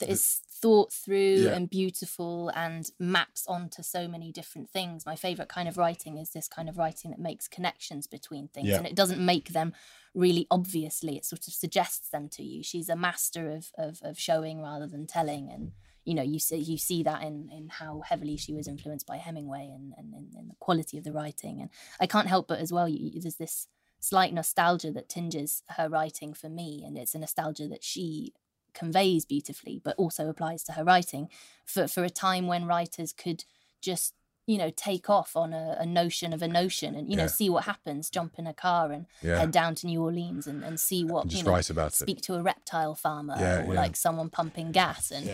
that 0.00 0.08
is 0.10 0.40
thought 0.62 0.92
through 0.92 1.36
Yeah. 1.44 1.54
and 1.56 1.68
beautiful 1.70 2.50
and 2.54 2.90
maps 2.98 3.44
onto 3.46 3.82
so 3.82 4.08
many 4.08 4.32
different 4.32 4.68
things. 4.70 5.06
My 5.06 5.16
favorite 5.16 5.48
kind 5.48 5.68
of 5.68 5.76
writing 5.78 6.18
is 6.18 6.30
this 6.30 6.48
kind 6.48 6.68
of 6.68 6.76
writing 6.78 7.10
that 7.10 7.20
makes 7.20 7.48
connections 7.48 8.06
between 8.06 8.48
things 8.48 8.68
Yeah. 8.68 8.78
and 8.78 8.86
it 8.86 8.94
doesn't 8.94 9.24
make 9.24 9.48
them 9.50 9.72
really 10.14 10.46
obviously. 10.50 11.16
It 11.16 11.24
sort 11.24 11.46
of 11.48 11.54
suggests 11.54 12.08
them 12.10 12.28
to 12.30 12.42
you. 12.42 12.62
She's 12.62 12.88
a 12.88 12.96
master 12.96 13.50
of 13.50 13.70
of, 13.76 14.00
of 14.02 14.18
showing 14.18 14.60
rather 14.62 14.86
than 14.86 15.06
telling 15.06 15.50
and 15.50 15.72
you 16.04 16.14
know 16.14 16.22
you 16.22 16.38
see 16.38 16.56
you 16.56 16.78
see 16.78 17.02
that 17.02 17.22
in 17.22 17.48
in 17.50 17.68
how 17.68 18.00
heavily 18.10 18.36
she 18.36 18.54
was 18.54 18.66
influenced 18.66 19.06
by 19.06 19.16
Hemingway 19.18 19.64
and 19.74 19.92
and, 19.98 20.08
and, 20.14 20.50
the 20.50 20.54
quality 20.66 20.96
of 20.98 21.04
the 21.04 21.12
writing 21.12 21.60
and 21.60 21.70
I 22.00 22.06
can't 22.06 22.28
help 22.28 22.48
but 22.48 22.58
as 22.60 22.72
well 22.72 22.88
you- 22.88 23.20
there's 23.20 23.36
this 23.36 23.68
slight 24.00 24.32
nostalgia 24.32 24.90
that 24.92 25.08
tinges 25.08 25.62
her 25.76 25.88
writing 25.88 26.32
for 26.32 26.48
me 26.48 26.82
and 26.86 26.96
it's 26.96 27.14
a 27.14 27.18
nostalgia 27.18 27.66
that 27.68 27.84
she 27.84 28.32
conveys 28.78 29.24
beautifully 29.34 29.76
but 29.86 29.94
also 30.02 30.22
applies 30.28 30.62
to 30.64 30.72
her 30.76 30.84
writing 30.90 31.24
for 31.72 31.82
for 31.94 32.02
a 32.04 32.10
time 32.26 32.44
when 32.52 32.64
writers 32.74 33.10
could 33.24 33.40
just 33.88 34.14
you 34.52 34.58
know 34.60 34.70
take 34.88 35.06
off 35.18 35.30
on 35.42 35.52
a, 35.52 35.76
a 35.84 35.86
notion 36.00 36.32
of 36.32 36.40
a 36.42 36.48
notion 36.60 36.90
and 36.98 37.10
you 37.10 37.16
know 37.20 37.26
see 37.38 37.48
what 37.54 37.64
happens 37.72 38.08
jump 38.18 38.32
in 38.40 38.46
a 38.46 38.54
car 38.66 38.84
and 38.94 39.04
Yeah. 39.22 39.38
head 39.40 39.52
down 39.60 39.72
to 39.78 39.86
new 39.86 40.00
orleans 40.08 40.46
and, 40.50 40.60
and 40.66 40.74
see 40.88 41.02
what 41.12 41.24
And 41.24 41.32
you 41.34 41.42
know, 41.42 41.54
about 41.76 41.92
it. 41.92 42.02
speak 42.04 42.20
to 42.28 42.32
a 42.38 42.42
reptile 42.42 42.94
farmer 42.94 43.36
Yeah, 43.38 43.64
or 43.66 43.74
yeah. 43.74 43.80
like 43.82 43.94
someone 44.06 44.30
pumping 44.30 44.68
gas 44.72 45.10
and 45.16 45.26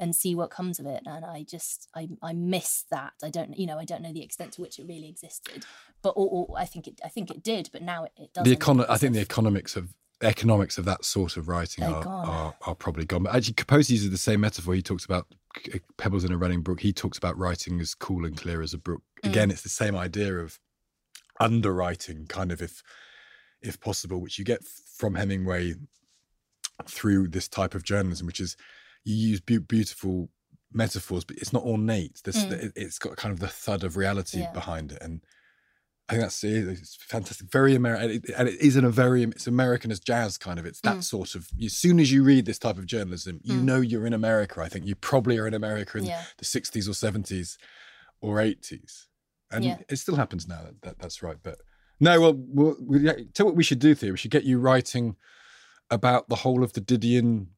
and 0.00 0.14
see 0.22 0.32
what 0.40 0.50
comes 0.58 0.76
of 0.78 0.86
it 0.86 1.02
and 1.12 1.24
i 1.36 1.38
just 1.54 1.88
i 2.00 2.02
i 2.30 2.32
miss 2.54 2.84
that 2.94 3.14
i 3.28 3.30
don't 3.36 3.58
you 3.60 3.66
know 3.70 3.78
i 3.84 3.86
don't 3.90 4.02
know 4.04 4.12
the 4.18 4.22
extent 4.28 4.50
to 4.54 4.60
which 4.62 4.78
it 4.80 4.86
really 4.92 5.08
existed 5.14 5.58
but 6.04 6.10
or, 6.20 6.28
or 6.36 6.42
i 6.64 6.66
think 6.72 6.86
it 6.90 6.96
i 7.08 7.10
think 7.14 7.26
it 7.34 7.40
did 7.52 7.64
but 7.74 7.82
now 7.82 8.00
it, 8.06 8.12
it 8.24 8.30
doesn't 8.34 8.48
the 8.50 8.56
econo- 8.56 8.86
I 8.94 8.96
think 8.98 9.12
the 9.14 9.20
economics 9.30 9.72
of 9.80 9.84
economics 10.22 10.78
of 10.78 10.84
that 10.84 11.04
sort 11.04 11.36
of 11.36 11.48
writing 11.48 11.84
are, 11.84 12.06
are 12.06 12.54
are 12.66 12.74
probably 12.74 13.04
gone. 13.04 13.22
But 13.22 13.34
actually, 13.36 13.54
Capote 13.54 13.88
uses 13.88 14.10
the 14.10 14.16
same 14.18 14.40
metaphor. 14.40 14.74
He 14.74 14.82
talks 14.82 15.04
about 15.04 15.26
pebbles 15.96 16.24
in 16.24 16.32
a 16.32 16.36
running 16.38 16.62
brook. 16.62 16.80
He 16.80 16.92
talks 16.92 17.18
about 17.18 17.38
writing 17.38 17.80
as 17.80 17.94
cool 17.94 18.24
and 18.24 18.36
clear 18.36 18.60
as 18.62 18.74
a 18.74 18.78
brook. 18.78 19.02
Mm. 19.24 19.30
Again, 19.30 19.50
it's 19.50 19.62
the 19.62 19.68
same 19.68 19.94
idea 19.96 20.34
of 20.38 20.58
underwriting, 21.40 22.26
kind 22.26 22.50
of 22.52 22.60
if 22.62 22.82
if 23.62 23.80
possible, 23.80 24.20
which 24.20 24.38
you 24.38 24.44
get 24.44 24.64
from 24.64 25.14
Hemingway 25.14 25.74
through 26.86 27.28
this 27.28 27.48
type 27.48 27.74
of 27.74 27.82
journalism, 27.82 28.26
which 28.26 28.40
is 28.40 28.56
you 29.04 29.14
use 29.14 29.40
beau- 29.40 29.58
beautiful 29.60 30.28
metaphors, 30.72 31.24
but 31.24 31.36
it's 31.38 31.52
not 31.52 31.62
ornate. 31.64 32.20
This 32.24 32.44
Mm. 32.44 32.52
it, 32.52 32.72
it's 32.76 32.98
got 32.98 33.16
kind 33.16 33.32
of 33.32 33.40
the 33.40 33.48
thud 33.48 33.82
of 33.84 33.96
reality 33.96 34.40
Yeah. 34.40 34.52
behind 34.52 34.92
it, 34.92 34.98
and 35.02 35.22
I 36.08 36.12
think 36.14 36.22
that's. 36.22 36.42
It's 36.42 36.96
fantastic, 37.02 37.50
very 37.50 37.74
American, 37.74 38.10
and 38.10 38.24
it, 38.24 38.30
and 38.38 38.48
it 38.48 38.60
isn't 38.60 38.84
a 38.84 38.90
very 38.90 39.22
it's 39.24 39.46
American 39.46 39.90
as 39.90 40.00
jazz 40.00 40.38
kind 40.38 40.58
of. 40.58 40.64
It's 40.64 40.80
that 40.80 40.96
Mm. 40.98 41.04
sort 41.04 41.34
of. 41.34 41.48
As 41.62 41.74
soon 41.76 42.00
as 42.00 42.10
you 42.10 42.22
read 42.24 42.46
this 42.46 42.58
type 42.58 42.78
of 42.78 42.86
journalism, 42.86 43.40
you 43.44 43.58
Mm. 43.58 43.64
know 43.64 43.80
you're 43.80 44.06
in 44.06 44.14
America. 44.14 44.60
I 44.62 44.68
think 44.68 44.86
you 44.86 44.94
probably 44.94 45.36
are 45.38 45.46
in 45.46 45.54
America 45.54 45.98
in 45.98 46.04
Yeah. 46.06 46.24
the 46.38 46.44
'60s 46.46 46.88
or 46.88 46.92
'70s 46.94 47.58
or 48.22 48.40
'80s, 48.40 49.06
and 49.50 49.64
Yeah. 49.64 49.78
it 49.88 49.96
still 49.96 50.16
happens 50.16 50.48
now. 50.48 50.62
That, 50.62 50.82
that 50.82 50.98
that's 50.98 51.22
right, 51.22 51.36
but 51.42 51.60
no. 52.00 52.20
Well, 52.20 52.34
we'll, 52.36 52.76
we 52.80 53.24
tell 53.34 53.44
what 53.46 53.56
we 53.56 53.62
should 53.64 53.78
do. 53.78 53.94
Thea, 53.94 54.10
we 54.12 54.16
should 54.16 54.30
get 54.30 54.44
you 54.44 54.58
writing 54.58 55.16
about 55.90 56.28
the 56.30 56.36
whole 56.36 56.62
of 56.64 56.72
the 56.72 56.80
Didion 56.80 57.48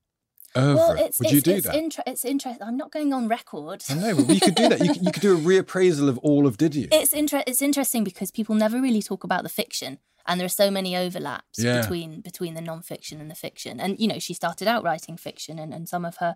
well 0.56 0.92
it's 0.92 1.18
Would 1.20 1.26
it's, 1.26 1.34
you 1.34 1.40
do 1.40 1.50
it's, 1.52 1.66
that? 1.66 1.76
inter- 1.76 2.02
it's 2.06 2.24
interesting 2.24 2.66
i'm 2.66 2.76
not 2.76 2.90
going 2.90 3.12
on 3.12 3.28
record 3.28 3.82
I 3.88 3.94
know, 3.94 4.16
but 4.16 4.28
you 4.34 4.40
could 4.40 4.54
do 4.54 4.68
that. 4.68 4.80
You 4.80 4.92
could, 4.92 5.02
you 5.04 5.12
could 5.12 5.22
do 5.22 5.36
a 5.36 5.40
reappraisal 5.40 6.08
of 6.08 6.18
all 6.18 6.46
of 6.46 6.56
Didion. 6.58 6.88
it's 6.92 7.12
inter- 7.12 7.44
it's 7.46 7.62
interesting 7.62 8.04
because 8.04 8.30
people 8.30 8.54
never 8.54 8.80
really 8.80 9.02
talk 9.02 9.24
about 9.24 9.42
the 9.42 9.48
fiction 9.48 9.98
and 10.26 10.38
there 10.38 10.44
are 10.46 10.48
so 10.48 10.70
many 10.70 10.96
overlaps 10.96 11.58
Yeah. 11.58 11.80
between 11.80 12.20
between 12.20 12.54
the 12.54 12.60
non-fiction 12.60 13.20
and 13.20 13.30
the 13.30 13.34
fiction 13.34 13.80
and 13.80 13.98
you 13.98 14.08
know 14.08 14.18
she 14.18 14.34
started 14.34 14.68
out 14.68 14.82
writing 14.84 15.16
fiction 15.16 15.58
and, 15.58 15.72
and 15.72 15.88
some 15.88 16.04
of 16.04 16.16
her 16.18 16.34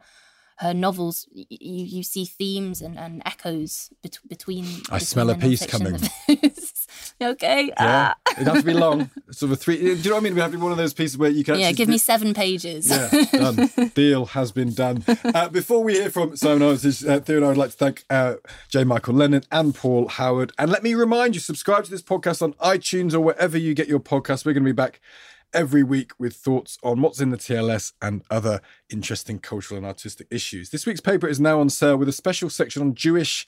her 0.58 0.72
novels 0.72 1.26
you 1.32 1.46
you 1.50 2.02
see 2.02 2.24
themes 2.24 2.80
and, 2.80 2.98
and 2.98 3.22
echoes 3.26 3.90
bet- 4.02 4.18
between 4.28 4.64
I 4.64 4.98
between 4.98 5.00
smell 5.00 5.30
a 5.30 5.34
piece 5.34 5.66
coming. 5.66 5.98
okay 7.22 7.66
Yeah, 7.66 7.72
ah. 7.78 8.14
It 8.38 8.46
has 8.46 8.58
to 8.58 8.64
be 8.64 8.72
long. 8.74 9.10
Sort 9.30 9.52
of 9.52 9.60
three. 9.60 9.76
Do 9.78 9.84
you 9.84 9.94
know 10.10 10.10
what 10.12 10.16
I 10.16 10.20
mean? 10.20 10.32
It'd 10.32 10.42
have 10.42 10.50
to 10.52 10.56
be 10.58 10.62
one 10.62 10.72
of 10.72 10.78
those 10.78 10.94
pieces 10.94 11.16
where 11.18 11.30
you 11.30 11.44
can. 11.44 11.58
yeah 11.58 11.72
give 11.72 11.88
me 11.88 11.98
seven 11.98 12.34
pages 12.34 12.88
Yeah, 12.88 13.08
done. 13.32 13.70
Deal 13.94 14.26
has 14.26 14.52
been 14.52 14.72
done. 14.72 15.04
Uh, 15.24 15.48
before 15.48 15.82
we 15.84 15.94
hear 15.94 16.10
from 16.10 16.36
Simon 16.36 16.62
Armitage, 16.62 17.04
uh, 17.04 17.20
Thea 17.20 17.36
and 17.36 17.44
I 17.44 17.48
would 17.48 17.56
like 17.56 17.70
to 17.70 17.76
thank 17.76 18.04
uh, 18.10 18.34
J. 18.68 18.84
Michael 18.84 19.14
Lennon 19.14 19.42
and 19.52 19.74
Paul 19.74 20.08
Howard. 20.08 20.52
And 20.58 20.70
let 20.70 20.82
me 20.82 20.94
remind 20.94 21.34
you, 21.34 21.40
subscribe 21.40 21.84
to 21.84 21.90
this 21.90 22.02
podcast 22.02 22.42
on 22.42 22.52
iTunes 22.54 23.14
or 23.14 23.20
wherever 23.20 23.56
you 23.58 23.74
get 23.74 23.88
your 23.88 24.00
podcasts. 24.00 24.44
We're 24.44 24.52
going 24.52 24.64
to 24.64 24.68
be 24.68 24.72
back 24.72 25.00
every 25.54 25.82
week 25.82 26.12
with 26.18 26.34
thoughts 26.34 26.76
on 26.82 27.00
what's 27.00 27.20
in 27.20 27.30
the 27.30 27.36
TLS 27.36 27.92
and 28.02 28.22
other 28.30 28.60
interesting 28.90 29.38
cultural 29.38 29.78
and 29.78 29.86
artistic 29.86 30.26
issues. 30.30 30.70
This 30.70 30.84
week's 30.84 31.00
paper 31.00 31.28
is 31.28 31.40
now 31.40 31.60
on 31.60 31.70
sale 31.70 31.96
with 31.96 32.08
a 32.08 32.12
special 32.12 32.50
section 32.50 32.82
on 32.82 32.94
Jewish 32.94 33.46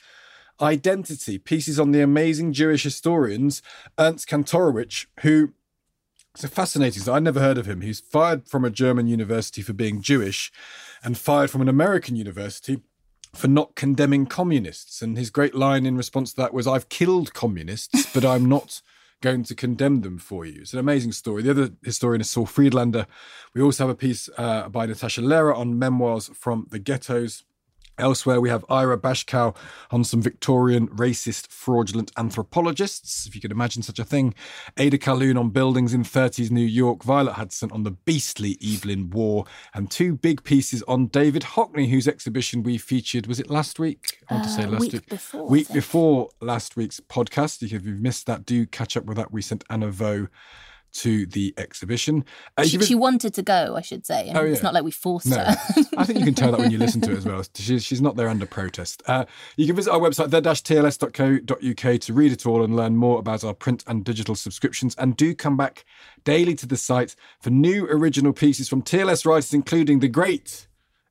identity, 0.61 1.37
pieces 1.39 1.79
on 1.79 1.91
the 1.91 2.01
amazing 2.01 2.53
Jewish 2.53 2.85
historians 2.85 3.61
Ernst 3.99 4.29
Kantorowicz, 4.29 5.07
who 5.21 5.53
it's 6.35 6.45
a 6.45 6.49
fascinating. 6.49 7.03
I'd 7.09 7.23
never 7.23 7.41
heard 7.41 7.57
of 7.57 7.65
him. 7.65 7.81
He's 7.81 8.01
fired 8.01 8.47
from 8.47 8.63
a 8.65 8.71
German 8.71 9.07
university 9.07 9.63
for 9.63 9.73
being 9.73 10.03
Jewish 10.03 10.53
and 11.03 11.17
fired 11.17 11.51
from 11.51 11.63
an 11.63 11.69
American 11.69 12.15
university 12.15 12.83
for 13.35 13.49
not 13.49 13.75
condemning 13.75 14.27
communists. 14.27 15.01
And 15.01 15.17
his 15.17 15.31
great 15.31 15.55
line 15.55 15.87
in 15.87 15.97
response 15.97 16.33
to 16.33 16.37
that 16.37 16.53
was, 16.53 16.67
I've 16.67 16.91
killed 16.91 17.33
communists, 17.33 18.13
but 18.13 18.23
I'm 18.23 18.47
not 18.47 18.83
going 19.23 19.45
to 19.45 19.55
condemn 19.55 20.03
them 20.03 20.19
for 20.19 20.45
you. 20.45 20.61
It's 20.61 20.73
an 20.73 20.79
amazing 20.79 21.13
story. 21.13 21.43
The 21.43 21.51
other 21.51 21.71
historian 21.83 22.21
is 22.21 22.31
Saul 22.31 22.47
Friedlander. 22.47 23.07
We 23.55 23.63
also 23.63 23.85
have 23.85 23.91
a 23.91 23.99
piece 23.99 24.29
uh, 24.37 24.69
by 24.69 24.87
Natasha 24.87 25.23
Lehrer 25.23 25.57
on 25.57 25.79
memoirs 25.79 26.31
from 26.35 26.67
the 26.71 26.79
ghettos. 26.79 27.45
Elsewhere, 27.99 28.43
we 28.43 28.51
have 28.51 28.65
Ira 28.69 28.99
Bashkow 28.99 29.57
on 29.91 30.05
some 30.05 30.21
Victorian 30.21 30.89
racist, 30.89 31.49
fraudulent 31.49 32.13
anthropologists, 32.19 33.27
if 33.27 33.35
you 33.35 33.41
could 33.41 33.51
imagine 33.51 33.83
such 33.83 33.99
a 33.99 34.05
thing. 34.05 34.35
Ada 34.77 34.99
Calhoun 34.99 35.39
on 35.39 35.49
buildings 35.49 35.95
in 35.95 36.03
30s 36.03 36.51
New 36.51 36.61
York. 36.61 37.03
Violet 37.03 37.33
Hudson 37.33 37.73
on 37.73 37.85
the 37.85 37.91
beastly 37.91 38.59
Evelyn 38.63 39.09
Waugh. 39.09 39.45
And 39.73 39.91
two 39.91 40.15
big 40.15 40.45
pieces 40.45 40.83
on 40.83 41.07
David 41.07 41.43
Hockney, 41.43 41.89
whose 41.89 42.07
exhibition 42.07 42.63
we 42.63 42.77
featured, 42.77 43.27
was 43.27 43.41
it 43.41 43.49
last 43.49 43.79
week? 43.79 44.19
I 44.29 44.35
want 44.35 44.45
to 44.45 44.51
say 44.51 44.65
uh, 44.65 44.69
last 44.69 44.83
week. 44.83 44.93
Week 44.93 45.09
before, 45.09 45.47
week 45.49 45.73
before 45.73 46.29
last 46.43 46.77
week's 46.77 47.01
podcast. 47.01 47.63
If 47.63 47.73
you've 47.73 47.87
missed 47.87 48.27
that, 48.27 48.45
do 48.45 48.67
catch 48.67 48.99
up 48.99 49.07
with 49.07 49.17
that. 49.17 49.33
We 49.33 49.41
sent 49.41 49.65
Anna 49.71 49.89
Vaux 49.89 50.29
to 50.93 51.27
the 51.27 51.55
exhibition. 51.57 52.25
Uh, 52.57 52.65
she, 52.65 52.81
she, 52.81 52.95
wanted 52.95 53.35
to 53.35 53.43
go, 53.43 53.75
I 53.77 53.83
should 53.83 54.07
say. 54.07 54.33
oh, 54.35 54.43
yeah. 54.43 54.53
It's 54.53 54.63
not 54.63 54.75
like 54.75 54.85
we 54.85 54.91
forced 54.91 55.27
no. 55.27 55.37
her. 55.37 55.57
I 55.97 56.05
think 56.05 56.19
you 56.19 56.25
can 56.25 56.35
tell 56.35 56.51
that 56.53 56.61
when 56.61 56.71
you 56.71 56.79
listen 56.79 57.01
to 57.03 57.13
it 57.13 57.19
as 57.19 57.27
well. 57.27 57.43
She's, 57.55 57.85
she's 57.85 58.01
not 58.01 58.17
there 58.17 58.29
under 58.29 58.47
protest. 58.47 59.03
Uh, 59.07 59.25
you 59.57 59.67
can 59.67 59.77
visit 59.77 59.93
our 59.93 60.01
website, 60.01 60.31
the-tls.co.uk, 60.31 62.01
to 62.01 62.13
read 62.13 62.33
it 62.33 62.47
all 62.47 62.63
and 62.63 62.77
learn 62.77 62.97
more 62.97 63.19
about 63.19 63.45
our 63.45 63.55
print 63.55 63.85
and 63.87 64.05
digital 64.05 64.35
subscriptions. 64.35 64.95
And 64.97 65.17
do 65.17 65.35
come 65.35 65.57
back 65.57 65.85
daily 66.25 66.55
to 66.57 66.67
the 66.67 66.77
site 66.77 67.17
for 67.41 67.51
new 67.51 67.87
original 67.87 68.33
pieces 68.33 68.69
from 68.69 68.83
TLS 68.83 69.27
writers, 69.27 69.53
including 69.53 70.01
the 70.01 70.09
great 70.09 70.67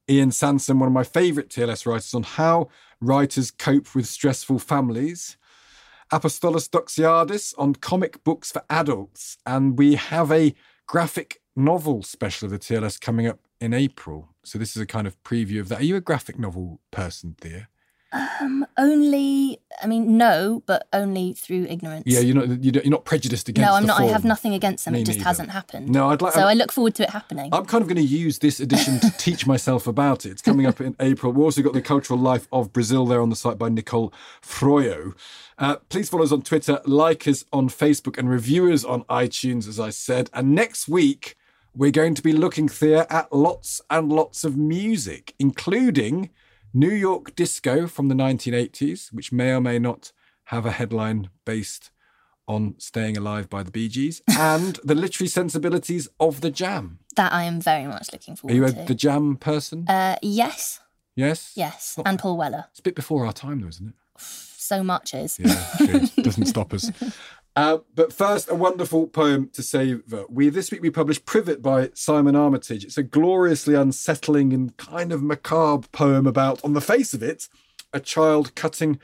Ian 0.09 0.31
Sansom, 0.31 0.79
one 0.79 0.87
of 0.87 0.93
my 0.93 1.03
favourite 1.03 1.49
TLS 1.49 1.85
writers, 1.85 2.13
on 2.13 2.23
how 2.23 2.69
writers 3.01 3.51
cope 3.51 3.95
with 3.95 4.07
stressful 4.07 4.59
families. 4.59 5.37
Apostolos 6.11 6.69
Doxiadis 6.69 7.53
on 7.57 7.75
comic 7.75 8.23
books 8.23 8.51
for 8.51 8.63
adults. 8.69 9.37
And 9.45 9.77
we 9.77 9.95
have 9.95 10.31
a 10.31 10.53
graphic 10.87 11.41
novel 11.55 12.03
special 12.03 12.45
of 12.47 12.51
the 12.51 12.59
TLS 12.59 12.99
coming 12.99 13.27
up 13.27 13.39
in 13.59 13.73
April. 13.73 14.29
So 14.43 14.59
this 14.59 14.75
is 14.75 14.81
a 14.81 14.85
kind 14.85 15.07
of 15.07 15.21
preview 15.23 15.59
of 15.59 15.69
that. 15.69 15.79
Are 15.81 15.85
you 15.85 15.95
a 15.95 16.01
graphic 16.01 16.37
novel 16.37 16.79
person, 16.91 17.35
Thea? 17.39 17.67
Um, 18.11 18.65
only, 18.77 19.44
I 19.85 19.87
mean, 19.87 20.17
no, 20.17 20.63
but 20.65 20.87
only 20.93 21.33
through 21.33 21.67
ignorance. 21.69 22.05
Yeah, 22.07 22.19
you're 22.19 22.33
not 22.33 22.63
you're 22.63 22.89
not 22.89 23.05
prejudiced 23.05 23.47
against. 23.49 23.69
No, 23.69 23.75
I'm 23.75 23.85
not. 23.85 23.97
Form. 23.97 24.09
I 24.09 24.13
have 24.13 24.25
nothing 24.25 24.55
against 24.55 24.83
them. 24.83 24.95
Me 24.95 25.01
it 25.01 25.05
just 25.05 25.19
neither. 25.19 25.29
hasn't 25.29 25.51
happened. 25.51 25.89
No, 25.89 26.09
I'd 26.09 26.23
like. 26.23 26.33
So 26.33 26.41
i 26.41 26.51
i 26.51 26.53
look 26.55 26.71
forward 26.71 26.95
to 26.95 27.03
it 27.03 27.11
happening. 27.11 27.53
I'm 27.53 27.67
kind 27.67 27.83
of 27.83 27.87
going 27.87 27.97
to 27.97 28.01
use 28.01 28.39
this 28.39 28.59
edition 28.59 28.99
to 29.01 29.11
teach 29.11 29.45
myself 29.45 29.85
about 29.85 30.25
it. 30.25 30.31
It's 30.31 30.41
coming 30.41 30.65
up 30.65 30.81
in 30.81 30.95
April. 30.99 31.31
We've 31.31 31.43
also 31.43 31.61
got 31.61 31.73
the 31.73 31.83
cultural 31.83 32.17
life 32.17 32.47
of 32.51 32.73
Brazil 32.73 33.05
there 33.05 33.21
on 33.21 33.29
the 33.29 33.35
site 33.35 33.59
by 33.59 33.69
Nicole 33.69 34.11
Froio. 34.41 35.13
Uh, 35.59 35.75
please 35.89 36.09
follow 36.09 36.23
us 36.23 36.31
on 36.31 36.41
Twitter, 36.41 36.81
like 36.85 37.27
us 37.27 37.45
on 37.53 37.69
Facebook, 37.69 38.17
and 38.17 38.27
review 38.27 38.73
us 38.73 38.83
on 38.83 39.03
iTunes, 39.03 39.67
as 39.67 39.79
I 39.79 39.91
said. 39.91 40.31
And 40.33 40.55
next 40.55 40.87
week 40.87 41.37
we're 41.75 41.91
going 41.91 42.15
to 42.15 42.23
be 42.23 42.33
looking, 42.33 42.67
Thea, 42.67 43.05
at 43.11 43.31
lots 43.31 43.81
and 43.91 44.11
lots 44.11 44.43
of 44.43 44.57
music, 44.57 45.35
including 45.37 46.31
New 46.75 46.91
York 46.91 47.33
Disco 47.35 47.87
from 47.87 48.09
the 48.09 48.15
1980s, 48.15 49.13
which 49.13 49.31
may 49.31 49.53
or 49.53 49.61
may 49.61 49.79
not 49.79 50.11
have 50.45 50.65
a 50.65 50.71
headline 50.71 51.29
based 51.45 51.89
on 52.49 52.75
Staying 52.77 53.15
Alive 53.15 53.49
by 53.49 53.63
the 53.63 53.71
Bee 53.71 53.87
Gees, 53.87 54.21
and 54.37 54.77
the 54.83 54.93
literary 54.93 55.29
sensibilities 55.29 56.09
of 56.19 56.41
the 56.41 56.51
jam. 56.51 56.99
That 57.15 57.31
I 57.31 57.43
am 57.45 57.61
very 57.61 57.87
much 57.87 58.11
looking 58.11 58.35
forward 58.35 58.53
to. 58.53 58.61
Are 58.61 58.67
you 58.67 58.83
a, 58.83 58.85
the 58.87 58.93
jam 58.93 59.37
person? 59.37 59.85
Uh, 59.87 60.17
yes. 60.21 60.81
Yes? 61.15 61.53
Yes. 61.55 61.97
and 62.05 62.19
Paul 62.19 62.35
Weller. 62.35 62.65
It's 62.71 62.79
a 62.79 62.83
bit 62.83 62.95
before 62.95 63.25
our 63.25 63.31
time, 63.31 63.61
though, 63.61 63.69
isn't 63.69 63.87
it? 63.87 63.95
So 64.17 64.83
much 64.83 65.13
is. 65.13 65.39
Yeah, 65.39 66.05
Doesn't 66.23 66.47
stop 66.47 66.73
us. 66.73 66.91
Uh, 67.55 67.77
but 67.93 68.11
first, 68.11 68.51
a 68.51 68.55
wonderful 68.55 69.07
poem 69.07 69.49
to 69.53 69.63
savor. 69.63 70.25
We 70.29 70.49
this 70.49 70.71
week 70.71 70.81
we 70.81 70.89
published 70.89 71.25
Privet 71.25 71.61
by 71.61 71.89
Simon 71.93 72.35
Armitage. 72.35 72.83
It's 72.83 72.97
a 72.97 73.03
gloriously 73.03 73.75
unsettling 73.75 74.51
and 74.51 74.75
kind 74.75 75.13
of 75.13 75.23
macabre 75.23 75.87
poem 75.93 76.27
about, 76.27 76.63
on 76.65 76.73
the 76.73 76.81
face 76.81 77.13
of 77.13 77.23
it, 77.23 77.47
a 77.93 78.01
child 78.01 78.55
cutting 78.55 78.99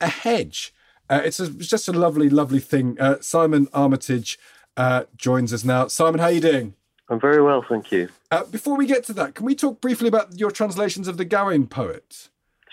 a 0.00 0.06
hedge. 0.06 0.72
Uh, 1.08 1.22
it's, 1.24 1.40
a, 1.40 1.46
it's, 1.46 1.66
just 1.66 1.88
a 1.88 1.92
lovely, 1.92 2.30
lovely 2.30 2.60
thing. 2.60 2.96
Uh, 3.00 3.16
Simon 3.20 3.66
Armitage 3.74 4.38
uh, 4.76 5.04
joins 5.16 5.52
us 5.52 5.64
now. 5.64 5.88
Simon, 5.88 6.20
how 6.20 6.26
are 6.26 6.32
you 6.32 6.40
doing? 6.40 6.74
I'm 7.08 7.18
very 7.18 7.42
well, 7.42 7.64
thank 7.68 7.90
you. 7.90 8.08
Uh, 8.30 8.44
before 8.44 8.76
we 8.76 8.86
get 8.86 9.02
to 9.06 9.12
that, 9.14 9.34
can 9.34 9.44
we 9.44 9.56
talk 9.56 9.80
briefly 9.80 10.06
about 10.06 10.38
your 10.38 10.52
translations 10.52 11.08
of 11.08 11.16
the 11.16 11.24
Gawain 11.24 11.66
poet? 11.66 12.28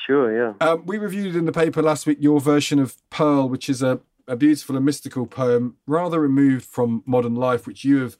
Sure, 0.06 0.32
yeah. 0.32 0.54
Um, 0.62 0.86
we 0.86 1.00
reviewed 1.00 1.36
in 1.36 1.46
the 1.46 1.52
paper 1.52 1.82
last 1.82 2.06
week 2.06 2.20
your 2.22 2.40
version 2.40 2.78
of 2.78 2.96
Pearl, 3.10 3.50
which 3.50 3.68
is 3.68 3.82
a 3.82 4.00
a 4.28 4.36
beautiful 4.36 4.76
and 4.76 4.86
mystical 4.86 5.26
poem, 5.26 5.78
rather 5.86 6.20
removed 6.20 6.66
from 6.66 7.04
modern 7.06 7.36
life, 7.36 7.66
which 7.66 7.84
you 7.84 8.02
have 8.02 8.18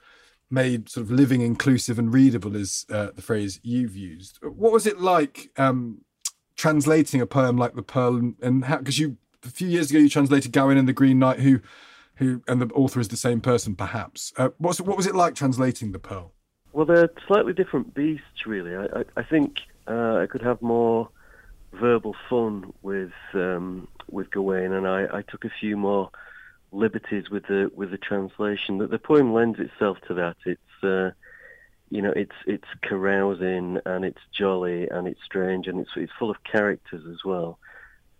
made 0.50 0.90
sort 0.90 1.06
of 1.06 1.12
living, 1.12 1.42
inclusive, 1.42 2.00
and 2.00 2.14
readable, 2.14 2.56
is 2.56 2.86
uh, 2.90 3.10
the 3.16 3.22
phrase 3.22 3.60
you've 3.64 3.96
used. 3.96 4.40
What 4.42 4.72
was 4.72 4.88
it 4.88 5.00
like 5.00 5.50
um, 5.58 6.02
translating 6.56 7.22
a 7.22 7.26
poem 7.26 7.58
like 7.58 7.76
the 7.76 7.84
Pearl, 7.84 8.34
and 8.42 8.66
how? 8.66 8.78
Because 8.78 9.00
you 9.00 9.18
a 9.46 9.50
few 9.50 9.68
years 9.68 9.90
ago 9.90 10.00
you 10.00 10.10
translated 10.10 10.52
Gawain 10.52 10.78
and 10.78 10.88
the 10.88 10.94
Green 10.94 11.20
Knight, 11.20 11.40
who, 11.40 11.60
who, 12.16 12.42
and 12.48 12.62
the 12.62 12.68
author 12.74 13.00
is 13.00 13.10
the 13.10 13.18
same 13.18 13.42
person, 13.42 13.76
perhaps. 13.76 14.34
Uh, 14.38 14.50
what 14.58 14.80
was 14.80 15.08
it 15.08 15.16
like 15.16 15.36
translating 15.36 15.92
the 15.92 16.00
Pearl? 16.00 16.34
Well, 16.74 16.86
they're 16.86 17.10
slightly 17.28 17.54
different 17.54 17.94
beasts, 17.94 18.46
really. 18.46 18.76
I, 18.76 18.86
I, 18.86 19.04
I 19.18 19.24
think 19.24 19.58
uh, 19.88 20.18
I 20.18 20.28
could 20.30 20.42
have 20.42 20.62
more 20.62 21.10
verbal 21.74 22.16
fun 22.30 22.74
with 22.82 23.12
um, 23.34 23.88
with 24.10 24.32
Gawain, 24.32 24.72
and 24.74 24.88
I, 24.88 25.06
I 25.12 25.22
took 25.22 25.46
a 25.46 25.52
few 25.60 25.78
more 25.78 26.10
liberties 26.72 27.30
with 27.30 27.44
the 27.48 27.72
with 27.76 27.92
the 27.92 27.98
translation. 27.98 28.80
That 28.80 28.92
the 28.92 29.00
poem 29.00 29.34
lends 29.34 29.60
itself 29.60 29.98
to 30.08 30.14
that. 30.16 30.36
It's 30.46 30.84
uh, 30.84 31.12
you 31.90 32.02
know 32.02 32.14
it's 32.16 32.36
it's 32.46 32.68
carousing 32.82 33.80
and 33.86 34.06
it's 34.06 34.22
jolly 34.38 34.88
and 34.90 35.08
it's 35.08 35.24
strange 35.24 35.68
and 35.68 35.80
it's 35.80 35.92
it's 35.96 36.12
full 36.18 36.30
of 36.30 36.38
characters 36.44 37.04
as 37.10 37.24
well. 37.26 37.60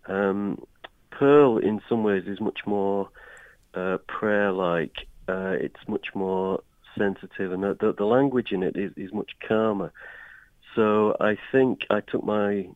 Um, 0.06 0.62
Pearl, 1.10 1.58
in 1.58 1.80
some 1.88 2.02
ways, 2.02 2.24
is 2.26 2.40
much 2.40 2.60
more 2.66 3.08
uh, 3.74 3.98
prayer-like. 4.06 4.96
Uh, 5.28 5.56
it's 5.60 5.80
much 5.86 6.08
more 6.14 6.62
sensitive, 6.96 7.52
and 7.52 7.62
the, 7.62 7.94
the 7.96 8.04
language 8.04 8.52
in 8.52 8.62
it 8.62 8.76
is, 8.76 8.92
is 8.96 9.12
much 9.12 9.32
calmer. 9.46 9.92
So 10.74 11.16
I 11.20 11.36
think 11.52 11.80
I 11.90 12.00
took 12.00 12.24
my 12.24 12.68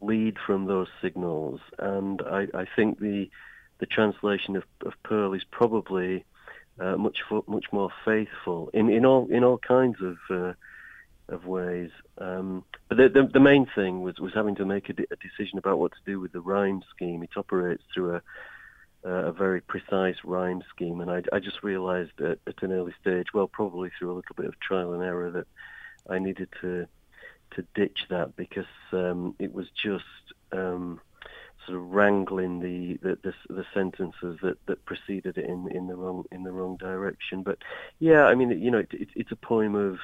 lead 0.00 0.36
from 0.44 0.66
those 0.66 0.88
signals, 1.02 1.60
and 1.78 2.22
I, 2.22 2.46
I 2.54 2.66
think 2.76 2.98
the 3.00 3.30
the 3.78 3.86
translation 3.86 4.56
of, 4.56 4.64
of 4.84 4.92
Pearl 5.02 5.32
is 5.32 5.44
probably 5.50 6.24
uh, 6.78 6.96
much 6.96 7.18
much 7.46 7.66
more 7.72 7.90
faithful 8.04 8.70
in, 8.72 8.90
in 8.90 9.04
all 9.04 9.26
in 9.30 9.44
all 9.44 9.58
kinds 9.58 9.96
of 10.00 10.16
uh, 10.30 10.52
of 11.28 11.46
ways. 11.46 11.90
Um, 12.18 12.64
but 12.88 12.98
the, 12.98 13.08
the, 13.08 13.30
the 13.32 13.40
main 13.40 13.66
thing 13.74 14.02
was 14.02 14.18
was 14.18 14.34
having 14.34 14.56
to 14.56 14.64
make 14.64 14.88
a, 14.88 14.92
de- 14.92 15.06
a, 15.10 15.16
decision 15.16 15.58
about 15.58 15.78
what 15.78 15.92
to 15.92 15.98
do 16.04 16.20
with 16.20 16.32
the 16.32 16.40
rhyme 16.40 16.82
scheme. 16.94 17.22
It 17.22 17.30
operates 17.36 17.84
through 17.94 18.16
a 18.16 18.22
a 19.02 19.32
very 19.32 19.62
precise 19.62 20.16
rhyme 20.24 20.62
scheme, 20.74 21.00
and 21.00 21.10
I, 21.10 21.22
I 21.32 21.38
just 21.38 21.62
realised 21.62 22.20
at, 22.20 22.38
at 22.46 22.62
an 22.62 22.72
early 22.72 22.92
stage, 23.00 23.28
well, 23.32 23.48
probably 23.48 23.90
through 23.98 24.12
a 24.12 24.16
little 24.16 24.34
bit 24.36 24.44
of 24.44 24.60
trial 24.60 24.92
and 24.92 25.02
error, 25.02 25.30
that 25.30 25.46
I 26.08 26.18
needed 26.18 26.48
to 26.60 26.86
to 27.56 27.64
ditch 27.74 28.06
that 28.10 28.36
because 28.36 28.66
um, 28.92 29.34
it 29.38 29.52
was 29.52 29.66
just 29.82 30.04
um, 30.52 31.00
sort 31.66 31.78
of 31.78 31.90
wrangling 31.90 32.60
the, 32.60 32.98
the, 33.02 33.18
the, 33.22 33.54
the, 33.54 33.64
sentences 33.74 34.38
that, 34.42 34.56
that 34.66 34.84
preceded 34.84 35.38
it 35.38 35.44
in, 35.44 35.70
in 35.70 35.86
the 35.86 35.94
wrong 35.94 36.24
in 36.32 36.42
the 36.42 36.52
wrong 36.52 36.76
direction. 36.76 37.42
But 37.42 37.58
yeah, 37.98 38.24
I 38.24 38.34
mean, 38.34 38.50
you 38.60 38.70
know, 38.70 38.78
it, 38.78 38.92
it, 38.92 39.08
it's 39.14 39.32
a 39.32 39.36
poem 39.36 39.74
of 39.74 39.98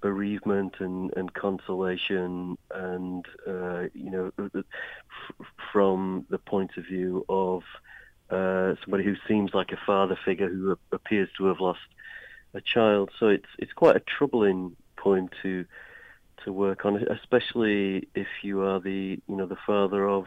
bereavement 0.00 0.76
and, 0.78 1.12
and 1.16 1.32
consolation, 1.32 2.56
and 2.70 3.24
uh, 3.46 3.84
you 3.94 4.10
know, 4.10 4.32
f- 4.38 5.46
from 5.72 6.26
the 6.30 6.38
point 6.38 6.72
of 6.76 6.84
view 6.84 7.24
of 7.28 7.62
uh, 8.30 8.74
somebody 8.82 9.04
who 9.04 9.14
seems 9.28 9.52
like 9.54 9.72
a 9.72 9.78
father 9.86 10.18
figure 10.24 10.48
who 10.48 10.76
appears 10.92 11.28
to 11.38 11.46
have 11.46 11.60
lost 11.60 11.80
a 12.54 12.60
child. 12.60 13.10
So 13.18 13.28
it's 13.28 13.48
it's 13.58 13.72
quite 13.72 13.96
a 13.96 14.00
troubling 14.00 14.76
poem 14.96 15.28
to 15.42 15.64
to 16.46 16.52
work 16.52 16.86
on, 16.86 16.96
especially 17.08 18.08
if 18.14 18.28
you 18.42 18.62
are 18.62 18.80
the 18.80 19.20
you 19.28 19.36
know 19.36 19.46
the 19.46 19.58
father 19.66 20.08
of 20.08 20.24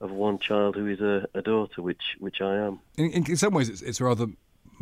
of 0.00 0.10
one 0.10 0.38
child 0.38 0.74
who 0.74 0.88
is 0.88 1.00
a, 1.00 1.28
a 1.34 1.42
daughter, 1.42 1.80
which 1.80 2.02
which 2.18 2.40
I 2.40 2.56
am. 2.56 2.80
In, 2.96 3.12
in 3.12 3.36
some 3.36 3.54
ways, 3.54 3.68
it's, 3.68 3.82
it's 3.82 4.00
rather 4.00 4.26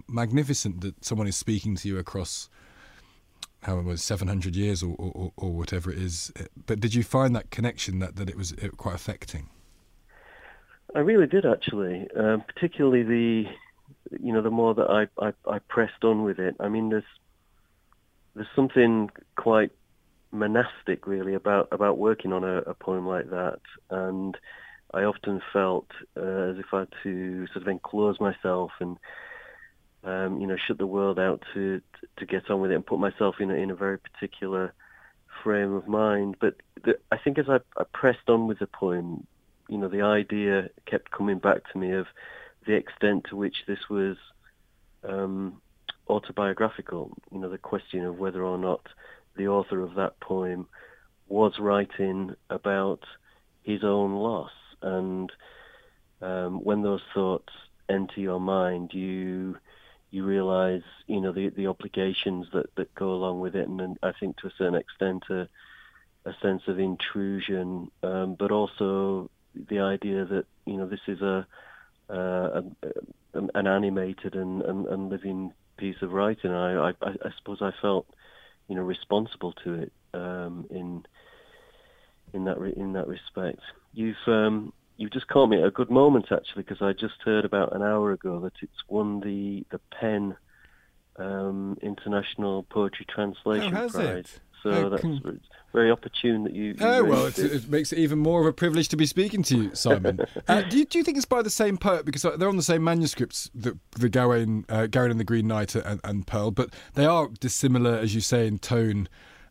magnificent 0.09 0.81
that 0.81 1.05
someone 1.05 1.27
is 1.27 1.37
speaking 1.37 1.77
to 1.77 1.89
you 1.89 1.99
across 1.99 2.49
however 3.65 3.89
was 3.89 4.03
700 4.03 4.57
years 4.57 4.83
or, 4.83 4.95
or, 4.99 5.33
or, 5.37 5.53
whatever 5.53 5.91
it 5.91 5.99
is. 5.99 6.33
But 6.65 6.81
did 6.81 6.95
you 6.95 7.03
find 7.03 7.37
that 7.37 7.51
connection 7.51 7.99
that, 7.99 8.17
that 8.17 8.31
it 8.31 8.37
was 8.37 8.55
quite 8.79 8.95
affecting? 8.95 9.51
I 10.95 11.01
really 11.01 11.27
did 11.27 11.45
actually, 11.45 12.09
um, 12.17 12.43
particularly 12.43 13.03
the 13.03 13.45
you 14.19 14.33
know 14.33 14.43
the 14.43 14.51
more 14.51 14.75
that 14.75 14.89
I, 14.91 15.25
I, 15.25 15.33
I 15.47 15.59
pressed 15.69 16.03
on 16.05 16.25
with 16.25 16.39
it. 16.39 16.57
I 16.59 16.69
mean, 16.69 16.89
there's 16.89 17.05
there's 18.35 18.49
something 18.57 19.11
quite 19.37 19.71
monastic 20.33 21.07
really 21.07 21.35
about 21.35 21.69
about 21.73 21.99
working 21.99 22.33
on 22.33 22.45
a, 22.45 22.59
a 22.59 22.75
poem 22.75 23.07
like 23.07 23.31
that, 23.31 23.61
and 23.91 24.37
I 24.93 25.03
often 25.03 25.41
felt 25.53 25.89
uh, 26.17 26.51
as 26.51 26.59
if 26.59 26.67
I 26.73 26.81
had 26.81 26.89
to 27.03 27.47
sort 27.49 27.63
of 27.63 27.69
enclose 27.69 28.21
myself 28.21 28.73
and 28.81 28.97
um, 30.05 30.41
you 30.41 30.47
know, 30.47 30.57
shut 30.57 30.79
the 30.79 30.87
world 30.87 31.19
out 31.19 31.43
to 31.55 31.81
to 32.17 32.27
get 32.27 32.51
on 32.51 32.61
with 32.61 32.71
it 32.71 32.75
and 32.75 32.87
put 32.87 32.99
myself 32.99 33.37
in 33.41 33.51
a, 33.51 33.55
in 33.55 33.71
a 33.71 33.75
very 33.75 33.99
particular 33.99 34.73
frame 35.43 35.75
of 35.75 35.87
mind. 35.87 36.37
But 36.41 36.57
the, 36.85 36.99
I 37.13 37.19
think 37.19 37.39
as 37.39 37.49
I, 37.49 37.59
I 37.77 37.85
pressed 37.93 38.29
on 38.29 38.47
with 38.47 38.59
the 38.59 38.67
poem, 38.67 39.27
you 39.69 39.79
know, 39.79 39.89
the 39.89 40.03
idea 40.03 40.71
kept 40.87 41.11
coming 41.11 41.39
back 41.39 41.71
to 41.73 41.79
me 41.79 41.93
of 41.93 42.07
the 42.67 42.75
extent 42.75 43.27
to 43.29 43.37
which 43.37 43.65
this 43.67 43.89
was 43.89 44.17
um, 45.07 45.61
autobiographical. 46.09 47.17
You 47.31 47.41
know, 47.41 47.51
the 47.51 47.59
question 47.59 48.05
of 48.05 48.19
whether 48.19 48.43
or 48.43 48.59
not 48.59 48.87
the 49.37 49.49
author 49.49 49.81
of 49.81 49.95
that 49.95 50.21
poem 50.21 50.67
was 51.29 51.59
writing 51.59 52.35
about 52.49 53.05
his 53.63 53.85
own 53.85 54.15
loss. 54.15 54.51
And 54.83 55.31
um, 56.21 56.65
when 56.65 56.83
those 56.83 57.03
thoughts 57.15 57.53
enter 57.89 58.21
your 58.21 58.41
mind, 58.41 58.93
you 58.93 59.57
you 60.13 60.25
realize, 60.25 60.83
you 61.07 61.21
know, 61.21 61.33
the 61.33 61.51
the 61.51 61.69
obligations 61.69 62.47
that, 62.53 62.75
that 62.77 62.95
go 62.95 63.13
along 63.13 63.41
with 63.41 63.55
it, 63.55 63.69
and, 63.69 63.81
and 63.81 63.99
I 64.03 64.13
think 64.19 64.37
to 64.39 64.49
a 64.49 64.53
certain 64.59 64.75
extent 64.75 65.25
a, 65.31 65.49
a 66.25 66.35
sense 66.43 66.63
of 66.67 66.81
intrusion, 66.81 67.91
um, 68.03 68.35
but 68.39 68.51
also 68.51 69.31
the 69.55 69.81
idea 69.81 70.25
that 70.25 70.47
you 70.65 70.77
know 70.77 70.87
this 70.87 71.01
is 71.07 71.21
a, 71.21 71.47
uh, 72.09 72.63
a 72.83 72.91
an 73.35 73.67
animated 73.67 74.35
and, 74.35 74.63
and, 74.63 74.87
and, 74.87 75.09
living 75.09 75.53
piece 75.77 76.03
of 76.03 76.13
writing. 76.13 76.51
I, 76.51 76.89
I, 76.89 76.93
I 77.03 77.31
suppose 77.39 77.59
I 77.61 77.71
felt, 77.81 78.07
you 78.71 78.77
know, 78.77 78.83
responsible 78.83 79.53
to 79.65 79.75
it 79.75 79.93
um, 80.15 80.65
in 80.71 81.05
in 82.33 82.45
that 82.45 82.59
re- 82.61 82.73
in 82.77 82.93
that 82.93 83.09
respect. 83.09 83.59
You've 83.93 84.29
um, 84.29 84.73
you've 84.97 85.11
just 85.11 85.27
caught 85.27 85.49
me 85.49 85.59
at 85.59 85.67
a 85.67 85.73
good 85.73 85.91
moment 85.91 86.27
actually, 86.31 86.63
because 86.63 86.81
I 86.81 86.93
just 86.93 87.17
heard 87.25 87.45
about 87.45 87.75
an 87.75 87.83
hour 87.83 88.13
ago 88.13 88.39
that 88.41 88.53
it's 88.63 88.89
won 88.89 89.21
the 89.21 89.67
the 89.73 89.81
PEN 89.91 90.37
um, 91.17 91.79
International 91.83 92.63
Poetry 92.63 93.07
Translation 93.09 93.77
oh, 93.77 93.89
Prize. 93.89 94.05
It? 94.05 94.41
So 94.63 94.91
that's 94.91 95.05
very 95.73 95.91
opportune 95.91 96.45
that 96.45 96.55
you. 96.55 96.65
you 96.65 96.77
oh 96.81 97.05
well, 97.05 97.27
it, 97.27 97.39
it, 97.39 97.69
makes 97.69 97.93
it 97.93 97.99
even 97.99 98.19
more 98.19 98.41
of 98.41 98.47
a 98.47 98.53
privilege 98.53 98.89
to 98.89 98.97
be 98.97 99.07
speaking 99.07 99.43
to 99.45 99.57
you, 99.57 99.75
Simon. 99.75 100.21
uh, 100.49 100.63
do, 100.63 100.79
you, 100.79 100.85
do 100.85 100.99
you 100.99 101.05
think 101.05 101.17
it's 101.17 101.27
by 101.27 101.43
the 101.43 101.51
same 101.51 101.77
poet 101.77 102.05
because 102.05 102.23
they're 102.23 102.49
on 102.49 102.57
the 102.57 102.63
same 102.63 102.83
manuscripts, 102.83 103.51
the, 103.55 103.79
the 103.93 104.09
Gawain, 104.09 104.65
uh, 104.69 104.87
Gawain 104.87 105.11
and 105.11 105.21
the 105.21 105.25
Green 105.25 105.47
Knight 105.47 105.75
and, 105.75 106.01
and 106.03 106.27
Pearl, 106.27 106.51
but 106.51 106.71
they 106.95 107.07
are 107.07 107.29
dissimilar, 107.41 107.95
as 107.95 108.15
you 108.15 108.21
say, 108.21 108.47
in 108.47 108.59
tone 108.59 109.09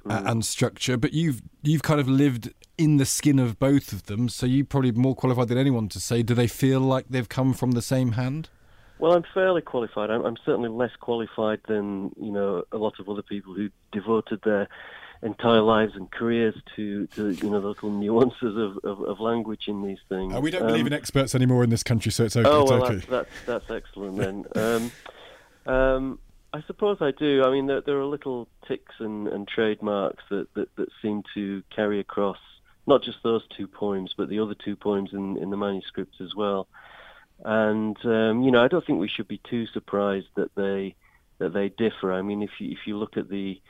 uh, 0.10 0.20
mm. 0.20 0.32
and 0.32 0.46
structure. 0.46 0.98
But 0.98 1.14
you've 1.14 1.42
you've 1.64 1.84
kind 1.84 2.00
of 2.00 2.08
lived 2.08 2.54
in 2.78 2.98
the 2.98 3.06
skin 3.06 3.40
of 3.40 3.60
both 3.60 3.92
of 3.94 4.06
them, 4.06 4.30
so 4.30 4.46
you're 4.46 4.66
probably 4.66 4.92
more 4.92 5.16
qualified 5.16 5.48
than 5.48 5.58
anyone 5.58 5.90
to 5.90 6.00
say. 6.00 6.24
Do 6.24 6.34
they 6.34 6.48
feel 6.48 6.80
like 6.80 7.08
they've 7.10 7.30
come 7.30 7.54
from 7.54 7.72
the 7.72 7.82
same 7.82 8.14
hand? 8.14 8.50
Well, 9.00 9.14
I'm 9.14 9.24
fairly 9.34 9.62
qualified. 9.62 10.10
I'm, 10.10 10.26
I'm 10.26 10.38
certainly 10.46 10.70
less 10.70 10.92
qualified 11.00 11.62
than 11.68 12.12
you 12.20 12.32
know 12.32 12.64
a 12.72 12.78
lot 12.78 13.00
of 13.00 13.08
other 13.08 13.22
people 13.22 13.54
who 13.54 13.70
devoted 13.92 14.42
their 14.44 14.68
entire 15.22 15.62
lives 15.62 15.96
and 15.96 16.10
careers 16.12 16.56
to, 16.76 17.08
to 17.08 17.32
you 17.32 17.50
know 17.50 17.60
the 17.60 17.68
little 17.68 17.92
nuances 17.92 18.56
of, 18.56 18.78
of, 18.84 19.02
of 19.02 19.20
language 19.20 19.64
in 19.68 19.82
these 19.82 20.00
things. 20.08 20.34
Uh, 20.34 20.40
we 20.40 20.52
don't 20.52 20.64
um, 20.64 20.68
believe 20.68 20.88
in 20.88 20.94
experts 20.94 21.36
anymore 21.36 21.64
in 21.64 21.70
this 21.70 21.84
country, 21.84 22.12
so 22.12 22.24
it's 22.24 22.38
okay. 22.38 22.48
Oh 22.48 22.64
well, 22.64 22.86
okay. 22.86 22.96
That's, 22.96 23.08
that's, 23.46 23.46
that's 23.46 23.72
excellent 23.72 24.18
then. 24.18 24.46
um, 25.68 25.74
um, 25.74 26.20
I 26.54 26.64
suppose 26.64 26.98
I 27.02 27.12
do. 27.12 27.44
I 27.44 27.52
mean, 27.52 27.68
there, 27.68 27.82
there 27.82 28.00
are 28.00 28.06
little 28.06 28.48
ticks 28.68 28.96
and, 29.00 29.28
and 29.28 29.48
trademarks 29.48 30.24
that, 30.30 30.52
that, 30.56 30.76
that 30.78 30.90
seem 31.02 31.24
to 31.36 31.64
carry 31.70 32.00
across 32.00 32.40
not 32.88 33.04
just 33.04 33.20
those 33.24 33.44
two 33.56 33.68
poems, 33.68 34.16
but 34.18 34.30
the 34.30 34.40
other 34.40 34.56
two 34.56 34.76
poems 34.76 35.12
in, 35.14 35.38
in 35.38 35.52
the 35.52 35.58
manuscript 35.58 36.16
as 36.22 36.34
well. 36.36 36.68
And 37.44 37.96
um, 38.04 38.42
you 38.42 38.52
know, 38.52 38.64
I 38.64 38.68
don't 38.68 38.86
think 38.86 39.00
we 39.00 39.08
should 39.08 39.28
be 39.28 39.42
too 39.50 39.68
surprised 39.68 40.28
that 40.36 40.54
they 40.56 40.96
that 41.38 41.54
they 41.54 41.70
differ. 41.70 42.12
I 42.12 42.22
mean, 42.22 42.42
if 42.42 42.52
you 42.60 42.72
if 42.72 42.80
you 42.86 42.98
look 42.98 43.16
at 43.16 43.30
the 43.30 43.62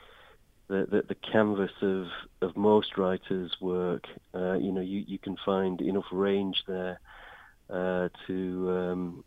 the, 0.70 0.86
the, 0.88 1.02
the 1.08 1.14
canvas 1.16 1.72
of, 1.82 2.06
of 2.40 2.56
most 2.56 2.96
writers' 2.96 3.56
work, 3.60 4.04
uh, 4.34 4.54
you 4.54 4.70
know, 4.70 4.80
you, 4.80 5.04
you 5.06 5.18
can 5.18 5.36
find 5.44 5.80
enough 5.80 6.04
range 6.12 6.62
there 6.68 7.00
uh, 7.68 8.08
to 8.26 8.70
um, 8.70 9.24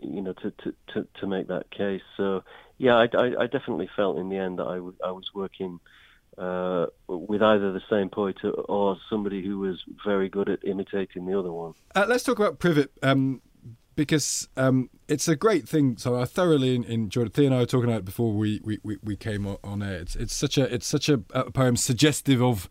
you 0.00 0.22
know 0.22 0.32
to, 0.34 0.52
to, 0.52 0.74
to, 0.92 1.06
to 1.20 1.26
make 1.26 1.48
that 1.48 1.70
case. 1.70 2.02
So 2.16 2.44
yeah, 2.78 2.94
I, 2.94 3.08
I, 3.12 3.42
I 3.42 3.46
definitely 3.46 3.90
felt 3.96 4.18
in 4.18 4.28
the 4.28 4.36
end 4.36 4.58
that 4.60 4.66
I, 4.66 4.76
w- 4.76 4.96
I 5.04 5.10
was 5.10 5.28
working 5.34 5.80
uh, 6.38 6.86
with 7.08 7.42
either 7.42 7.72
the 7.72 7.82
same 7.90 8.08
poet 8.08 8.36
or 8.44 8.96
somebody 9.10 9.44
who 9.44 9.58
was 9.58 9.82
very 10.04 10.28
good 10.28 10.48
at 10.48 10.64
imitating 10.64 11.26
the 11.26 11.38
other 11.38 11.52
one. 11.52 11.74
Uh, 11.94 12.06
let's 12.08 12.22
talk 12.22 12.38
about 12.38 12.60
Privet. 12.60 12.92
Um, 13.02 13.42
because 13.96 14.48
um, 14.56 14.90
it's 15.08 15.28
a 15.28 15.36
great 15.36 15.68
thing. 15.68 15.96
So 15.96 16.20
I 16.20 16.24
thoroughly 16.24 16.74
enjoyed 16.74 17.28
it. 17.28 17.34
Thea 17.34 17.46
and 17.46 17.54
I 17.54 17.58
were 17.58 17.66
talking 17.66 17.88
about 17.88 18.00
it 18.00 18.04
before 18.04 18.32
we, 18.32 18.60
we, 18.64 18.78
we 19.02 19.16
came 19.16 19.46
on 19.46 19.82
air. 19.82 19.96
It's 19.96 20.16
it's 20.16 20.34
such 20.34 20.58
a 20.58 20.72
it's 20.72 20.86
such 20.86 21.08
a, 21.08 21.20
a 21.30 21.50
poem 21.50 21.76
suggestive 21.76 22.42
of 22.42 22.68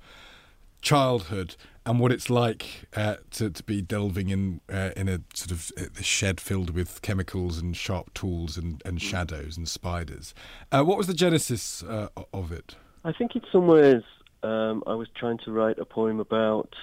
childhood 0.81 1.55
and 1.85 1.99
what 1.99 2.11
it's 2.11 2.29
like 2.29 2.87
uh, 2.95 3.15
to 3.31 3.49
to 3.49 3.63
be 3.63 3.81
delving 3.81 4.29
in 4.29 4.61
uh, 4.71 4.91
in 4.95 5.09
a 5.09 5.21
sort 5.33 5.51
of 5.51 5.71
a 5.77 5.85
uh, 5.85 6.01
shed 6.01 6.39
filled 6.39 6.71
with 6.71 7.01
chemicals 7.01 7.57
and 7.57 7.75
sharp 7.75 8.13
tools 8.13 8.57
and, 8.57 8.81
and 8.85 8.99
mm. 8.99 9.01
shadows 9.01 9.57
and 9.57 9.67
spiders. 9.67 10.33
Uh, 10.71 10.83
what 10.83 10.97
was 10.97 11.07
the 11.07 11.13
genesis 11.13 11.83
uh, 11.83 12.07
of 12.33 12.51
it? 12.51 12.75
I 13.03 13.11
think 13.11 13.35
in 13.35 13.41
some 13.51 13.67
ways 13.67 14.03
um, 14.43 14.83
I 14.87 14.93
was 14.93 15.07
trying 15.15 15.39
to 15.39 15.51
write 15.51 15.77
a 15.79 15.85
poem 15.85 16.19
about 16.19 16.73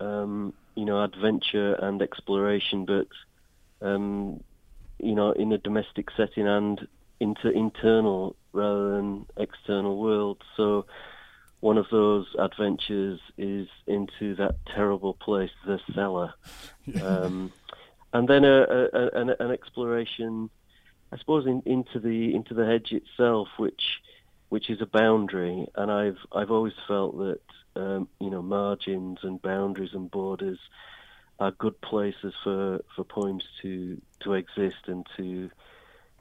um, 0.00 0.52
you 0.74 0.84
know 0.84 1.02
adventure 1.02 1.74
and 1.74 2.00
exploration, 2.00 2.84
but 2.84 3.08
um, 3.80 4.42
you 4.98 5.14
know, 5.14 5.32
in 5.32 5.52
a 5.52 5.58
domestic 5.58 6.08
setting 6.16 6.46
and 6.46 6.86
into 7.20 7.50
internal 7.50 8.36
rather 8.52 8.96
than 8.96 9.26
external 9.36 9.98
world. 9.98 10.42
So 10.56 10.86
one 11.60 11.78
of 11.78 11.86
those 11.90 12.26
adventures 12.38 13.20
is 13.38 13.68
into 13.86 14.34
that 14.36 14.56
terrible 14.66 15.14
place, 15.14 15.50
the 15.66 15.80
cellar, 15.94 16.34
um, 17.02 17.52
and 18.12 18.28
then 18.28 18.44
a, 18.44 18.62
a, 18.62 19.08
an, 19.14 19.30
an, 19.40 19.50
exploration, 19.50 20.50
I 21.12 21.18
suppose, 21.18 21.46
in, 21.46 21.62
into 21.66 21.98
the 21.98 22.34
into 22.34 22.54
the 22.54 22.66
hedge 22.66 22.92
itself, 22.92 23.48
which 23.56 24.00
which 24.48 24.70
is 24.70 24.80
a 24.80 24.86
boundary. 24.86 25.66
And 25.74 25.90
I've 25.90 26.18
I've 26.32 26.50
always 26.50 26.74
felt 26.86 27.16
that 27.18 27.40
um, 27.74 28.08
you 28.20 28.30
know 28.30 28.42
margins 28.42 29.18
and 29.22 29.40
boundaries 29.40 29.94
and 29.94 30.10
borders 30.10 30.58
are 31.38 31.50
good 31.52 31.80
places 31.80 32.32
for, 32.42 32.82
for 32.94 33.04
poems 33.04 33.44
to 33.62 34.00
to 34.20 34.34
exist 34.34 34.86
and 34.86 35.06
to 35.16 35.50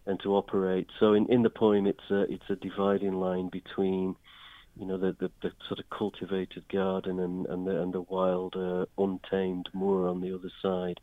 and 0.06 0.20
to 0.22 0.36
operate. 0.36 0.88
So 1.00 1.14
in, 1.14 1.26
in 1.32 1.42
the 1.42 1.50
poem, 1.50 1.88
it's 1.88 2.10
a 2.10 2.22
it's 2.32 2.50
a 2.50 2.56
dividing 2.56 3.14
line 3.14 3.50
between 3.50 4.16
you 4.78 4.86
know 4.86 4.98
the, 4.98 5.16
the, 5.20 5.32
the 5.42 5.52
sort 5.68 5.80
of 5.80 5.90
cultivated 5.90 6.68
garden 6.70 7.20
and 7.20 7.46
and 7.48 7.66
the 7.66 7.82
and 7.82 7.94
the 7.94 8.02
wild 8.02 8.56
uh, 8.56 8.86
untamed 8.98 9.70
moor 9.74 10.08
on 10.08 10.22
the 10.22 10.34
other 10.34 10.52
side. 10.62 11.00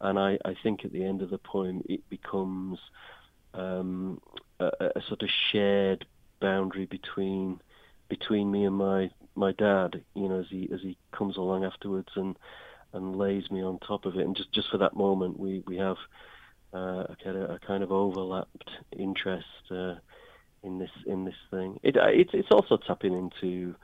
And 0.00 0.18
I, 0.18 0.38
I 0.44 0.54
think 0.62 0.84
at 0.84 0.92
the 0.92 1.04
end 1.04 1.22
of 1.22 1.30
the 1.30 1.38
poem, 1.38 1.82
it 1.88 2.06
becomes 2.10 2.78
um, 3.54 4.20
a, 4.60 4.70
a 4.96 5.02
sort 5.08 5.22
of 5.22 5.30
shared 5.50 6.04
boundary 6.40 6.84
between 6.84 7.60
between 8.08 8.50
me 8.50 8.64
and 8.64 8.76
my 8.76 9.10
my 9.34 9.52
dad. 9.52 10.02
You 10.14 10.28
know, 10.28 10.40
as 10.40 10.46
he 10.50 10.68
as 10.72 10.80
he 10.82 10.98
comes 11.12 11.36
along 11.36 11.64
afterwards 11.64 12.10
and 12.16 12.36
and 12.92 13.16
lays 13.16 13.50
me 13.50 13.62
on 13.62 13.78
top 13.78 14.04
of 14.06 14.16
it. 14.16 14.24
And 14.26 14.36
just 14.36 14.52
just 14.52 14.70
for 14.70 14.78
that 14.78 14.96
moment, 14.96 15.38
we 15.38 15.62
we 15.66 15.76
have 15.76 15.96
uh, 16.74 17.04
a 17.08 17.16
kind 17.22 17.36
of 17.36 17.50
a 17.50 17.58
kind 17.58 17.82
of 17.82 17.92
overlapped 17.92 18.70
interest 18.96 19.46
uh, 19.70 19.94
in 20.62 20.78
this 20.78 20.90
in 21.06 21.24
this 21.24 21.36
thing. 21.50 21.80
It 21.82 21.96
uh, 21.96 22.06
it's 22.06 22.30
it's 22.32 22.50
also 22.50 22.76
tapping 22.76 23.12
into 23.12 23.74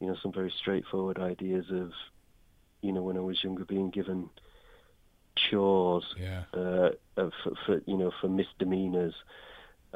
you 0.00 0.06
know 0.06 0.16
some 0.22 0.32
very 0.32 0.52
straightforward 0.58 1.18
ideas 1.18 1.66
of 1.70 1.92
you 2.82 2.92
know 2.92 3.02
when 3.02 3.16
I 3.16 3.20
was 3.20 3.42
younger 3.42 3.64
being 3.64 3.90
given 3.90 4.28
chores 5.36 6.04
yeah. 6.18 6.44
uh, 6.54 6.90
for, 7.14 7.52
for 7.64 7.82
you 7.86 7.96
know 7.96 8.10
for 8.20 8.28
misdemeanors 8.28 9.14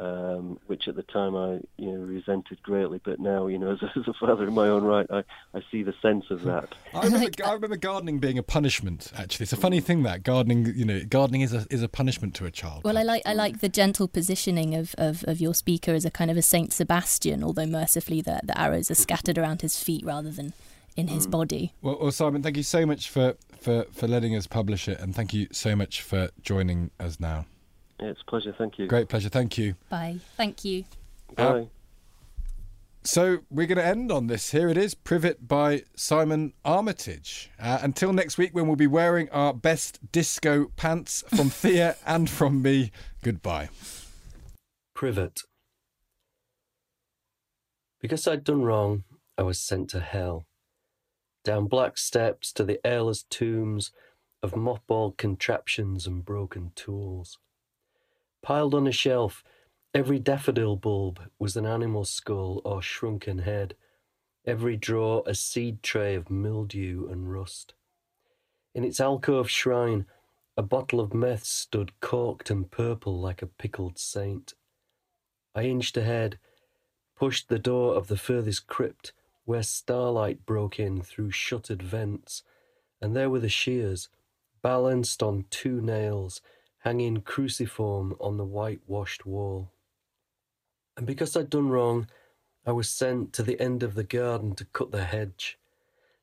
um, 0.01 0.59
which 0.67 0.89
at 0.89 0.97
the 0.97 1.03
time 1.03 1.37
I 1.37 1.61
you 1.77 1.93
know 1.93 1.99
resented 1.99 2.63
greatly, 2.63 3.01
but 3.05 3.21
now 3.21 3.47
you 3.49 3.59
know 3.59 3.73
as, 3.83 3.83
as 3.83 4.09
a 4.09 4.15
father 4.15 4.45
in 4.45 4.55
my 4.55 4.69
own 4.69 4.85
right, 4.85 5.07
I, 5.11 5.23
I 5.53 5.63
see 5.71 5.83
the 5.83 5.95
sense 6.01 6.25
of 6.31 6.43
that. 6.45 6.75
I 6.95 7.05
remember, 7.05 7.31
I 7.45 7.53
remember 7.53 7.77
gardening 7.77 8.19
being 8.19 8.39
a 8.39 8.43
punishment. 8.43 9.13
Actually, 9.17 9.45
it's 9.45 9.53
a 9.53 9.59
funny 9.59 9.81
thing 9.81 10.03
that 10.05 10.23
gardening 10.23 10.73
you 10.75 10.85
know 10.85 11.01
gardening 11.09 11.43
is 11.43 11.53
a 11.53 11.67
is 11.71 11.83
a 11.83 11.89
punishment 11.89 12.35
to 12.37 12.47
a 12.47 12.51
child. 12.51 12.85
Well, 12.85 12.97
I 12.97 13.03
like 13.03 13.23
I 13.27 13.35
like 13.35 13.61
the 13.61 13.69
gentle 13.69 14.09
positioning 14.09 14.75
of, 14.75 14.95
of, 14.97 15.25
of 15.29 15.41
your 15.41 15.55
speaker 15.55 15.93
as 15.93 16.05
a 16.05 16.11
kind 16.11 16.31
of 16.31 16.37
a 16.37 16.43
Saint 16.43 16.73
Sebastian, 16.73 17.45
although 17.45 17.67
mercifully 17.67 18.23
the 18.23 18.41
the 18.43 18.59
arrows 18.59 18.91
are 18.91 18.95
scattered 18.95 19.37
around 19.37 19.61
his 19.61 19.79
feet 19.83 20.05
rather 20.05 20.31
than 20.31 20.55
in 20.97 21.09
his 21.09 21.27
mm. 21.27 21.33
body. 21.33 21.73
Well, 21.83 21.99
well, 22.01 22.11
Simon, 22.11 22.43
thank 22.43 22.57
you 22.57 22.63
so 22.63 22.85
much 22.85 23.09
for, 23.09 23.37
for, 23.57 23.87
for 23.93 24.09
letting 24.09 24.35
us 24.35 24.47
publish 24.47 24.89
it, 24.89 24.99
and 24.99 25.15
thank 25.15 25.33
you 25.33 25.47
so 25.53 25.77
much 25.77 26.03
for 26.03 26.31
joining 26.43 26.91
us 26.99 27.21
now. 27.21 27.47
Yeah, 28.01 28.09
it's 28.09 28.23
a 28.23 28.31
pleasure. 28.31 28.55
Thank 28.57 28.79
you. 28.79 28.87
Great 28.87 29.09
pleasure. 29.09 29.29
Thank 29.29 29.59
you. 29.59 29.75
Bye. 29.89 30.19
Thank 30.37 30.65
you. 30.65 30.85
Bye. 31.37 31.45
Uh, 31.45 31.65
so 33.03 33.39
we're 33.51 33.67
going 33.67 33.79
to 33.79 33.85
end 33.85 34.13
on 34.13 34.27
this. 34.27 34.51
Here 34.51 34.69
it 34.69 34.77
is, 34.77 34.95
Privet 34.95 35.47
by 35.47 35.85
Simon 35.97 36.53
Armitage. 36.65 37.51
Uh, 37.59 37.79
until 37.83 38.13
next 38.13 38.39
week, 38.39 38.55
when 38.55 38.67
we'll 38.67 38.77
be 38.77 38.87
wearing 38.87 39.29
our 39.31 39.53
best 39.53 40.13
disco 40.13 40.71
pants 40.77 41.25
from 41.29 41.51
Thea 41.51 41.97
and 42.07 42.29
from 42.29 42.63
me. 42.63 42.91
Goodbye. 43.23 43.69
Privet. 44.95 45.41
Because 48.01 48.27
I'd 48.27 48.45
done 48.45 48.63
wrong, 48.63 49.05
I 49.37 49.43
was 49.43 49.61
sent 49.61 49.91
to 49.91 50.01
hell. 50.01 50.47
Down 51.45 51.69
black 51.69 51.99
steps 51.99 52.53
to 52.53 52.65
the 52.65 52.85
airless 52.87 53.25
tombs 53.29 53.93
of 54.43 54.53
mothballed 54.53 55.17
contraptions 55.17 56.07
and 56.07 56.25
broken 56.25 56.73
tools. 56.75 57.39
Piled 58.43 58.75
on 58.75 58.87
a 58.87 58.93
shelf, 58.93 59.45
every 59.95 60.19
daffodil 60.19 60.77
bulb 60.77 61.21
was 61.39 61.57
an 61.57 61.67
animal 61.67 62.05
skull 62.05 62.63
or 62.65 62.81
shrunken 62.81 63.39
head, 63.39 63.75
every 64.47 64.77
drawer 64.77 65.23
a 65.27 65.35
seed 65.35 65.83
tray 65.83 66.15
of 66.15 66.31
mildew 66.31 67.09
and 67.09 67.31
rust. 67.31 67.75
In 68.75 68.85
its 68.85 69.01
alcove 69.01 69.51
shrine, 69.51 70.07
a 70.57 70.63
bottle 70.63 71.01
of 71.01 71.15
meth 71.15 71.45
stood 71.45 71.99
corked 72.01 72.51
and 72.51 72.71
purple 72.71 73.21
like 73.21 73.43
a 73.43 73.47
pickled 73.47 73.99
saint. 73.99 74.55
I 75.55 75.65
inched 75.65 75.97
ahead, 75.97 76.39
pushed 77.17 77.49
the 77.49 77.59
door 77.59 77.95
of 77.95 78.07
the 78.09 78.17
furthest 78.17 78.67
crypt, 78.67 79.13
where 79.45 79.63
starlight 79.63 80.47
broke 80.47 80.79
in 80.79 81.03
through 81.03 81.33
shuttered 81.33 81.83
vents, 81.83 82.43
and 83.01 83.17
there 83.17 83.31
were 83.31 83.41
the 83.41 83.49
shears, 83.49 84.09
balanced 84.63 85.23
on 85.23 85.47
two 85.51 85.81
nails, 85.81 86.41
hanging 86.81 87.21
cruciform 87.21 88.15
on 88.21 88.37
the 88.37 88.45
whitewashed 88.45 89.27
wall. 89.27 89.71
And 90.97 91.07
because 91.07 91.37
I'd 91.37 91.51
done 91.51 91.69
wrong, 91.69 92.09
I 92.67 92.73
was 92.73 92.89
sent 92.89 93.33
to 93.35 93.43
the 93.43 93.61
end 93.61 93.83
of 93.83 93.95
the 93.95 94.05
garden 94.05 94.55
to 94.57 94.65
cut 94.67 94.91
the 94.91 95.05
hedge, 95.05 95.59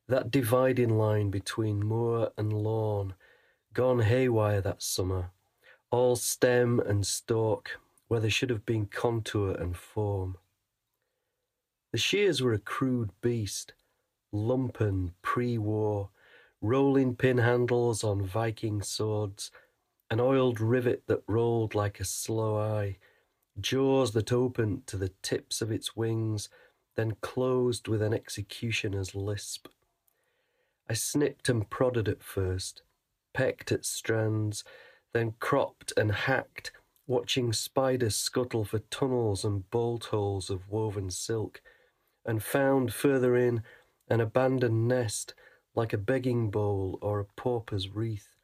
that 0.08 0.30
dividing 0.30 0.96
line 0.96 1.30
between 1.30 1.84
moor 1.84 2.32
and 2.36 2.52
lawn, 2.52 3.14
gone 3.72 4.00
haywire 4.00 4.60
that 4.60 4.82
summer, 4.82 5.30
all 5.90 6.16
stem 6.16 6.80
and 6.80 7.06
stalk 7.06 7.78
where 8.08 8.20
there 8.20 8.30
should 8.30 8.50
have 8.50 8.66
been 8.66 8.86
contour 8.86 9.52
and 9.52 9.76
form. 9.76 10.36
The 11.92 11.98
shears 11.98 12.42
were 12.42 12.52
a 12.52 12.58
crude 12.58 13.10
beast, 13.20 13.74
lumpen 14.32 15.12
pre 15.22 15.58
war, 15.58 16.10
rolling 16.60 17.14
pin 17.14 17.38
handles 17.38 18.02
on 18.02 18.26
Viking 18.26 18.82
swords, 18.82 19.50
an 20.10 20.20
oiled 20.20 20.60
rivet 20.60 21.06
that 21.06 21.22
rolled 21.26 21.74
like 21.74 22.00
a 22.00 22.04
slow 22.04 22.58
eye, 22.58 22.96
jaws 23.60 24.12
that 24.12 24.32
opened 24.32 24.86
to 24.86 24.96
the 24.96 25.12
tips 25.22 25.60
of 25.60 25.70
its 25.70 25.96
wings, 25.96 26.48
then 26.96 27.16
closed 27.20 27.88
with 27.88 28.02
an 28.02 28.14
executioner's 28.14 29.14
lisp. 29.14 29.68
I 30.88 30.94
snipped 30.94 31.48
and 31.48 31.68
prodded 31.68 32.08
at 32.08 32.22
first, 32.22 32.82
pecked 33.34 33.70
at 33.70 33.84
strands, 33.84 34.64
then 35.12 35.34
cropped 35.38 35.92
and 35.96 36.12
hacked, 36.12 36.72
watching 37.06 37.52
spiders 37.52 38.16
scuttle 38.16 38.64
for 38.64 38.78
tunnels 38.78 39.44
and 39.44 39.68
bolt 39.70 40.06
holes 40.06 40.50
of 40.50 40.68
woven 40.70 41.10
silk, 41.10 41.60
and 42.24 42.42
found 42.42 42.92
further 42.92 43.36
in 43.36 43.62
an 44.08 44.20
abandoned 44.20 44.88
nest 44.88 45.34
like 45.74 45.92
a 45.92 45.98
begging 45.98 46.50
bowl 46.50 46.98
or 47.02 47.20
a 47.20 47.24
pauper's 47.24 47.88
wreath, 47.90 48.37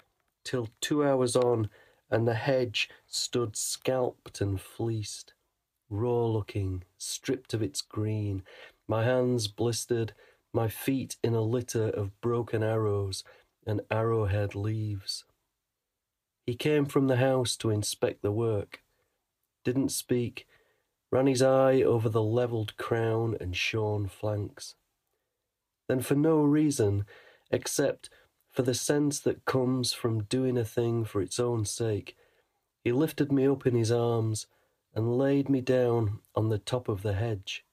till 0.44 0.68
two 0.80 1.04
hours 1.04 1.34
on, 1.34 1.68
and 2.10 2.28
the 2.28 2.34
hedge 2.34 2.88
stood 3.06 3.56
scalped 3.56 4.40
and 4.40 4.60
fleeced, 4.60 5.34
raw 5.90 6.26
looking, 6.26 6.84
stripped 6.98 7.54
of 7.54 7.62
its 7.62 7.80
green, 7.80 8.42
my 8.86 9.04
hands 9.04 9.48
blistered, 9.48 10.12
my 10.52 10.68
feet 10.68 11.16
in 11.24 11.34
a 11.34 11.40
litter 11.40 11.88
of 11.88 12.20
broken 12.20 12.62
arrows 12.62 13.24
and 13.66 13.80
arrowhead 13.90 14.54
leaves. 14.54 15.24
He 16.46 16.54
came 16.54 16.84
from 16.84 17.06
the 17.06 17.16
house 17.16 17.56
to 17.56 17.70
inspect 17.70 18.22
the 18.22 18.30
work, 18.30 18.82
didn't 19.64 19.88
speak, 19.88 20.46
ran 21.10 21.26
his 21.26 21.42
eye 21.42 21.80
over 21.80 22.08
the 22.08 22.22
levelled 22.22 22.76
crown 22.76 23.36
and 23.40 23.56
shorn 23.56 24.08
flanks. 24.08 24.74
Then, 25.88 26.00
for 26.00 26.14
no 26.14 26.42
reason 26.42 27.06
except 27.50 28.10
for 28.54 28.62
the 28.62 28.72
sense 28.72 29.20
that 29.20 29.44
comes 29.44 29.92
from 29.92 30.24
doing 30.24 30.56
a 30.56 30.64
thing 30.64 31.04
for 31.04 31.20
its 31.20 31.38
own 31.38 31.66
sake, 31.66 32.16
he 32.82 32.92
lifted 32.92 33.30
me 33.30 33.46
up 33.46 33.66
in 33.66 33.74
his 33.74 33.92
arms 33.92 34.46
and 34.94 35.18
laid 35.18 35.50
me 35.50 35.60
down 35.60 36.20
on 36.34 36.48
the 36.48 36.58
top 36.58 36.88
of 36.88 37.02
the 37.02 37.12
hedge 37.12 37.64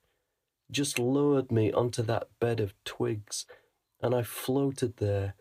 just 0.72 0.98
lowered 0.98 1.52
me 1.52 1.72
onto 1.72 2.02
that 2.04 2.28
bed 2.40 2.60
of 2.60 2.74
twigs, 2.86 3.46
and 4.02 4.16
I 4.16 4.24
floated 4.24 4.98
there, 4.98 5.36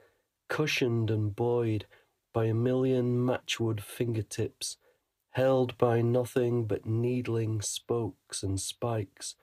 cushioned 0.48 1.10
and 1.10 1.34
buoyed 1.34 1.86
by 2.32 2.46
a 2.46 2.54
million 2.54 3.24
matchwood 3.24 3.80
fingertips, 3.80 4.76
held 5.30 5.78
by 5.78 6.02
nothing 6.02 6.66
but 6.66 6.84
needling 6.84 7.62
spokes 7.62 8.42
and 8.42 8.60
spikes, 8.60 9.36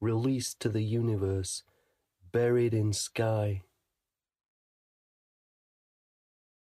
released 0.00 0.58
to 0.60 0.68
the 0.68 0.82
universe, 0.82 1.62
buried 2.32 2.74
in 2.74 2.92
sky. 2.92 3.62